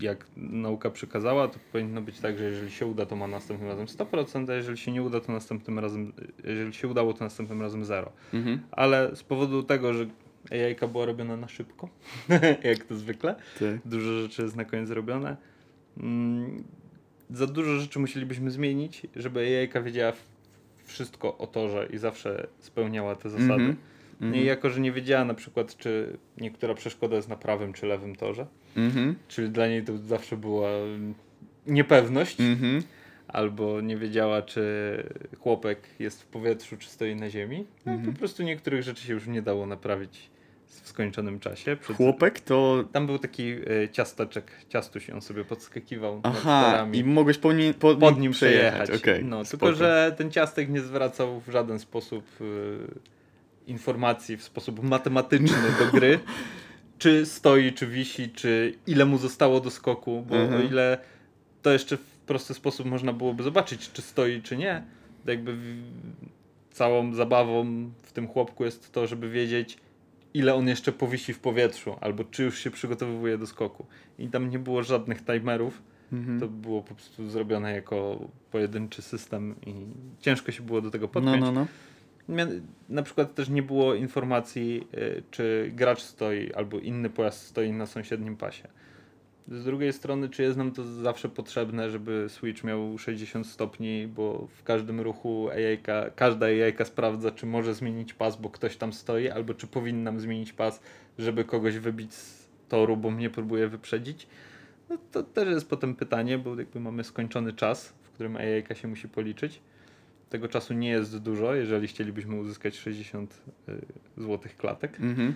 jak 0.00 0.26
nauka 0.36 0.90
przykazała, 0.90 1.48
to 1.48 1.58
powinno 1.72 2.02
być 2.02 2.20
tak, 2.20 2.38
że 2.38 2.44
jeżeli 2.44 2.70
się 2.70 2.86
uda, 2.86 3.06
to 3.06 3.16
ma 3.16 3.26
następnym 3.26 3.68
razem 3.68 3.86
100%, 3.86 4.50
a 4.50 4.54
jeżeli 4.54 4.78
się 4.78 4.92
nie 4.92 5.02
uda, 5.02 5.20
to 5.20 5.32
następnym 5.32 5.78
razem, 5.78 6.12
jeżeli 6.44 6.74
się 6.74 6.88
udało, 6.88 7.12
to 7.12 7.24
następnym 7.24 7.62
razem 7.62 7.84
0. 7.84 8.12
Mhm. 8.34 8.60
Ale 8.70 9.16
z 9.16 9.22
powodu 9.22 9.62
tego, 9.62 9.92
że 9.94 10.06
AI 10.50 10.88
była 10.92 11.06
robiona 11.06 11.36
na 11.36 11.48
szybko, 11.48 11.88
jak 12.70 12.84
to 12.84 12.96
zwykle, 12.96 13.34
Tak. 13.34 13.80
dużo 13.84 14.20
rzeczy 14.22 14.42
jest 14.42 14.56
na 14.56 14.64
koniec 14.64 14.88
zrobione. 14.88 15.36
Mm, 15.96 16.64
za 17.30 17.46
dużo 17.46 17.80
rzeczy 17.80 17.98
musielibyśmy 17.98 18.50
zmienić, 18.50 19.06
żeby 19.16 19.40
AI 19.40 19.82
wiedziała 19.84 20.12
wszystko 20.84 21.38
o 21.38 21.46
torze 21.46 21.88
i 21.92 21.98
zawsze 21.98 22.46
spełniała 22.58 23.16
te 23.16 23.30
zasady. 23.30 23.52
Mhm. 23.52 23.76
No 24.20 24.36
I 24.36 24.44
jako, 24.44 24.70
że 24.70 24.80
nie 24.80 24.92
wiedziała 24.92 25.24
na 25.24 25.34
przykład, 25.34 25.76
czy 25.76 26.16
niektóra 26.38 26.74
przeszkoda 26.74 27.16
jest 27.16 27.28
na 27.28 27.36
prawym 27.36 27.72
czy 27.72 27.86
lewym 27.86 28.16
torze, 28.16 28.46
Mhm. 28.76 29.14
czyli 29.28 29.50
dla 29.50 29.66
niej 29.68 29.82
to 29.84 29.98
zawsze 29.98 30.36
była 30.36 30.68
mm, 30.70 31.14
niepewność, 31.66 32.40
Mhm. 32.40 32.82
albo 33.28 33.80
nie 33.80 33.96
wiedziała, 33.96 34.42
czy 34.42 34.62
chłopek 35.38 35.78
jest 35.98 36.22
w 36.22 36.26
powietrzu, 36.26 36.76
czy 36.76 36.88
stoi 36.90 37.16
na 37.16 37.30
ziemi, 37.30 37.66
no 37.86 37.92
Mhm. 37.92 38.12
po 38.12 38.18
prostu 38.18 38.42
niektórych 38.42 38.82
rzeczy 38.82 39.06
się 39.06 39.12
już 39.12 39.26
nie 39.26 39.42
dało 39.42 39.66
naprawić 39.66 40.30
w 40.66 40.88
skończonym 40.88 41.40
czasie. 41.40 41.76
Przed- 41.76 41.96
Chłopek 41.96 42.40
to... 42.40 42.84
tam 42.92 43.06
był 43.06 43.18
taki 43.18 43.42
y, 43.52 43.88
ciasteczek, 43.92 44.50
ciastuś, 44.68 45.10
on 45.10 45.20
sobie 45.20 45.44
podskakiwał 45.44 46.20
Aha, 46.22 46.86
i 46.92 47.04
mogłeś 47.04 47.38
po 47.38 47.52
nim, 47.52 47.74
po, 47.74 47.94
pod 47.96 48.18
nim 48.20 48.32
przejechać. 48.32 48.90
Okej, 48.90 49.24
no, 49.24 49.44
spoko. 49.44 49.66
tylko, 49.66 49.78
że 49.78 50.14
ten 50.18 50.30
ciastek 50.30 50.68
nie 50.70 50.80
zwracał 50.80 51.40
w 51.40 51.48
żaden 51.52 51.78
sposób 51.78 52.24
y, 52.40 52.44
informacji 53.66 54.36
w 54.36 54.42
sposób 54.42 54.82
matematyczny 54.82 55.58
do 55.78 55.92
gry, 55.92 56.18
czy 56.98 57.26
stoi, 57.26 57.72
czy 57.72 57.86
wisi, 57.86 58.28
czy 58.28 58.74
ile 58.86 59.04
mu 59.04 59.18
zostało 59.18 59.60
do 59.60 59.70
skoku, 59.70 60.24
bo 60.28 60.36
Mhm. 60.36 60.60
o 60.60 60.64
ile 60.64 60.98
to 61.62 61.70
jeszcze 61.72 61.96
w 61.96 62.00
prosty 62.26 62.54
sposób 62.54 62.86
można 62.86 63.12
byłoby 63.12 63.42
zobaczyć, 63.42 63.92
czy 63.92 64.02
stoi, 64.02 64.42
czy 64.42 64.56
nie, 64.56 64.82
to 65.24 65.30
jakby 65.30 65.56
całą 66.70 67.14
zabawą 67.14 67.66
w 68.02 68.12
tym 68.12 68.28
chłopku 68.28 68.64
jest 68.64 68.92
to, 68.92 69.06
żeby 69.06 69.30
wiedzieć, 69.30 69.76
ile 70.34 70.54
on 70.54 70.68
jeszcze 70.68 70.92
powisi 70.92 71.32
w 71.32 71.38
powietrzu, 71.38 71.96
albo 72.00 72.24
czy 72.24 72.42
już 72.44 72.58
się 72.58 72.70
przygotowuje 72.70 73.38
do 73.38 73.46
skoku. 73.46 73.86
I 74.18 74.28
tam 74.28 74.50
nie 74.50 74.58
było 74.58 74.82
żadnych 74.82 75.24
timerów, 75.24 75.82
Mhm. 76.12 76.40
to 76.40 76.48
było 76.48 76.82
po 76.82 76.94
prostu 76.94 77.30
zrobione 77.30 77.72
jako 77.72 78.28
pojedynczy 78.50 79.02
system 79.02 79.54
i 79.66 79.74
ciężko 80.20 80.52
się 80.52 80.62
było 80.62 80.80
do 80.80 80.90
tego 80.90 81.06
No, 81.06 81.12
podpiąć. 81.12 81.40
no, 81.40 81.52
no. 81.52 81.60
Mia- 81.62 81.66
Na 82.88 83.02
przykład 83.02 83.34
też 83.34 83.48
nie 83.48 83.62
było 83.62 83.94
informacji, 83.94 84.88
y, 84.94 85.22
czy 85.30 85.70
gracz 85.74 86.02
stoi 86.02 86.52
albo 86.52 86.78
inny 86.78 87.10
pojazd 87.10 87.46
stoi 87.46 87.72
na 87.72 87.86
sąsiednim 87.86 88.36
pasie. 88.36 88.68
Z 89.48 89.64
drugiej 89.64 89.92
strony, 89.92 90.28
czy 90.28 90.42
jest 90.42 90.58
nam 90.58 90.72
to 90.72 90.84
zawsze 90.84 91.28
potrzebne, 91.28 91.90
żeby 91.90 92.26
Switch 92.28 92.64
miał 92.64 92.98
60 92.98 93.46
stopni, 93.46 94.06
bo 94.06 94.46
w 94.46 94.62
każdym 94.62 95.00
ruchu 95.00 95.48
AI, 95.50 95.78
każda 96.16 96.46
AI 96.46 96.74
sprawdza, 96.84 97.30
czy 97.30 97.46
może 97.46 97.74
zmienić 97.74 98.14
pas, 98.14 98.36
bo 98.36 98.50
ktoś 98.50 98.76
tam 98.76 98.92
stoi, 98.92 99.28
albo 99.28 99.54
czy 99.54 99.66
powinnam 99.66 100.20
zmienić 100.20 100.52
pas, 100.52 100.80
żeby 101.18 101.44
kogoś 101.44 101.78
wybić 101.78 102.14
z 102.14 102.48
toru, 102.68 102.96
bo 102.96 103.10
mnie 103.10 103.30
próbuje 103.30 103.68
wyprzedzić. 103.68 104.26
No 104.90 104.98
to 105.12 105.22
też 105.22 105.48
jest 105.48 105.70
potem 105.70 105.94
pytanie, 105.94 106.38
bo 106.38 106.58
jakby 106.58 106.80
mamy 106.80 107.04
skończony 107.04 107.52
czas, 107.52 107.88
w 108.02 108.10
którym 108.10 108.36
AI 108.36 108.64
się 108.74 108.88
musi 108.88 109.08
policzyć. 109.08 109.60
Tego 110.34 110.48
czasu 110.48 110.74
nie 110.74 110.88
jest 110.88 111.18
dużo, 111.18 111.54
jeżeli 111.54 111.88
chcielibyśmy 111.88 112.34
uzyskać 112.34 112.76
60 112.76 113.42
y, 113.68 113.72
złotych 114.16 114.56
klatek, 114.56 115.00
Mhm. 115.00 115.34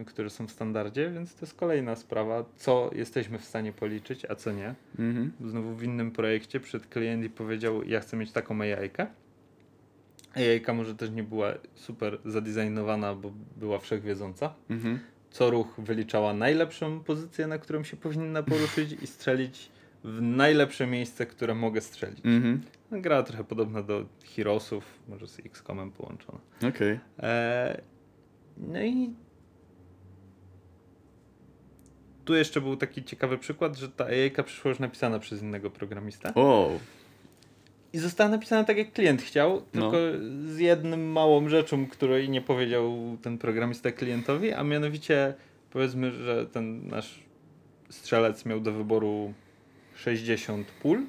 y, 0.00 0.04
które 0.04 0.30
są 0.30 0.46
w 0.46 0.50
standardzie, 0.50 1.10
więc 1.10 1.34
to 1.34 1.38
jest 1.46 1.54
kolejna 1.54 1.96
sprawa, 1.96 2.44
co 2.56 2.90
jesteśmy 2.94 3.38
w 3.38 3.44
stanie 3.44 3.72
policzyć, 3.72 4.24
a 4.24 4.34
co 4.34 4.52
nie. 4.52 4.74
Mhm. 4.98 5.32
Znowu 5.44 5.74
w 5.74 5.82
innym 5.82 6.10
projekcie 6.10 6.60
przed 6.60 6.86
klient 6.86 7.24
i 7.24 7.30
powiedział, 7.30 7.84
ja 7.84 8.00
chcę 8.00 8.16
mieć 8.16 8.32
taką 8.32 8.60
AI-kę. 8.60 9.06
AI 10.34 10.74
może 10.74 10.94
też 10.94 11.10
nie 11.10 11.22
była 11.22 11.52
super 11.74 12.18
zadesignowana, 12.24 13.14
bo 13.14 13.32
była 13.56 13.78
wszechwiedząca. 13.78 14.54
Mhm. 14.70 14.98
Co 15.30 15.50
ruch 15.50 15.74
wyliczała 15.78 16.34
najlepszą 16.34 17.00
pozycję, 17.00 17.46
na 17.46 17.58
którą 17.58 17.84
się 17.84 17.96
powinna 17.96 18.42
poruszyć 18.42 18.96
i 19.02 19.06
strzelić 19.06 19.68
w 20.04 20.20
najlepsze 20.22 20.86
miejsce, 20.86 21.26
które 21.26 21.54
mogę 21.54 21.80
strzelić. 21.80 22.20
Mhm. 22.24 22.60
No, 22.92 23.00
Gra 23.00 23.22
trochę 23.22 23.44
podobna 23.44 23.82
do 23.82 24.04
Heroesów, 24.36 24.84
może 25.08 25.26
z 25.28 25.38
XCOMem 25.38 25.90
połączona. 25.92 26.38
Okej. 26.68 26.98
Eee, 27.18 27.80
no 28.56 28.82
i 28.82 29.10
tu 32.24 32.34
jeszcze 32.34 32.60
był 32.60 32.76
taki 32.76 33.04
ciekawy 33.04 33.38
przykład, 33.38 33.76
że 33.76 33.88
ta 33.88 34.04
AI 34.06 34.30
przyszła 34.44 34.68
już 34.68 34.78
napisana 34.78 35.18
przez 35.18 35.42
innego 35.42 35.70
programistę. 35.70 36.32
O. 36.34 36.70
I 37.92 37.98
została 37.98 38.30
napisana 38.30 38.64
tak, 38.64 38.76
jak 38.78 38.92
klient 38.92 39.22
chciał, 39.22 39.54
No. 39.54 39.62
tylko 39.72 39.96
z 40.46 40.58
jednym 40.58 41.12
małą 41.12 41.48
rzeczą, 41.48 41.86
której 41.86 42.30
nie 42.30 42.40
powiedział 42.40 43.16
ten 43.22 43.38
programista 43.38 43.92
klientowi, 43.92 44.52
a 44.52 44.64
mianowicie 44.64 45.34
powiedzmy, 45.70 46.10
że 46.12 46.46
ten 46.46 46.88
nasz 46.88 47.20
strzelec 47.90 48.46
miał 48.46 48.60
do 48.60 48.72
wyboru 48.72 49.32
60 49.94 50.66
pól, 50.82 51.02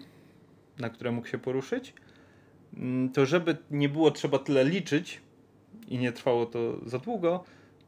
na 0.79 0.89
które 0.89 1.11
mógł 1.11 1.27
się 1.27 1.37
poruszyć. 1.37 1.93
Mm, 2.77 3.09
To 3.09 3.25
żeby 3.25 3.57
nie 3.71 3.89
było 3.89 4.11
trzeba 4.11 4.39
tyle 4.39 4.63
liczyć 4.65 5.21
i 5.87 5.97
nie 5.97 6.11
trwało 6.11 6.45
to 6.45 6.79
za 6.85 6.99
długo, 6.99 7.43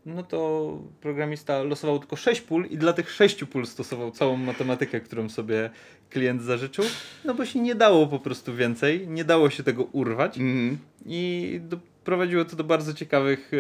no 0.05 0.23
to 0.23 0.79
programista 1.01 1.63
losował 1.63 1.99
tylko 1.99 2.15
6 2.15 2.41
pól 2.41 2.65
i 2.69 2.77
dla 2.77 2.93
tych 2.93 3.11
6 3.11 3.43
pól 3.45 3.65
stosował 3.65 4.11
całą 4.11 4.37
matematykę, 4.37 5.01
którą 5.01 5.29
sobie 5.29 5.69
klient 6.09 6.41
zażyczył, 6.43 6.85
no 7.25 7.33
bo 7.33 7.45
się 7.45 7.59
nie 7.59 7.75
dało 7.75 8.07
po 8.07 8.19
prostu 8.19 8.55
więcej, 8.55 9.07
nie 9.07 9.23
dało 9.25 9.49
się 9.49 9.63
tego 9.63 9.83
urwać 9.83 10.37
Mhm. 10.37 10.77
i 11.05 11.59
doprowadziło 11.63 12.45
to 12.45 12.55
do 12.55 12.63
bardzo 12.63 12.93
ciekawych 12.93 13.51
e, 13.53 13.57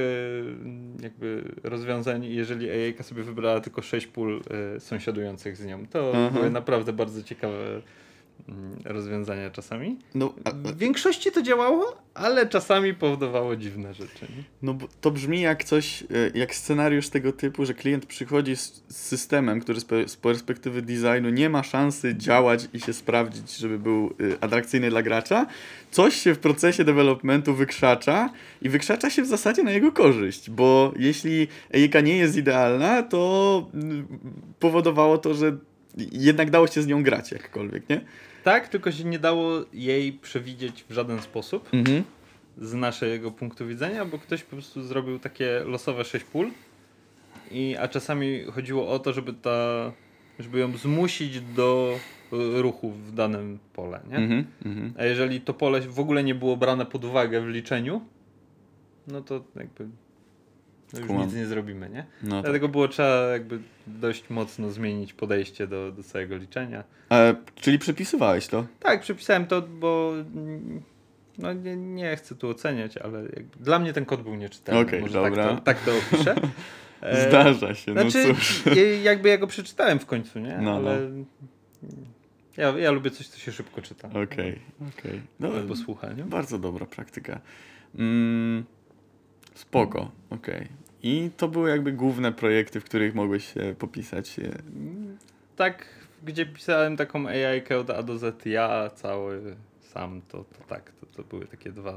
jakby 1.03 1.43
rozwiązań, 1.63 2.25
jeżeli 2.25 2.69
AI 2.69 3.03
sobie 3.03 3.23
wybrała 3.23 3.59
tylko 3.61 3.81
6 3.81 4.07
pól 4.07 4.41
e, 4.75 4.79
sąsiadujących 4.79 5.57
z 5.57 5.65
nią. 5.65 5.87
To 5.87 6.11
Aha. 6.15 6.29
były 6.33 6.49
naprawdę 6.51 6.93
bardzo 6.93 7.23
ciekawe 7.23 7.67
mm, 7.67 7.81
rozwiązania 8.85 9.49
czasami. 9.49 9.97
No, 10.15 10.33
a, 10.43 10.51
W 10.51 10.77
większości 10.77 11.31
to 11.31 11.41
działało, 11.41 11.97
ale 12.13 12.47
czasami 12.47 12.93
powodowało 12.93 13.55
dziwne 13.55 13.93
rzeczy. 13.93 14.25
Nie? 14.37 14.43
no 14.61 14.73
bo 14.73 14.87
to 15.01 15.11
brzmi 15.11 15.41
jak 15.41 15.63
coś, 15.63 16.03
e, 16.03 16.05
jak 16.33 16.55
scenariusz 16.55 17.09
tego 17.09 17.33
typu, 17.33 17.65
że 17.65 17.73
klient 17.73 18.05
przychodzi 18.05 18.55
z, 18.55 18.83
systemem, 18.89 19.59
który 19.59 19.79
z 20.07 20.15
perspektywy 20.15 20.81
designu 20.81 21.29
nie 21.29 21.49
ma 21.49 21.63
szansy 21.63 22.15
działać 22.15 22.67
i 22.73 22.79
się 22.79 22.93
sprawdzić, 22.93 23.57
żeby 23.57 23.79
był 23.79 24.05
e, 24.05 24.43
atrakcyjny 24.43 24.89
dla 24.89 25.03
gracza. 25.03 25.47
Coś 25.91 26.15
się 26.15 26.33
w 26.33 26.39
procesie 26.39 26.83
developmentu 26.83 27.53
wykrzacza 27.53 28.29
i 28.61 28.69
wykrzacza 28.69 29.09
się 29.09 29.21
w 29.21 29.27
zasadzie 29.27 29.63
na 29.63 29.71
jego 29.71 29.91
korzyść, 29.91 30.49
bo 30.49 30.93
jeśli 30.97 31.47
EJK 31.71 31.93
nie 32.03 32.17
jest 32.17 32.37
idealna, 32.37 33.03
to 33.03 33.65
mm, 33.73 34.07
powodowało 34.59 35.17
to, 35.17 35.33
że 35.33 35.57
jednak 36.11 36.49
dało 36.51 36.67
się 36.67 36.81
z 36.81 36.87
nią 36.87 37.03
grać 37.03 37.31
jakkolwiek, 37.31 37.89
nie? 37.89 38.01
Tak, 38.43 38.67
tylko 38.67 38.91
się 38.91 39.03
nie 39.03 39.19
dało 39.19 39.51
jej 39.73 40.13
przewidzieć 40.13 40.85
w 40.89 40.93
żaden 40.93 41.21
sposób 41.21 41.69
Mhm. 41.73 42.03
z 42.57 42.73
naszego 42.73 43.31
punktu 43.31 43.67
widzenia, 43.67 44.05
bo 44.05 44.17
ktoś 44.19 44.43
po 44.43 44.49
prostu 44.55 44.83
zrobił 44.83 45.19
takie 45.19 45.59
losowe 45.65 46.05
6 46.05 46.25
pól, 46.25 46.51
i, 47.51 47.75
a 47.79 47.87
czasami 47.87 48.43
chodziło 48.43 48.89
o 48.89 48.99
to, 48.99 49.13
żeby, 49.13 49.33
ta, 49.33 49.91
żeby 50.39 50.59
ją 50.59 50.77
zmusić 50.77 51.41
do 51.41 51.99
y, 52.33 52.61
ruchu 52.61 52.91
w 52.91 53.13
danym 53.13 53.59
pole. 53.73 53.99
Nie? 54.09 54.15
Mhm. 54.17 54.45
Mhm. 54.65 54.93
A 54.97 55.03
jeżeli 55.05 55.41
to 55.41 55.53
pole 55.53 55.81
w 55.81 55.99
ogóle 55.99 56.23
nie 56.23 56.35
było 56.35 56.57
brane 56.57 56.85
pod 56.85 57.05
uwagę 57.05 57.41
w 57.41 57.47
liczeniu, 57.47 58.01
no 59.07 59.21
to 59.21 59.43
jakby 59.55 59.87
no 60.93 60.99
już 60.99 61.07
Kumam. 61.07 61.25
nic 61.25 61.35
nie 61.35 61.45
zrobimy, 61.45 61.89
nie? 61.89 62.05
No 62.23 62.35
tak. 62.35 62.43
Dlatego 62.43 62.67
było 62.69 62.87
trzeba 62.87 63.27
jakby 63.27 63.59
dość 63.87 64.29
mocno 64.29 64.71
zmienić 64.71 65.13
podejście 65.13 65.67
do, 65.67 65.91
do 65.91 66.03
całego 66.03 66.37
liczenia. 66.37 66.83
E, 67.11 67.35
czyli 67.55 67.79
przepisywałeś 67.79 68.47
to? 68.47 68.65
Tak, 68.79 69.01
przepisałem 69.01 69.45
to, 69.45 69.61
bo 69.61 70.13
no 71.37 71.53
nie, 71.53 71.75
nie 71.75 72.15
chcę 72.15 72.35
tu 72.35 72.49
oceniać, 72.49 72.97
ale 72.97 73.21
jakby 73.21 73.57
dla 73.59 73.79
mnie 73.79 73.93
ten 73.93 74.05
kod 74.05 74.21
był 74.21 74.35
nieczytelny. 74.35 74.81
Okej, 74.81 75.01
Może 75.01 75.13
dobra. 75.13 75.47
Tak, 75.47 75.57
to, 75.57 75.61
tak 75.61 75.79
to 75.79 75.91
opiszę. 75.97 76.35
E, 77.01 77.29
Zdarza 77.29 77.75
się, 77.75 77.91
Znaczy, 77.91 78.27
no 78.27 78.33
cóż. 78.33 78.63
jakby 79.03 79.29
ja 79.29 79.37
go 79.37 79.47
przeczytałem 79.47 79.99
w 79.99 80.05
końcu, 80.05 80.39
nie? 80.39 80.57
No, 80.57 80.61
no. 80.61 80.89
ale 80.89 80.99
ja, 82.57 82.69
ja 82.79 82.91
lubię 82.91 83.11
coś, 83.11 83.27
co 83.27 83.39
się 83.39 83.51
szybko 83.51 83.81
czyta. 83.81 84.07
Okej, 84.07 84.59
okej. 84.97 85.21
No, 85.39 85.47
Albo 85.47 85.75
słucha, 85.75 86.13
nie? 86.13 86.23
bardzo 86.23 86.59
dobra 86.59 86.85
praktyka. 86.85 87.39
Mm, 87.95 88.65
spoko, 89.55 90.11
okej. 90.29 90.67
I 91.03 91.29
to 91.37 91.47
były 91.47 91.69
jakby 91.69 91.91
główne 91.91 92.31
projekty, 92.31 92.79
w 92.79 92.83
których 92.83 93.15
mogłeś 93.15 93.53
się 93.53 93.75
popisać. 93.79 94.39
e, 94.39 94.49
Tak, 95.55 95.85
gdzie 96.23 96.45
pisałem 96.45 96.97
taką 96.97 97.27
AI 97.27 97.75
od 97.79 97.89
A 97.89 98.03
do 98.03 98.17
Z, 98.17 98.45
ja 98.45 98.89
cały 98.95 99.55
sam, 99.81 100.21
to, 100.27 100.37
to 100.37 100.63
tak, 100.67 100.91
to, 100.91 101.05
to 101.05 101.23
były 101.23 101.45
takie 101.45 101.71
dwa 101.71 101.93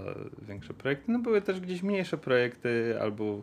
większe 0.48 0.74
projekty. 0.74 1.12
No 1.12 1.18
były 1.18 1.40
też 1.42 1.60
gdzieś 1.60 1.82
mniejsze 1.82 2.18
projekty, 2.18 2.96
albo 3.00 3.42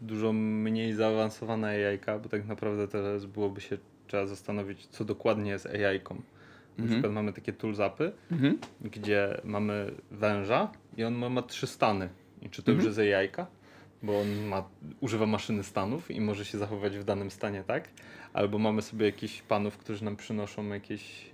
dużo 0.00 0.32
mniej 0.32 0.92
zaawansowana 0.92 1.66
AI, 1.68 1.98
bo 2.22 2.28
tak 2.28 2.46
naprawdę 2.46 2.88
teraz 2.88 3.24
byłoby 3.26 3.60
się 3.60 3.78
trzeba 4.06 4.26
zastanowić, 4.26 4.86
co 4.86 5.04
dokładnie 5.04 5.50
jest 5.50 5.66
AI-ką. 5.66 6.14
Na 6.14 6.20
Mhm. 6.84 6.88
przykład 6.88 7.12
mamy 7.12 7.32
takie 7.32 7.52
toolsapy, 7.52 8.12
Mhm. 8.32 8.58
gdzie 8.80 9.40
mamy 9.44 9.90
węża 10.10 10.72
i 10.96 11.04
on 11.04 11.14
ma, 11.14 11.28
ma 11.28 11.42
trzy 11.42 11.66
stany. 11.66 12.08
Czy 12.50 12.62
to 12.62 12.72
Mhm. 12.72 12.76
już 12.88 12.98
jest 12.98 13.14
AI-ka? 13.16 13.46
Bo 14.02 14.20
on 14.20 14.46
ma, 14.46 14.68
używa 15.00 15.26
maszyny 15.26 15.62
stanów 15.62 16.10
i 16.10 16.20
może 16.20 16.44
się 16.44 16.58
zachować 16.58 16.98
w 16.98 17.04
danym 17.04 17.30
stanie, 17.30 17.64
tak? 17.66 17.88
Albo 18.32 18.58
mamy 18.58 18.82
sobie 18.82 19.06
jakichś 19.06 19.42
panów, 19.42 19.76
którzy 19.78 20.04
nam 20.04 20.16
przynoszą 20.16 20.68
jakieś 20.68 21.30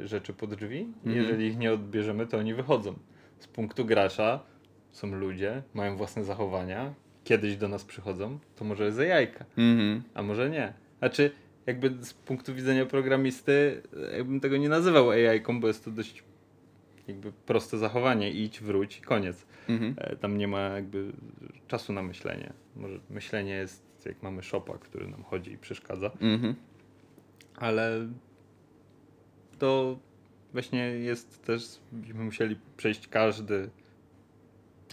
e, 0.00 0.06
rzeczy 0.06 0.32
pod 0.32 0.54
drzwi. 0.54 0.78
I 0.80 0.82
Mhm. 1.08 1.16
jeżeli 1.16 1.46
ich 1.46 1.58
nie 1.58 1.72
odbierzemy, 1.72 2.26
to 2.26 2.38
oni 2.38 2.54
wychodzą. 2.54 2.94
Z 3.38 3.46
punktu 3.46 3.84
gracza 3.84 4.40
są 4.92 5.06
ludzie, 5.14 5.62
mają 5.74 5.96
własne 5.96 6.24
zachowania, 6.24 6.94
kiedyś 7.24 7.56
do 7.56 7.68
nas 7.68 7.84
przychodzą, 7.84 8.38
to 8.56 8.64
może 8.64 8.84
jest 8.84 8.98
AI-ka, 8.98 9.44
Mhm. 9.58 10.02
a 10.14 10.22
może 10.22 10.50
nie. 10.50 10.72
Znaczy, 10.98 11.30
jakby 11.66 12.04
z 12.04 12.14
punktu 12.14 12.54
widzenia 12.54 12.86
programisty, 12.86 13.82
e, 14.12 14.16
jakbym 14.16 14.40
tego 14.40 14.56
nie 14.56 14.68
nazywał 14.68 15.10
AI-ką, 15.10 15.60
bo 15.60 15.68
jest 15.68 15.84
to 15.84 15.90
dość 15.90 16.22
jakby 17.10 17.32
proste 17.32 17.78
zachowanie. 17.78 18.30
Idź, 18.30 18.60
wróć 18.60 18.98
i 18.98 19.02
koniec. 19.02 19.46
Mhm. 19.68 19.94
E, 19.98 20.16
Tam 20.16 20.38
nie 20.38 20.48
ma 20.48 20.60
jakby 20.60 21.12
czasu 21.68 21.92
na 21.92 22.02
myślenie. 22.02 22.52
Może 22.76 23.00
myślenie 23.10 23.52
jest, 23.52 23.82
jak 24.06 24.22
mamy 24.22 24.42
szopa, 24.42 24.78
który 24.78 25.08
nam 25.08 25.22
chodzi 25.24 25.52
i 25.52 25.58
przeszkadza, 25.58 26.10
Mhm. 26.20 26.54
ale 27.56 28.08
to 29.58 29.98
właśnie 30.52 30.78
jest 30.84 31.44
też, 31.44 31.62
byśmy 31.92 32.24
musieli 32.24 32.56
przejść 32.76 33.08
każdy 33.08 33.70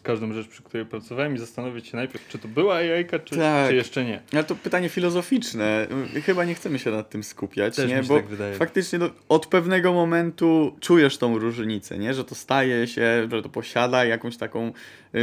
każdą 0.07 0.33
rzecz, 0.33 0.47
przy 0.47 0.63
której 0.63 0.85
pracowałem 0.85 1.35
i 1.35 1.37
zastanowić 1.37 1.87
się 1.87 1.97
najpierw, 1.97 2.27
czy 2.27 2.37
to 2.39 2.47
była 2.47 2.75
AI-ka, 2.75 3.19
czy, 3.19 3.35
Tak. 3.35 3.69
czy 3.69 3.75
jeszcze 3.75 4.05
nie. 4.05 4.21
Ale 4.33 4.43
to 4.43 4.55
pytanie 4.55 4.89
filozoficzne. 4.89 5.87
Chyba 6.25 6.45
nie 6.45 6.55
chcemy 6.55 6.79
się 6.79 6.91
nad 6.91 7.09
tym 7.09 7.23
skupiać, 7.23 7.75
Też 7.75 7.89
nie? 7.89 7.95
mi 7.97 8.03
się 8.03 8.07
Bo 8.07 8.15
tak 8.15 8.25
wydaje. 8.27 8.55
faktycznie 8.55 8.99
no, 8.99 9.09
od 9.29 9.45
pewnego 9.47 9.93
momentu 9.93 10.75
czujesz 10.79 11.17
tą 11.17 11.39
różnicę, 11.39 11.97
nie? 11.97 12.13
Że 12.13 12.23
to 12.23 12.35
staje 12.35 12.87
się, 12.87 13.27
że 13.31 13.41
to 13.41 13.49
posiada 13.49 14.05
jakąś 14.05 14.37
taką 14.37 14.71
yy, 15.13 15.21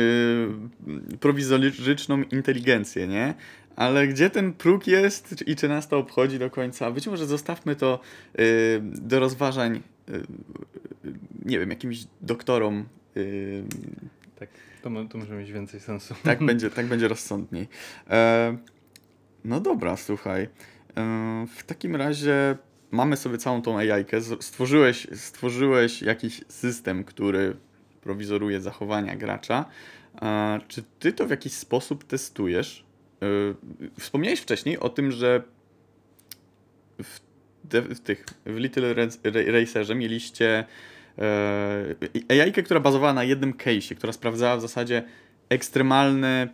prowizoryczną 1.21 2.23
inteligencję, 2.33 3.09
nie? 3.09 3.35
Ale 3.77 4.09
gdzie 4.09 4.31
ten 4.31 4.53
próg 4.53 4.87
jest 4.87 5.49
i 5.49 5.57
czy 5.57 5.69
nas 5.69 5.89
to 5.89 5.99
obchodzi 5.99 6.39
do 6.39 6.51
końca? 6.51 6.91
Być 6.91 7.07
może 7.07 7.27
zostawmy 7.27 7.77
to 7.77 8.01
yy, 8.39 8.45
do 8.83 9.21
rozważań, 9.21 9.81
yy, 10.09 10.23
nie 11.45 11.59
wiem, 11.59 11.71
jakimś 11.71 11.99
doktorom. 12.21 12.85
Yy, 13.15 13.65
Tak, 14.49 14.83
to, 14.83 15.05
to 15.11 15.19
może 15.19 15.35
mieć 15.35 15.53
więcej 15.53 15.81
sensu. 15.81 16.15
tak 16.23 16.45
będzie, 16.47 16.71
tak 16.71 16.87
będzie 16.87 17.09
rozsądniej. 17.09 17.69
E, 18.11 18.57
no 19.45 19.61
dobra, 19.61 19.97
słuchaj. 19.97 20.43
E, 20.43 21.47
w 21.57 21.63
takim 21.63 21.97
razie 21.97 22.57
mamy 22.91 23.17
sobie 23.17 23.39
całą 23.39 23.63
tą. 23.63 23.77
Z- 24.19 24.45
Stworzyłeś, 24.45 25.07
stworzyłeś 25.15 26.03
jakiś 26.03 26.41
system, 26.49 27.05
który 27.05 27.57
prowizoruje 28.01 28.61
zachowania 28.61 29.17
gracza. 29.17 29.65
E, 30.23 30.61
czy 30.69 30.83
ty 30.99 31.13
to 31.13 31.27
w 31.27 31.31
jakiś 31.31 31.53
sposób 31.53 32.05
testujesz? 32.05 32.85
E, 33.23 33.27
wspomniałeś 34.01 34.41
wcześniej 34.41 34.79
o 34.79 34.89
tym, 34.89 35.11
że 35.13 35.43
w, 37.03 37.21
de, 37.65 37.83
w 37.83 38.01
tych 38.01 38.25
w 38.47 38.57
Little 38.57 38.95
Racerze 39.47 39.95
mieliście 39.95 40.65
e, 41.19 41.95
AI-kę, 42.29 42.63
która 42.63 42.81
bazowała 42.81 43.13
na 43.13 43.25
jednym 43.25 43.53
case'ie, 43.53 43.95
która 43.95 44.13
sprawdzała 44.13 44.57
w 44.57 44.61
zasadzie 44.61 45.03
ekstremalne 45.49 46.49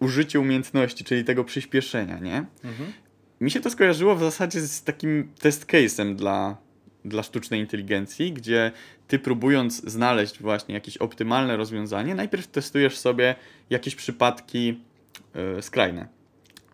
użycie 0.00 0.40
umiejętności, 0.40 1.04
czyli 1.04 1.24
tego 1.24 1.44
przyspieszenia, 1.44 2.18
nie? 2.18 2.44
Mhm. 2.64 2.92
Mi 3.40 3.50
się 3.50 3.60
to 3.60 3.70
skojarzyło 3.70 4.16
w 4.16 4.20
zasadzie 4.20 4.60
z 4.60 4.82
takim 4.82 5.32
test 5.40 5.66
case'em 5.66 6.14
dla, 6.14 6.56
dla 7.04 7.22
sztucznej 7.22 7.60
inteligencji, 7.60 8.32
gdzie 8.32 8.72
ty 9.08 9.18
próbując 9.18 9.90
znaleźć 9.90 10.40
właśnie 10.40 10.74
jakieś 10.74 10.96
optymalne 10.96 11.56
rozwiązanie, 11.56 12.14
najpierw 12.14 12.46
testujesz 12.46 12.98
sobie 12.98 13.34
jakieś 13.70 13.94
przypadki 13.94 14.80
e, 15.34 15.62
skrajne. 15.62 16.08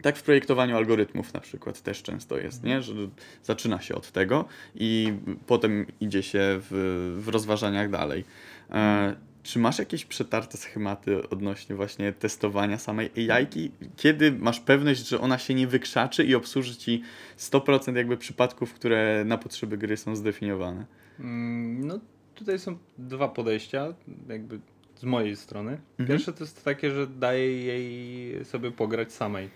Tak 0.03 0.17
w 0.17 0.23
projektowaniu 0.23 0.77
algorytmów 0.77 1.35
na 1.35 1.41
przykład 1.41 1.81
też 1.81 2.03
często 2.03 2.39
jest, 2.39 2.65
nie? 2.65 2.83
że 2.83 2.95
zaczyna 3.43 3.81
się 3.81 3.95
od 3.95 4.13
tego 4.13 4.45
i 4.75 5.13
potem 5.47 5.87
idzie 6.01 6.23
się 6.23 6.41
w, 6.43 7.17
w 7.25 7.29
rozważaniach 7.29 7.91
dalej. 7.91 8.25
E, 8.71 9.17
czy 9.43 9.59
masz 9.59 9.79
jakieś 9.79 10.05
przetarte 10.05 10.59
schematy 10.59 11.29
odnośnie 11.29 11.77
właśnie 11.77 12.13
testowania 12.13 12.79
samej 12.79 13.11
AI? 13.31 13.71
Kiedy 13.97 14.33
masz 14.33 14.61
pewność, 14.61 15.09
że 15.09 15.21
ona 15.21 15.39
się 15.39 15.55
nie 15.55 15.67
wykrzaczy 15.67 16.25
i 16.25 16.35
obsłuży 16.35 16.77
ci 16.77 17.03
100% 17.39 17.97
jakby 17.97 18.17
przypadków, 18.17 18.75
które 18.75 19.25
na 19.25 19.39
potrzeby 19.39 19.79
gry 19.79 19.97
są 19.97 20.17
zdefiniowane? 20.17 20.87
Mm, 21.21 21.87
No, 21.87 21.99
tutaj 22.35 22.59
są 22.59 22.79
dwa 22.99 23.29
podejścia, 23.29 23.95
jakby 24.29 24.61
z 24.97 25.05
mojej 25.05 25.37
strony. 25.37 25.71
Mhm. 25.71 26.09
Pierwsze 26.09 26.33
to 26.33 26.45
jest 26.45 26.65
takie, 26.65 26.91
że 26.91 27.07
daję 27.07 27.65
jej 27.65 28.45
sobie 28.45 28.71
pograć 28.71 29.13
samej. 29.13 29.49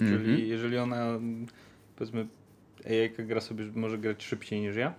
Mhm. 0.00 0.20
Czyli 0.24 0.48
jeżeli 0.48 0.78
ona, 0.78 1.18
powiedzmy, 1.96 2.26
AI 2.86 3.26
gra 3.26 3.40
sobie, 3.40 3.64
może 3.74 3.98
grać 3.98 4.24
szybciej 4.24 4.60
niż 4.60 4.76
ja. 4.76 4.94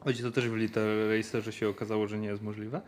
Choć 0.00 0.20
to 0.22 0.30
też 0.30 0.48
w 0.48 0.56
Little 0.56 1.16
Racerze 1.16 1.52
się 1.52 1.68
okazało, 1.68 2.06
że 2.08 2.18
nie 2.18 2.28
jest 2.28 2.42
możliwe, 2.42 2.80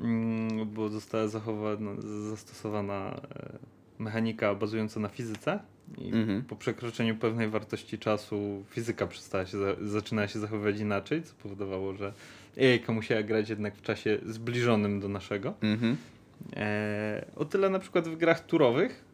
mm, 0.00 0.68
bo 0.74 0.88
została 0.88 1.28
zachowana, 1.28 1.90
zastosowana 2.30 3.20
e, 3.34 3.58
mechanika 3.98 4.54
bazująca 4.54 5.00
na 5.00 5.08
fizyce 5.08 5.58
i 5.98 6.06
Mhm. 6.12 6.42
po 6.42 6.56
przekroczeniu 6.56 7.16
pewnej 7.16 7.48
wartości 7.48 7.98
czasu 7.98 8.64
fizyka 8.70 9.06
przestała 9.06 9.46
się, 9.46 9.58
za, 9.58 9.76
zaczynała 9.80 10.28
się 10.28 10.38
zachowywać 10.38 10.80
inaczej, 10.80 11.22
co 11.22 11.34
powodowało, 11.42 11.94
że 11.94 12.12
AI 12.58 12.94
musiała 12.94 13.22
grać 13.22 13.50
jednak 13.50 13.76
w 13.76 13.82
czasie 13.82 14.18
zbliżonym 14.26 15.00
do 15.00 15.08
naszego. 15.08 15.54
Mhm. 15.62 15.96
E, 16.56 17.24
o 17.36 17.44
tyle 17.44 17.70
na 17.70 17.78
przykład 17.78 18.08
w 18.08 18.16
grach 18.16 18.46
turowych, 18.46 19.04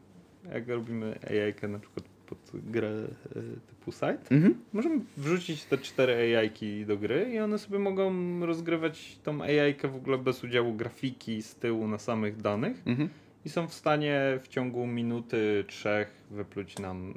jak 0.53 0.68
robimy 0.68 1.18
AI 1.30 1.70
na 1.70 1.78
przykład 1.78 2.05
pod 2.26 2.38
grę 2.55 2.88
e, 2.88 3.34
typu 3.68 3.93
site, 3.93 4.18
Mhm. 4.30 4.55
możemy 4.72 5.01
wrzucić 5.16 5.64
te 5.64 5.78
cztery 5.78 6.38
AI-ki 6.38 6.86
do 6.86 6.97
gry 6.97 7.30
i 7.34 7.38
one 7.38 7.59
sobie 7.59 7.78
mogą 7.78 8.12
rozgrywać 8.47 9.18
tą 9.22 9.43
AI-kę 9.43 9.88
w 9.88 9.97
ogóle 9.97 10.18
bez 10.18 10.45
udziału 10.45 10.72
grafiki 10.74 11.43
z 11.43 11.55
tyłu 11.55 11.88
na 11.88 11.99
samych 11.99 12.36
danych 12.36 12.82
Mhm. 12.86 13.09
i 13.45 13.49
są 13.49 13.68
w 13.68 13.74
stanie 13.74 14.38
w 14.43 14.49
ciągu 14.49 14.86
minuty, 14.86 15.64
trzech 15.68 16.22
wypluć 16.30 16.78
nam 16.78 17.14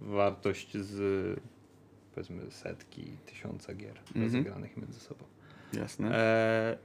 wartość 0.00 0.76
z 0.78 1.40
powiedzmy 2.14 2.50
setki, 2.50 3.04
tysiąca 3.26 3.74
gier 3.74 3.96
Mhm. 3.98 4.24
rozegranych 4.24 4.76
między 4.76 5.00
sobą. 5.00 5.24
Jasne. 5.72 6.16
E, 6.18 6.78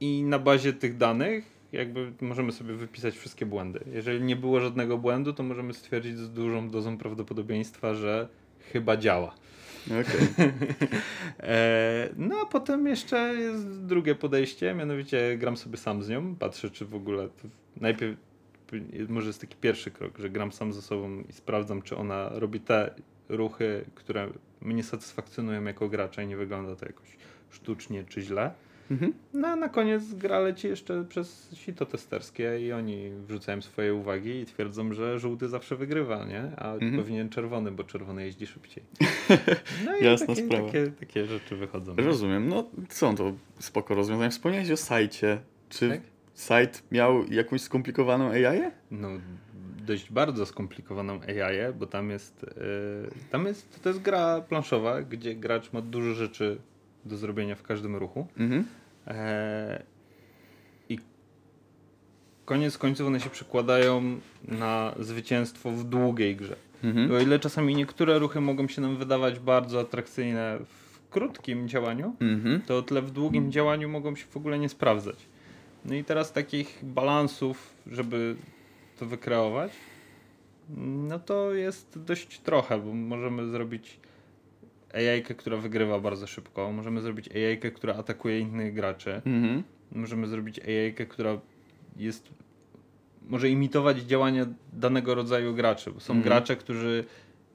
I 0.00 0.22
na 0.22 0.38
bazie 0.38 0.72
tych 0.72 0.96
danych 0.96 1.59
jakby 1.72 2.12
możemy 2.20 2.52
sobie 2.52 2.74
wypisać 2.74 3.16
wszystkie 3.16 3.46
błędy. 3.46 3.80
Jeżeli 3.92 4.24
nie 4.24 4.36
było 4.36 4.60
żadnego 4.60 4.98
błędu, 4.98 5.32
to 5.32 5.42
możemy 5.42 5.74
stwierdzić 5.74 6.18
z 6.18 6.32
dużą 6.32 6.70
dozą 6.70 6.98
prawdopodobieństwa, 6.98 7.94
że 7.94 8.28
chyba 8.72 8.96
działa. 8.96 9.34
Okej. 9.86 10.28
E, 11.40 12.08
no 12.16 12.36
a 12.42 12.46
potem 12.46 12.86
jeszcze 12.86 13.34
jest 13.34 13.86
drugie 13.86 14.14
podejście, 14.14 14.74
mianowicie 14.74 15.36
gram 15.38 15.56
sobie 15.56 15.76
sam 15.76 16.02
z 16.02 16.08
nią, 16.08 16.36
patrzę 16.36 16.70
czy 16.70 16.84
w 16.86 16.94
ogóle 16.94 17.28
najpierw 17.76 18.16
może 19.08 19.26
jest 19.26 19.40
taki 19.40 19.56
pierwszy 19.56 19.90
krok, 19.90 20.18
że 20.18 20.30
gram 20.30 20.52
sam 20.52 20.72
ze 20.72 20.82
sobą 20.82 21.22
i 21.28 21.32
sprawdzam 21.32 21.82
czy 21.82 21.96
ona 21.96 22.30
robi 22.32 22.60
te 22.60 22.94
ruchy, 23.28 23.84
które 23.94 24.28
mnie 24.60 24.82
satysfakcjonują 24.82 25.64
jako 25.64 25.88
gracza 25.88 26.22
i 26.22 26.26
nie 26.26 26.36
wygląda 26.36 26.76
to 26.76 26.86
jakoś 26.86 27.16
sztucznie 27.50 28.04
czy 28.04 28.20
źle. 28.20 28.50
Mhm. 28.90 29.12
No 29.34 29.48
a 29.48 29.56
na 29.56 29.68
koniec 29.68 30.14
gra 30.14 30.40
leci 30.40 30.68
jeszcze 30.68 31.04
przez 31.04 31.50
sito 31.54 31.86
testerskie 31.86 32.60
i 32.60 32.72
oni 32.72 33.10
wrzucają 33.28 33.62
swoje 33.62 33.94
uwagi 33.94 34.30
i 34.30 34.46
twierdzą, 34.46 34.92
że 34.92 35.18
żółty 35.18 35.48
zawsze 35.48 35.76
wygrywa, 35.76 36.24
nie? 36.24 36.42
A 36.56 36.72
Mhm. 36.74 36.96
powinien 36.96 37.28
czerwony, 37.28 37.70
bo 37.72 37.84
czerwony 37.84 38.24
jeździ 38.24 38.46
szybciej. 38.46 38.82
No 39.86 39.96
i 39.96 40.04
Jasna 40.04 40.26
takie, 40.26 40.46
sprawa. 40.46 40.66
takie, 40.66 40.86
takie 41.00 41.26
rzeczy 41.26 41.56
wychodzą. 41.56 41.96
Rozumiem. 41.96 42.48
No 42.48 42.70
są 42.88 43.14
to 43.16 43.32
spoko 43.58 43.94
rozwiązania. 43.94 44.30
Wspomniałeś 44.30 44.70
o 44.70 44.76
sajcie. 44.76 45.40
Czy 45.68 45.88
Tak? 45.88 46.00
site 46.34 46.78
miał 46.92 47.24
jakąś 47.26 47.60
skomplikowaną 47.60 48.30
AI? 48.30 48.60
No, 48.90 49.08
dość 49.86 50.12
bardzo 50.12 50.46
skomplikowaną 50.46 51.20
AI, 51.22 51.72
bo 51.78 51.86
tam 51.86 52.10
jest, 52.10 52.42
yy, 52.42 53.10
tam 53.30 53.46
jest, 53.46 53.82
to 53.82 53.88
jest 53.88 54.02
gra 54.02 54.40
planszowa, 54.40 55.02
gdzie 55.02 55.34
gracz 55.34 55.72
ma 55.72 55.80
dużo 55.82 56.14
rzeczy 56.14 56.58
do 57.04 57.16
zrobienia 57.16 57.54
w 57.56 57.62
każdym 57.62 57.96
ruchu. 57.96 58.26
Mhm. 58.38 58.64
E, 59.06 59.82
I 60.88 60.98
koniec 62.44 62.78
końców 62.78 63.06
one 63.06 63.20
się 63.20 63.30
przekładają 63.30 64.20
na 64.48 64.94
zwycięstwo 64.98 65.70
w 65.70 65.84
długiej 65.84 66.36
grze. 66.36 66.56
Mhm. 66.84 67.12
O 67.12 67.18
ile 67.20 67.38
czasami 67.38 67.74
niektóre 67.74 68.18
ruchy 68.18 68.40
mogą 68.40 68.68
się 68.68 68.82
nam 68.82 68.96
wydawać 68.96 69.38
bardzo 69.38 69.80
atrakcyjne 69.80 70.58
w 70.64 71.08
krótkim 71.10 71.68
działaniu, 71.68 72.16
Mhm. 72.20 72.60
to 72.60 72.78
o 72.78 72.82
tyle 72.82 73.02
w 73.02 73.10
długim 73.10 73.52
działaniu 73.52 73.88
mogą 73.88 74.16
się 74.16 74.26
w 74.26 74.36
ogóle 74.36 74.58
nie 74.58 74.68
sprawdzać. 74.68 75.16
No 75.84 75.94
i 75.94 76.04
teraz 76.04 76.32
takich 76.32 76.78
balansów, 76.82 77.74
żeby 77.86 78.36
to 78.98 79.06
wykreować, 79.06 79.72
no 80.76 81.18
to 81.18 81.54
jest 81.54 82.04
dość 82.04 82.40
trochę, 82.40 82.78
bo 82.78 82.94
możemy 82.94 83.46
zrobić 83.50 84.00
AI, 84.94 85.22
która 85.22 85.56
wygrywa 85.56 86.00
bardzo 86.00 86.26
szybko, 86.26 86.72
możemy 86.72 87.00
zrobić 87.00 87.28
AI, 87.28 87.72
która 87.72 87.94
atakuje 87.94 88.40
innych 88.40 88.74
graczy, 88.74 89.22
Mhm. 89.26 89.62
możemy 89.92 90.26
zrobić 90.26 90.60
AI, 90.60 91.06
która 91.08 91.38
jest 91.96 92.28
może 93.28 93.48
imitować 93.50 93.98
działania 93.98 94.46
danego 94.72 95.14
rodzaju 95.14 95.54
graczy, 95.54 95.90
bo 95.90 96.00
są 96.00 96.12
Mhm. 96.14 96.24
gracze, 96.24 96.56
którzy 96.56 97.04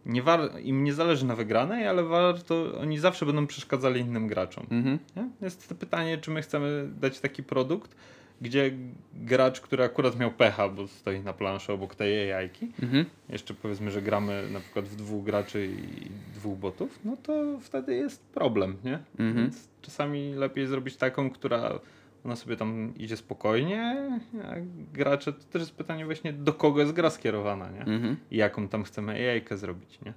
nie 0.05 0.23
war- 0.23 0.61
im 0.63 0.83
nie 0.83 0.93
zależy 0.93 1.25
na 1.25 1.35
wygranej, 1.35 1.87
ale 1.87 2.03
warto, 2.03 2.79
oni 2.79 2.99
zawsze 2.99 3.25
będą 3.25 3.47
przeszkadzali 3.47 4.01
innym 4.01 4.27
graczom. 4.27 4.65
Mhm. 4.71 4.99
Jest 5.41 5.69
to 5.69 5.75
pytanie, 5.75 6.17
czy 6.17 6.31
my 6.31 6.41
chcemy 6.41 6.89
dać 6.99 7.19
taki 7.19 7.43
produkt, 7.43 7.95
gdzie 8.41 8.71
gracz, 9.13 9.61
który 9.61 9.83
akurat 9.83 10.19
miał 10.19 10.31
pecha, 10.31 10.69
bo 10.69 10.87
stoi 10.87 11.19
na 11.19 11.33
planszy 11.33 11.73
obok 11.73 11.95
tej 11.95 12.29
jajki, 12.29 12.71
Mhm. 12.83 13.05
jeszcze 13.29 13.53
powiedzmy, 13.53 13.91
że 13.91 14.01
gramy 14.01 14.43
na 14.53 14.59
przykład 14.59 14.85
w 14.85 14.95
dwóch 14.95 15.23
graczy 15.25 15.65
i 15.67 16.09
dwóch 16.35 16.57
botów, 16.57 16.99
no 17.05 17.17
to 17.23 17.59
wtedy 17.61 17.95
jest 17.95 18.25
problem, 18.25 18.77
nie? 18.83 18.99
Mhm. 19.19 19.35
Więc 19.35 19.67
czasami 19.81 20.33
lepiej 20.33 20.67
zrobić 20.67 20.97
taką, 20.97 21.29
która 21.29 21.79
ona 22.25 22.35
sobie 22.35 22.55
tam 22.57 22.93
idzie 22.97 23.17
spokojnie, 23.17 24.09
a 24.43 24.53
gracze, 24.93 25.33
to 25.33 25.43
też 25.43 25.61
jest 25.61 25.75
pytanie 25.75 26.05
właśnie, 26.05 26.33
do 26.33 26.53
kogo 26.53 26.79
jest 26.81 26.93
gra 26.93 27.09
skierowana, 27.09 27.69
nie? 27.69 27.81
Mhm. 27.81 28.17
i 28.31 28.37
jaką 28.37 28.67
tam 28.67 28.83
chcemy 28.83 29.21
jajkę 29.21 29.57
zrobić, 29.57 29.99
nie? 30.01 30.13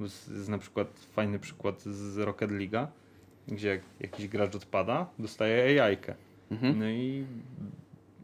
Bo 0.00 0.08
z 0.08 0.48
na 0.48 0.58
przykład 0.58 0.88
fajny 1.12 1.38
przykład 1.38 1.82
z 1.82 2.18
Rocket 2.18 2.50
League'a, 2.50 2.86
gdzie 3.48 3.68
jak 3.68 3.80
jakiś 4.00 4.28
gracz 4.28 4.54
odpada, 4.54 5.06
dostaje 5.18 5.74
jajkę. 5.74 6.14
Mhm. 6.50 6.78
No 6.78 6.88
i 6.88 7.24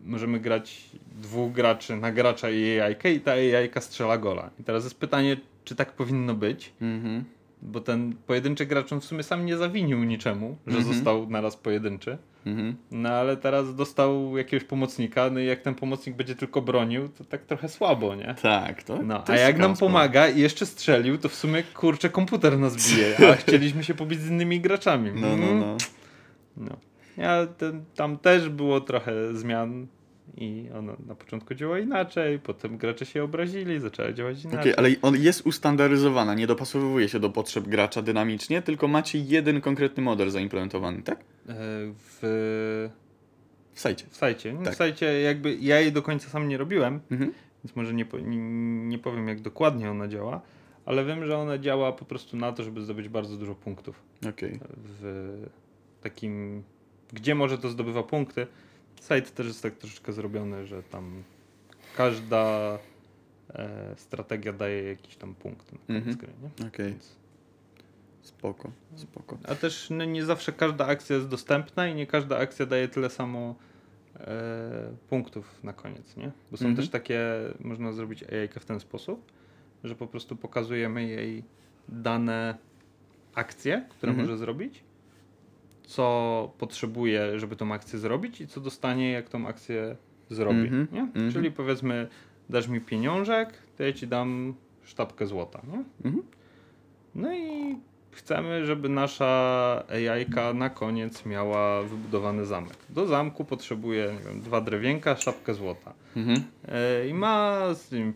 możemy 0.05 0.41
grać 0.41 0.91
dwóch 1.23 1.53
graczy 1.53 1.97
na 1.97 2.13
gracza 2.13 2.51
i 2.51 2.75
jajkę 2.75 3.13
i 3.13 3.21
ta 3.21 3.37
jajka 3.37 3.81
strzela 3.81 4.19
gola. 4.19 4.51
I 4.61 4.65
teraz 4.65 4.85
jest 4.85 5.01
pytanie, 5.01 5.37
czy 5.65 5.75
tak 5.75 5.93
powinno 5.93 6.35
być, 6.35 6.73
Mhm. 6.81 7.25
bo 7.63 7.81
ten 7.81 8.15
pojedynczy 8.27 8.67
gracz 8.67 8.93
on 8.93 9.01
w 9.01 9.05
sumie 9.05 9.23
sam 9.23 9.47
nie 9.47 9.57
zawinił 9.57 10.05
niczemu, 10.05 10.57
że 10.67 10.77
Mhm. 10.79 10.95
został 10.95 11.31
naraz 11.31 11.57
pojedynczy. 11.57 12.19
Mhm. 12.47 12.77
No 12.91 13.09
ale 13.09 13.37
teraz 13.37 13.75
dostał 13.75 14.37
jakiegoś 14.37 14.65
pomocnika, 14.69 15.31
no 15.31 15.41
i 15.41 15.47
jak 15.47 15.61
ten 15.63 15.75
pomocnik 15.75 16.17
będzie 16.17 16.35
tylko 16.35 16.63
bronił, 16.63 17.09
to 17.09 17.25
tak 17.25 17.43
trochę 17.43 17.69
słabo, 17.69 18.15
nie? 18.15 18.35
Tak, 18.43 18.83
to. 18.83 19.03
No, 19.03 19.23
to 19.23 19.33
a 19.33 19.37
jak 19.37 19.59
nam 19.59 19.77
pomaga 19.77 20.29
i 20.29 20.41
jeszcze 20.41 20.67
strzelił, 20.67 21.19
to 21.19 21.29
w 21.29 21.35
sumie 21.35 21.63
kurczę 21.63 22.11
komputer 22.11 22.59
nas 22.59 22.89
bije, 22.95 23.31
a 23.31 23.35
chcieliśmy 23.43 23.85
się 23.85 23.95
pobić 23.95 24.21
z 24.21 24.31
innymi 24.31 24.61
graczami. 24.61 25.11
No, 25.15 25.37
no, 25.37 25.47
Mm. 25.47 25.61
no. 25.61 25.77
no. 26.57 26.77
Ja, 27.17 27.47
ten, 27.47 27.85
tam 27.95 28.19
też 28.19 28.49
było 28.49 28.81
trochę 28.81 29.35
zmian 29.35 29.87
i 30.37 30.69
ono 30.79 30.97
na 31.07 31.15
początku 31.15 31.55
działa 31.55 31.79
inaczej, 31.79 32.39
potem 32.39 32.77
gracze 32.79 33.07
się 33.07 33.25
obrazili, 33.25 33.81
zaczęły 33.81 34.15
działać 34.15 34.39
Okej, 34.39 34.53
inaczej. 34.53 34.75
ale 34.77 34.89
on 35.03 35.17
jest 35.17 35.47
ustandaryzowana, 35.47 36.35
nie 36.35 36.47
dopasowuje 36.47 37.09
się 37.09 37.21
do 37.21 37.31
potrzeb 37.31 37.69
gracza 37.69 38.03
dynamicznie, 38.03 38.63
tylko 38.63 38.89
macie 38.89 39.19
jeden 39.19 39.61
konkretny 39.61 40.03
model 40.03 40.31
zaimplementowany, 40.31 41.03
tak? 41.03 41.21
E, 41.21 41.25
W, 41.95 42.91
W 43.75 43.81
sajcie. 43.81 44.05
w 44.11 44.17
sajcie. 44.17 44.53
No, 44.53 44.63
Tak. 44.63 44.75
W 44.75 44.77
sajcie 44.77 45.21
jakby 45.21 45.55
ja 45.61 45.81
jej 45.81 45.93
do 45.93 46.03
końca 46.03 46.29
sam 46.29 46.49
nie 46.49 46.59
robiłem, 46.59 47.01
Mhm. 47.11 47.33
więc 47.65 47.77
może 47.77 47.95
nie, 47.95 48.07
nie, 48.89 48.99
powiem 48.99 49.29
jak 49.29 49.41
dokładnie 49.41 49.91
ona 49.91 50.09
działa, 50.09 50.41
ale 50.87 51.05
wiem, 51.05 51.27
że 51.27 51.39
ona 51.39 51.59
działa 51.59 51.93
po 51.93 52.05
prostu 52.05 52.37
na 52.37 52.53
to, 52.53 52.63
żeby 52.63 52.81
zdobyć 52.83 53.09
bardzo 53.09 53.37
dużo 53.37 53.55
punktów. 53.55 54.03
Okej. 54.31 54.59
w 54.77 55.43
takim, 56.03 56.63
gdzie 57.13 57.35
może 57.35 57.59
to 57.59 57.69
zdobywa 57.69 58.03
punkty. 58.03 58.47
Site 59.01 59.23
też 59.23 59.47
jest 59.47 59.63
tak 59.63 59.75
troszeczkę 59.77 60.13
zrobiony, 60.13 60.67
że 60.67 60.83
tam 60.83 61.23
każda 61.97 62.79
e, 63.55 63.95
strategia 63.97 64.53
daje 64.53 64.83
jakiś 64.83 65.17
tam 65.17 65.35
punkt 65.35 65.73
na 65.73 65.79
koniec 65.87 66.07
Mhm. 66.07 66.17
gry, 66.17 66.29
nie? 66.61 66.67
Okej. 66.69 66.87
Więc- 66.91 67.17
Spoko, 68.23 68.71
spoko. 68.97 69.39
A 69.49 69.55
też 69.55 69.91
no, 69.91 70.05
nie 70.05 70.25
zawsze 70.25 70.53
każda 70.53 70.87
akcja 70.87 71.17
jest 71.17 71.29
dostępna 71.29 71.89
i 71.89 71.95
nie 71.95 72.07
każda 72.07 72.39
akcja 72.39 72.67
daje 72.67 72.89
tyle 72.89 73.11
samo 73.11 73.55
e, 74.21 74.93
punktów 75.09 75.65
na 75.65 75.73
koniec, 75.73 76.17
nie? 76.17 76.31
Bo 76.51 76.57
są 76.57 76.65
Mhm. 76.65 76.77
też 76.77 76.89
takie, 76.89 77.21
można 77.61 77.93
zrobić 77.93 78.23
AI 78.23 78.49
w 78.61 78.65
ten 78.65 78.81
sposób, 78.81 79.33
że 79.85 79.95
po 79.95 80.07
prostu 80.07 80.37
pokazujemy 80.37 81.05
jej 81.07 81.45
dane 81.89 82.59
akcje, 83.35 83.87
które 83.91 84.11
Mhm. 84.13 84.29
może 84.29 84.39
zrobić, 84.39 84.83
co 85.87 86.53
potrzebuje, 86.59 87.39
żeby 87.39 87.57
tą 87.57 87.73
akcję 87.73 87.99
zrobić 87.99 88.41
i 88.41 88.47
co 88.47 88.61
dostanie, 88.61 89.13
jak 89.13 89.29
tą 89.29 89.47
akcję 89.47 89.97
zrobi. 90.31 90.61
Mhm. 90.61 90.89
Nie? 90.93 91.01
Mhm. 91.01 91.33
Czyli 91.33 91.51
powiedzmy, 91.51 92.09
dasz 92.51 92.69
mi 92.69 92.81
pieniążek, 92.81 93.53
to 93.77 93.83
ja 93.83 93.93
ci 93.93 94.07
dam 94.07 94.55
sztabkę 94.85 95.27
złota. 95.27 95.61
Nie? 95.69 95.85
Mhm. 96.05 96.23
No 97.15 97.35
i 97.35 97.77
chcemy, 98.11 98.67
żeby 98.67 98.89
nasza 98.89 99.85
AI 99.89 100.55
na 100.55 100.71
koniec 100.71 101.27
miała 101.27 101.83
wybudowany 101.83 102.47
zamek. 102.47 102.77
Do 102.89 103.07
zamku 103.07 103.45
potrzebuje 103.45 104.15
nie 104.19 104.31
wiem, 104.31 104.41
dwa 104.41 104.61
drewienka, 104.61 105.17
sztabkę 105.17 105.55
złota. 105.55 105.93
Mhm. 106.17 106.43
E, 106.69 107.09
I 107.09 107.15
ma 107.15 107.63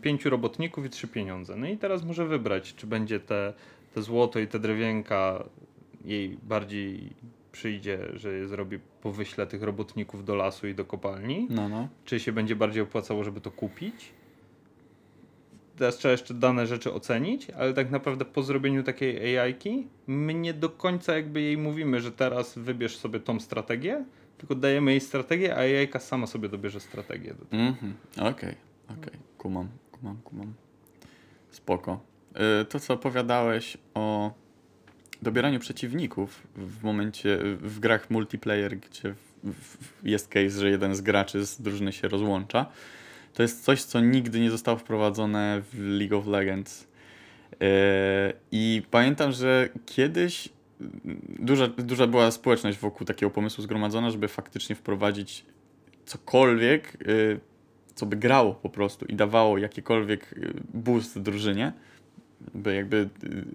pięciu 0.01 0.29
robotników 0.29 0.85
i 0.85 0.89
trzy 0.89 1.07
pieniądze. 1.07 1.55
No 1.55 1.67
i 1.67 1.77
teraz 1.77 2.03
może 2.03 2.27
wybrać, 2.27 2.75
czy 2.75 2.87
będzie 2.87 3.19
te, 3.19 3.53
te 3.93 4.01
złoto 4.01 4.39
i 4.39 4.47
te 4.47 4.59
drewienka 4.59 5.43
jej 6.05 6.37
bardziej 6.43 7.13
przyjdzie, 7.51 7.99
że 8.13 8.33
je 8.33 8.47
zrobi 8.47 8.79
po 9.01 9.11
wyśle 9.11 9.47
tych 9.47 9.63
robotników 9.63 10.25
do 10.25 10.35
lasu 10.35 10.67
i 10.67 10.75
do 10.75 10.85
kopalni, 10.85 11.47
No, 11.49 11.69
no. 11.69 11.87
czy 12.05 12.19
się 12.19 12.31
będzie 12.31 12.55
bardziej 12.55 12.83
opłacało, 12.83 13.23
żeby 13.23 13.41
to 13.41 13.51
kupić. 13.51 14.13
Teraz 15.77 15.97
trzeba 15.97 16.11
jeszcze 16.11 16.33
dane 16.33 16.67
rzeczy 16.67 16.93
ocenić, 16.93 17.49
ale 17.49 17.73
tak 17.73 17.91
naprawdę 17.91 18.25
po 18.25 18.43
zrobieniu 18.43 18.83
takiej 18.83 19.37
AI-ki, 19.39 19.87
my 20.07 20.33
nie 20.33 20.53
do 20.53 20.69
końca 20.69 21.15
jakby 21.15 21.41
jej 21.41 21.57
mówimy, 21.57 22.01
że 22.01 22.11
teraz 22.11 22.57
wybierz 22.57 22.97
sobie 22.97 23.19
tą 23.19 23.39
strategię, 23.39 24.05
tylko 24.37 24.55
dajemy 24.55 24.91
jej 24.91 24.99
strategię, 25.01 25.55
a 25.55 25.59
AI-ka 25.59 25.99
sama 25.99 26.27
sobie 26.27 26.49
dobierze 26.49 26.79
strategię. 26.79 27.33
do 27.33 27.45
tego. 27.45 27.63
Mhm. 27.63 27.93
Okej, 28.17 28.55
okej. 28.99 29.19
Kumam, 29.37 29.67
kumam, 29.91 30.17
kumam. 30.23 30.53
spoko. 31.51 31.99
Y, 32.61 32.65
To, 32.65 32.79
co 32.79 32.93
opowiadałeś 32.93 33.77
o 33.93 34.31
dobieraniu 35.21 35.59
przeciwników 35.59 36.47
w 36.55 36.83
momencie, 36.83 37.37
w 37.61 37.79
grach 37.79 38.09
multiplayer, 38.09 38.77
gdzie 38.77 39.15
jest 40.03 40.27
case, 40.27 40.49
że 40.49 40.69
jeden 40.69 40.95
z 40.95 41.01
graczy 41.01 41.45
z 41.45 41.61
drużyny 41.61 41.93
się 41.93 42.07
rozłącza, 42.07 42.65
to 43.33 43.41
jest 43.41 43.63
coś, 43.63 43.83
co 43.83 43.99
nigdy 43.99 44.39
nie 44.39 44.51
zostało 44.51 44.77
wprowadzone 44.77 45.61
w 45.73 45.79
League 45.79 46.17
of 46.17 46.27
Legends. 46.27 46.83
Y, 46.83 47.57
I 48.51 48.81
pamiętam, 48.91 49.31
że 49.31 49.69
kiedyś 49.85 50.49
duża, 51.39 51.67
duża 51.67 52.07
była 52.07 52.31
społeczność 52.31 52.77
wokół 52.77 53.07
takiego 53.07 53.29
pomysłu 53.29 53.63
zgromadzona, 53.63 54.11
żeby 54.11 54.27
faktycznie 54.27 54.75
wprowadzić 54.75 55.45
cokolwiek, 56.05 56.97
y, 57.07 57.39
co 57.95 58.05
by 58.05 58.15
grało 58.15 58.53
po 58.53 58.69
prostu 58.69 59.05
i 59.05 59.15
dawało 59.15 59.57
jakikolwiek 59.57 60.33
y, 60.33 60.53
boost 60.73 61.19
drużynie, 61.19 61.73
by 62.55 62.75
jakby 62.75 62.97
y, 63.23 63.45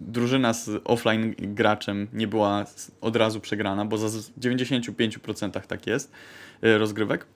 drużyna 0.00 0.52
z 0.52 0.70
offline 0.84 1.34
graczem 1.38 2.08
nie 2.12 2.26
była 2.28 2.64
od 3.00 3.16
razu 3.16 3.40
przegrana, 3.40 3.84
bo 3.84 3.98
za 3.98 4.08
z- 4.08 4.30
95% 4.38 5.66
tak 5.66 5.86
jest 5.86 6.12
y, 6.64 6.78
rozgrywek. 6.78 7.26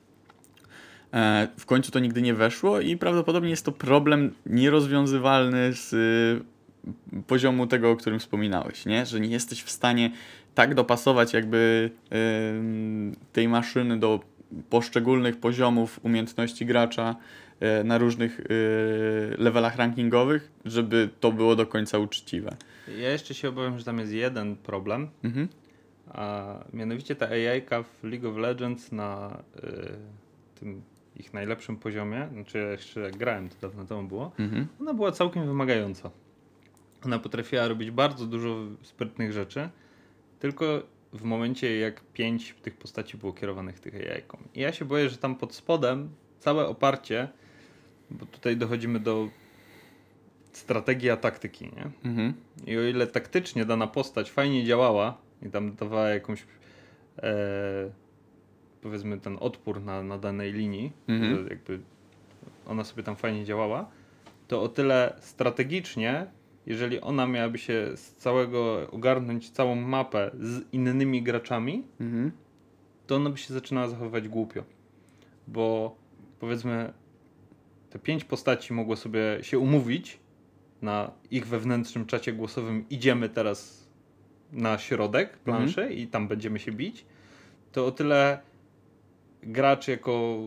E, 1.14 1.48
W 1.58 1.66
końcu 1.66 1.90
to 1.92 1.98
nigdy 1.98 2.22
nie 2.22 2.34
weszło 2.34 2.80
i 2.80 2.96
prawdopodobnie 2.96 3.50
jest 3.50 3.64
to 3.64 3.72
problem 3.72 4.34
nierozwiązywalny 4.46 5.72
z 5.72 5.92
y, 5.92 7.22
poziomu 7.26 7.66
tego, 7.66 7.90
o 7.90 7.96
którym 7.96 8.18
wspominałeś, 8.18 8.86
nie? 8.86 9.06
Że 9.06 9.20
nie 9.20 9.28
jesteś 9.28 9.62
w 9.62 9.70
stanie 9.70 10.10
tak 10.54 10.74
dopasować 10.74 11.32
jakby 11.32 11.90
tej 13.32 13.48
maszyny 13.48 13.98
do 13.98 14.20
poszczególnych 14.70 15.36
poziomów 15.36 16.00
umiejętności 16.02 16.66
gracza 16.66 17.16
na 17.84 17.98
różnych 17.98 18.40
y, 18.40 18.44
levelach 19.38 19.76
rankingowych, 19.76 20.52
żeby 20.64 21.08
to 21.20 21.32
było 21.32 21.56
do 21.56 21.66
końca 21.66 21.98
uczciwe. 21.98 22.56
Ja 22.98 23.10
jeszcze 23.10 23.34
się 23.34 23.48
obawiam, 23.48 23.78
że 23.78 23.84
tam 23.84 23.98
jest 23.98 24.12
jeden 24.12 24.56
problem, 24.56 25.08
Mhm. 25.24 25.48
a 26.08 26.54
mianowicie 26.72 27.16
ta 27.16 27.26
AI-ka 27.28 27.82
w 27.82 28.04
League 28.04 28.28
of 28.30 28.36
Legends 28.36 28.92
na 28.92 29.42
y, 29.56 29.60
tym 30.60 30.82
ich 31.16 31.34
najlepszym 31.34 31.76
poziomie, 31.76 32.28
znaczy 32.32 32.58
ja 32.58 32.70
jeszcze 32.70 33.00
jak 33.00 33.16
grałem, 33.16 33.48
to 33.48 33.54
dawno 33.60 33.84
temu 33.84 34.02
było, 34.08 34.32
Mhm. 34.38 34.66
ona 34.80 34.94
była 34.94 35.12
całkiem 35.12 35.46
wymagająca. 35.46 36.10
Ona 37.04 37.18
potrafiła 37.18 37.68
robić 37.68 37.90
bardzo 37.90 38.26
dużo 38.26 38.56
sprytnych 38.82 39.32
rzeczy, 39.32 39.68
tylko 40.40 40.82
w 41.12 41.22
momencie 41.22 41.78
jak 41.78 42.00
pięć 42.00 42.54
tych 42.62 42.76
postaci 42.76 43.16
było 43.16 43.32
kierowanych 43.32 43.80
tych 43.80 43.94
AI-ką. 43.94 44.38
I 44.54 44.60
ja 44.60 44.72
się 44.72 44.84
boję, 44.84 45.08
że 45.08 45.16
tam 45.16 45.36
pod 45.36 45.54
spodem 45.54 46.08
całe 46.38 46.66
oparcie, 46.66 47.28
bo 48.18 48.26
tutaj 48.26 48.56
dochodzimy 48.56 49.00
do 49.00 49.28
strategii 50.52 51.10
a 51.10 51.16
taktyki, 51.16 51.64
nie? 51.64 52.10
Mhm. 52.10 52.34
I 52.66 52.76
o 52.78 52.82
ile 52.82 53.06
taktycznie 53.06 53.64
dana 53.64 53.86
postać 53.86 54.30
fajnie 54.30 54.64
działała 54.64 55.18
i 55.42 55.50
tam 55.50 55.74
dawała 55.74 56.08
jakąś 56.08 56.46
e, 57.22 57.32
powiedzmy 58.82 59.20
ten 59.20 59.36
odpór 59.40 59.80
na, 59.82 60.02
na 60.02 60.18
danej 60.18 60.52
linii, 60.52 60.92
Mhm. 61.08 61.34
że 61.36 61.48
jakby 61.50 61.80
ona 62.66 62.84
sobie 62.84 63.02
tam 63.02 63.16
fajnie 63.16 63.44
działała, 63.44 63.90
to 64.48 64.62
o 64.62 64.68
tyle 64.68 65.14
strategicznie, 65.20 66.26
jeżeli 66.66 67.00
ona 67.00 67.26
miałaby 67.26 67.58
się 67.58 67.90
z 67.96 68.12
całego 68.12 68.90
ogarnąć 68.90 69.50
całą 69.50 69.74
mapę 69.74 70.30
z 70.40 70.72
innymi 70.72 71.22
graczami, 71.22 71.82
Mhm. 72.00 72.32
to 73.06 73.16
ona 73.16 73.30
by 73.30 73.38
się 73.38 73.54
zaczynała 73.54 73.88
zachowywać 73.88 74.28
głupio. 74.28 74.64
Bo 75.48 75.96
powiedzmy, 76.40 76.92
te 77.94 77.98
pięć 77.98 78.24
postaci 78.24 78.72
mogło 78.72 78.96
sobie 78.96 79.38
się 79.42 79.58
umówić 79.58 80.18
na 80.82 81.10
ich 81.30 81.46
wewnętrznym 81.46 82.06
czacie 82.06 82.32
głosowym, 82.32 82.84
idziemy 82.90 83.28
teraz 83.28 83.88
na 84.52 84.78
środek 84.78 85.38
planszy 85.38 85.92
i 85.94 86.06
tam 86.06 86.28
będziemy 86.28 86.58
się 86.58 86.72
bić, 86.72 87.04
to 87.72 87.86
o 87.86 87.90
tyle 87.90 88.38
gracz 89.42 89.88
jako 89.88 90.38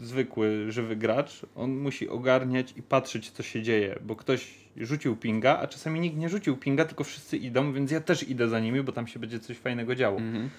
zwykły, 0.00 0.72
żywy 0.72 0.96
gracz, 0.96 1.46
on 1.54 1.76
musi 1.76 2.08
ogarniać 2.08 2.74
i 2.76 2.82
patrzeć, 2.82 3.30
co 3.30 3.42
się 3.42 3.62
dzieje, 3.62 3.98
bo 4.02 4.16
ktoś 4.16 4.54
rzucił 4.76 5.16
pinga, 5.16 5.58
a 5.58 5.66
czasami 5.66 6.00
nikt 6.00 6.16
nie 6.16 6.28
rzucił 6.28 6.56
pinga, 6.56 6.84
tylko 6.84 7.04
wszyscy 7.04 7.36
idą, 7.36 7.72
więc 7.72 7.90
ja 7.90 8.00
też 8.00 8.28
idę 8.28 8.48
za 8.48 8.60
nimi, 8.60 8.82
bo 8.82 8.92
tam 8.92 9.06
się 9.06 9.20
będzie 9.20 9.40
coś 9.40 9.56
fajnego 9.56 9.94
działo. 9.94 10.18
Mhm. 10.18 10.50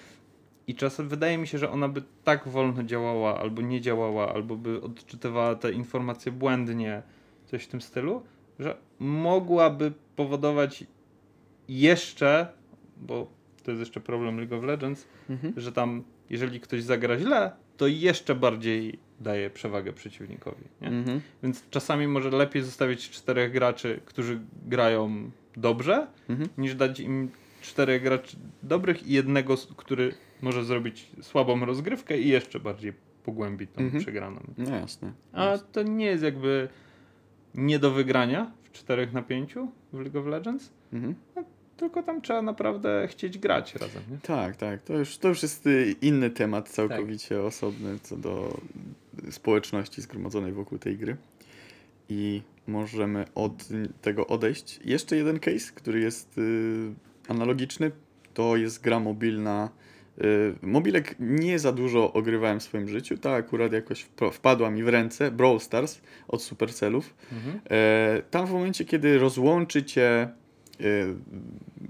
I 0.66 0.74
czasem 0.74 1.08
wydaje 1.08 1.38
mi 1.38 1.46
się, 1.46 1.58
że 1.58 1.70
ona 1.70 1.88
by 1.88 2.02
tak 2.24 2.48
wolno 2.48 2.82
działała, 2.82 3.40
albo 3.40 3.62
nie 3.62 3.80
działała, 3.80 4.34
albo 4.34 4.56
by 4.56 4.82
odczytywała 4.82 5.54
te 5.54 5.72
informacje 5.72 6.32
błędnie, 6.32 7.02
coś 7.46 7.64
w 7.64 7.68
tym 7.68 7.80
stylu, 7.80 8.22
że 8.58 8.76
mogłaby 8.98 9.92
powodować 10.16 10.84
jeszcze, 11.68 12.48
bo 12.96 13.26
to 13.62 13.70
jest 13.70 13.80
jeszcze 13.80 14.00
problem 14.00 14.38
League 14.38 14.56
of 14.56 14.64
Legends, 14.64 15.06
Mhm. 15.30 15.52
że 15.56 15.72
tam 15.72 16.04
jeżeli 16.30 16.60
ktoś 16.60 16.82
zagra 16.82 17.18
źle, 17.18 17.52
to 17.76 17.86
jeszcze 17.86 18.34
bardziej 18.34 18.98
daje 19.20 19.50
przewagę 19.50 19.92
przeciwnikowi. 19.92 20.64
Mhm. 20.80 21.20
Więc 21.42 21.70
czasami 21.70 22.06
może 22.08 22.30
lepiej 22.30 22.62
zostawić 22.62 23.10
czterech 23.10 23.52
graczy, 23.52 24.00
którzy 24.04 24.40
grają 24.66 25.30
dobrze, 25.56 26.06
Mhm. 26.28 26.48
niż 26.58 26.74
dać 26.74 27.00
im 27.00 27.30
czterech 27.66 28.02
graczy 28.02 28.36
dobrych 28.62 29.06
i 29.06 29.12
jednego, 29.12 29.54
który 29.76 30.14
może 30.42 30.64
zrobić 30.64 31.10
słabą 31.22 31.64
rozgrywkę 31.64 32.18
i 32.20 32.28
jeszcze 32.28 32.60
bardziej 32.60 32.92
pogłębić 33.24 33.70
tą 33.74 33.80
Mhm. 33.82 34.02
przegraną. 34.02 34.40
No 34.58 34.76
jasne. 34.76 35.12
A 35.32 35.58
to 35.72 35.82
nie 35.82 36.06
jest 36.06 36.22
jakby 36.22 36.68
nie 37.54 37.78
do 37.78 37.90
wygrania 37.90 38.50
w 38.62 38.72
4 38.72 39.08
na 39.12 39.22
5 39.22 39.54
w 39.92 40.00
League 40.00 40.18
of 40.18 40.26
Legends, 40.26 40.70
Mhm. 40.92 41.14
tylko 41.76 42.02
tam 42.02 42.20
trzeba 42.22 42.42
naprawdę 42.42 43.08
chcieć 43.10 43.38
grać 43.38 43.74
razem. 43.74 44.02
Nie? 44.10 44.18
Tak, 44.18 44.56
tak. 44.56 44.82
To 44.82 44.98
już, 44.98 45.18
to 45.18 45.28
już 45.28 45.42
jest 45.42 45.66
y, 45.66 45.94
inny 46.02 46.30
temat, 46.30 46.64
Tak. 46.64 46.74
całkowicie 46.74 47.42
osobny 47.42 47.98
co 48.02 48.16
do 48.16 48.58
społeczności 49.30 50.02
zgromadzonej 50.02 50.52
wokół 50.52 50.78
tej 50.78 50.96
gry. 50.98 51.16
I 52.08 52.42
możemy 52.66 53.24
od 53.34 53.68
tego 54.02 54.26
odejść. 54.26 54.80
Jeszcze 54.84 55.16
jeden 55.16 55.38
case, 55.40 55.72
który 55.74 56.00
jest 56.00 56.38
y, 56.38 56.92
analogiczny, 57.28 57.90
to 58.34 58.56
jest 58.56 58.82
gra 58.82 59.00
mobilna. 59.00 59.70
Y, 60.24 60.54
mobilek 60.62 61.16
nie 61.20 61.58
za 61.58 61.72
dużo 61.72 62.12
ogrywałem 62.12 62.60
w 62.60 62.62
swoim 62.62 62.88
życiu, 62.88 63.18
ta 63.18 63.32
akurat 63.32 63.72
jakoś 63.72 64.06
wpadła 64.32 64.70
mi 64.70 64.82
w 64.82 64.88
ręce, 64.88 65.30
Brawl 65.30 65.58
Stars 65.58 66.00
od 66.28 66.42
Supercellów. 66.42 67.14
Mhm. 67.32 67.60
E, 67.70 68.22
tam 68.30 68.46
w 68.46 68.50
momencie, 68.50 68.84
kiedy 68.84 69.18
rozłączy 69.18 69.82
cię 69.82 70.08
e, 70.10 70.28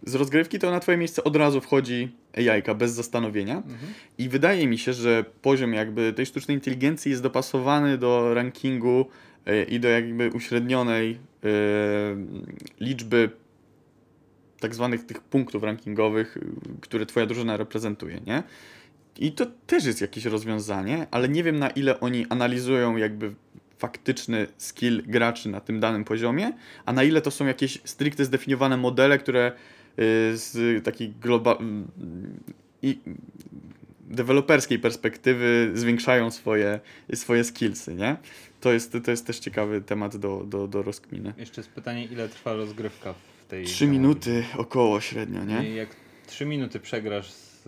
z 0.06 0.14
rozgrywki, 0.14 0.58
to 0.58 0.70
na 0.70 0.80
twoje 0.80 0.98
miejsce 0.98 1.24
od 1.24 1.36
razu 1.36 1.60
wchodzi 1.60 2.16
jajka 2.36 2.74
bez 2.74 2.92
zastanowienia. 2.92 3.56
Mhm. 3.56 3.92
I 4.18 4.28
wydaje 4.28 4.66
mi 4.66 4.78
się, 4.78 4.92
że 4.92 5.24
poziom 5.42 5.74
jakby 5.74 6.12
tej 6.12 6.26
sztucznej 6.26 6.56
inteligencji 6.56 7.10
jest 7.10 7.22
dopasowany 7.22 7.98
do 7.98 8.34
rankingu 8.34 9.06
e, 9.46 9.64
i 9.64 9.80
do 9.80 9.88
jakby 9.88 10.30
uśrednionej 10.30 11.18
liczby 12.80 13.30
tak 14.64 14.74
zwanych 14.74 15.06
tych 15.06 15.20
punktów 15.20 15.62
rankingowych, 15.62 16.36
y, 16.36 16.40
które 16.80 17.06
twoja 17.06 17.26
drużyna 17.26 17.56
reprezentuje, 17.56 18.20
nie? 18.26 18.42
I 19.18 19.32
to 19.32 19.46
też 19.66 19.84
jest 19.84 20.00
jakieś 20.00 20.24
rozwiązanie, 20.24 21.06
ale 21.10 21.28
nie 21.28 21.42
wiem 21.42 21.58
na 21.58 21.70
ile 21.70 22.00
oni 22.00 22.26
analizują 22.28 22.96
jakby 22.96 23.34
faktyczny 23.78 24.46
skill 24.58 25.02
graczy 25.06 25.48
na 25.48 25.60
tym 25.60 25.80
danym 25.80 26.04
poziomie, 26.04 26.52
a 26.84 26.92
na 26.92 27.02
ile 27.02 27.20
to 27.20 27.30
są 27.30 27.46
jakieś 27.46 27.80
stricte 27.84 28.24
zdefiniowane 28.24 28.76
modele, 28.76 29.18
które 29.18 29.52
y, 29.52 29.52
z 30.36 30.84
takiej 30.84 31.10
global 31.10 31.56
i 32.82 32.98
deweloperskiej 34.00 34.78
perspektywy 34.78 35.70
zwiększają 35.74 36.30
swoje, 36.30 36.80
swoje 37.14 37.44
skillsy, 37.44 37.94
nie? 37.94 38.16
To 38.60 38.72
jest, 38.72 38.96
to 39.04 39.10
jest 39.10 39.26
też 39.26 39.38
ciekawy 39.38 39.80
temat 39.80 40.16
do, 40.16 40.44
do, 40.46 40.68
do 40.68 40.82
rozkminy. 40.82 41.34
Jeszcze 41.38 41.60
jest 41.60 41.70
pytanie, 41.70 42.04
ile 42.04 42.28
trwa 42.28 42.52
rozgrywka 42.52 43.14
w 43.44 43.46
tej 43.46 43.64
Trzy 43.64 43.86
minuty 43.86 44.44
około 44.56 45.00
średnio, 45.00 45.44
nie? 45.44 45.70
I 45.70 45.74
jak 45.74 45.88
3 46.26 46.46
minuty 46.46 46.80
przegrasz 46.80 47.30
z 47.32 47.66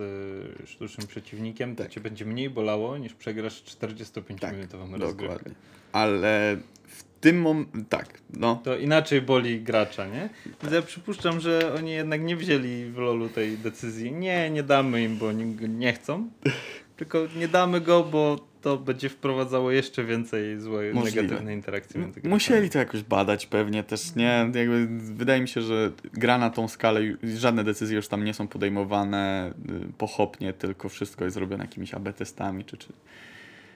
y, 0.62 0.66
sztucznym 0.66 1.06
przeciwnikiem, 1.06 1.76
to 1.76 1.82
Tak. 1.82 1.92
cię 1.92 2.00
będzie 2.00 2.24
mniej 2.24 2.50
bolało 2.50 2.98
niż 2.98 3.14
przegrasz 3.14 3.62
45-minutową 3.64 4.90
Tak, 4.90 5.00
rozgrywkę. 5.00 5.34
dokładnie. 5.34 5.54
Ale 5.92 6.56
w 6.86 7.04
tym 7.20 7.40
momencie, 7.40 7.70
tak, 7.88 8.20
no. 8.30 8.60
To 8.64 8.76
inaczej 8.76 9.22
boli 9.22 9.60
gracza, 9.60 10.06
nie? 10.06 10.28
Więc 10.62 10.74
ja 10.74 10.82
przypuszczam, 10.82 11.40
że 11.40 11.74
oni 11.74 11.90
jednak 11.90 12.22
nie 12.22 12.36
wzięli 12.36 12.84
w 12.84 12.98
LoLu 12.98 13.28
tej 13.28 13.58
decyzji. 13.58 14.12
Nie, 14.12 14.50
nie 14.50 14.62
damy 14.62 15.02
im, 15.04 15.16
bo 15.16 15.28
oni 15.28 15.44
nie 15.68 15.92
chcą. 15.92 16.28
Tylko 16.96 17.18
nie 17.36 17.48
damy 17.48 17.80
go, 17.80 18.04
bo 18.04 18.46
to 18.62 18.76
będzie 18.76 19.08
wprowadzało 19.08 19.70
jeszcze 19.70 20.04
więcej 20.04 20.60
złej, 20.60 20.94
Możliwe. 20.94 21.22
negatywnej 21.22 21.54
interakcji 21.54 22.00
między 22.00 22.20
graczami. 22.20 22.34
Musieli 22.34 22.70
to 22.70 22.78
jakoś 22.78 23.02
badać 23.02 23.46
pewnie 23.46 23.84
też, 23.84 24.14
nie? 24.14 24.50
Jakby 24.54 24.86
wydaje 25.00 25.40
mi 25.40 25.48
się, 25.48 25.62
że 25.62 25.92
gra 26.12 26.38
na 26.38 26.50
tą 26.50 26.68
skalę, 26.68 27.00
żadne 27.36 27.64
decyzje 27.64 27.96
już 27.96 28.08
tam 28.08 28.24
nie 28.24 28.34
są 28.34 28.48
podejmowane 28.48 29.52
y, 29.70 29.92
pochopnie, 29.98 30.52
tylko 30.52 30.88
wszystko 30.88 31.24
jest 31.24 31.36
robione 31.36 31.64
jakimiś 31.64 31.94
AB 31.94 32.12
testami 32.12 32.64
czy, 32.64 32.76
czy 32.76 32.92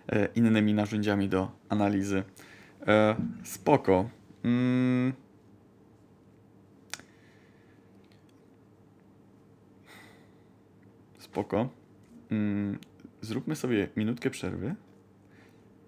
e, 0.08 0.28
innymi 0.34 0.74
narzędziami 0.74 1.28
do 1.28 1.50
analizy. 1.68 2.22
E, 2.86 3.16
spoko. 3.44 4.08
Mm. 4.44 5.12
Spoko. 11.18 11.68
Mm. 12.30 12.89
Zróbmy 13.20 13.56
sobie 13.56 13.88
minutkę 13.96 14.30
przerwy. 14.30 14.74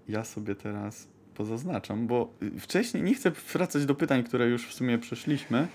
Ja 0.09 0.24
sobie 0.24 0.55
teraz 0.55 1.09
pozaznaczam, 1.35 2.07
bo 2.07 2.33
y, 2.43 2.61
wcześniej 2.61 3.03
nie 3.03 3.14
chcę 3.14 3.30
wracać 3.53 3.87
do 3.87 3.95
pytań, 3.95 4.24
które 4.24 4.49
już 4.49 4.66
w 4.68 4.74
sumie 4.74 4.99
przeszliśmy. 4.99 5.68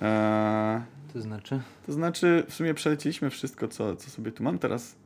Eee, 0.00 0.80
To 1.12 1.20
znaczy? 1.20 1.60
to 1.86 1.92
znaczy, 1.92 2.44
w 2.48 2.54
sumie 2.54 2.74
przeleciliśmy 2.74 3.30
wszystko, 3.30 3.68
co, 3.68 3.96
co 3.96 4.10
sobie 4.10 4.32
tu 4.32 4.42
mam. 4.42 4.58
Teraz 4.58 4.96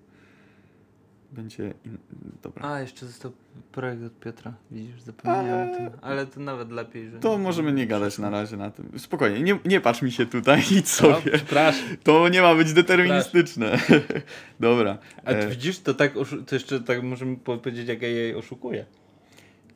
będzie. 1.34 1.74
In... 1.84 1.98
Dobra. 2.42 2.68
A, 2.70 2.80
jeszcze 2.80 3.06
został 3.06 3.32
projekt 3.72 4.02
od 4.04 4.20
Piotra. 4.20 4.52
Widzisz, 4.70 5.00
zapomniałem 5.00 5.68
o 5.68 5.70
Ale- 5.70 5.76
tym. 5.76 5.90
Ale 6.02 6.26
to 6.26 6.40
nawet 6.40 6.70
lepiej, 6.72 7.10
że... 7.10 7.18
To 7.20 7.38
możemy 7.38 7.72
nie 7.72 7.86
gadać 7.86 8.18
na 8.18 8.30
razie 8.30 8.56
na 8.56 8.70
tym. 8.70 8.90
Spokojnie, 8.98 9.40
nie, 9.42 9.58
nie 9.64 9.80
patrz 9.80 10.02
mi 10.02 10.12
się 10.12 10.26
tutaj, 10.26 10.62
No, 10.76 10.82
sobie. 10.84 11.32
przepraszam. 11.32 11.82
To 12.02 12.28
nie 12.28 12.42
ma 12.42 12.54
być 12.54 12.72
deterministyczne. 12.72 13.78
Dobra. 14.60 14.98
A 15.24 15.30
ty 15.32 15.38
E, 15.38 15.48
widzisz, 15.48 15.78
to 15.80 15.94
tak, 15.94 16.14
oszu- 16.16 16.44
to 16.44 16.54
jeszcze 16.54 16.80
tak 16.80 17.02
możemy 17.02 17.36
powiedzieć, 17.36 17.88
jak 17.88 18.02
ja 18.02 18.08
jej 18.08 18.34
oszukuję. 18.34 18.84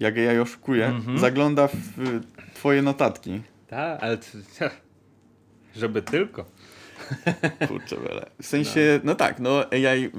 jak 0.01 0.17
ja 0.17 0.43
oszukuję, 0.43 0.87
Mhm. 0.87 1.19
zagląda 1.19 1.67
w 1.69 2.21
twoje 2.55 2.83
notatki. 2.83 3.41
Tak, 3.69 4.03
ale 4.03 4.19
to, 4.19 4.25
żeby 5.81 6.03
tylko. 6.03 6.45
Kurczę, 7.68 7.96
wele. 7.96 8.30
W 8.42 8.46
sensie, 8.46 9.01
no. 9.05 9.14
tak, 9.14 9.40
no 9.40 9.64
AI, 9.70 10.11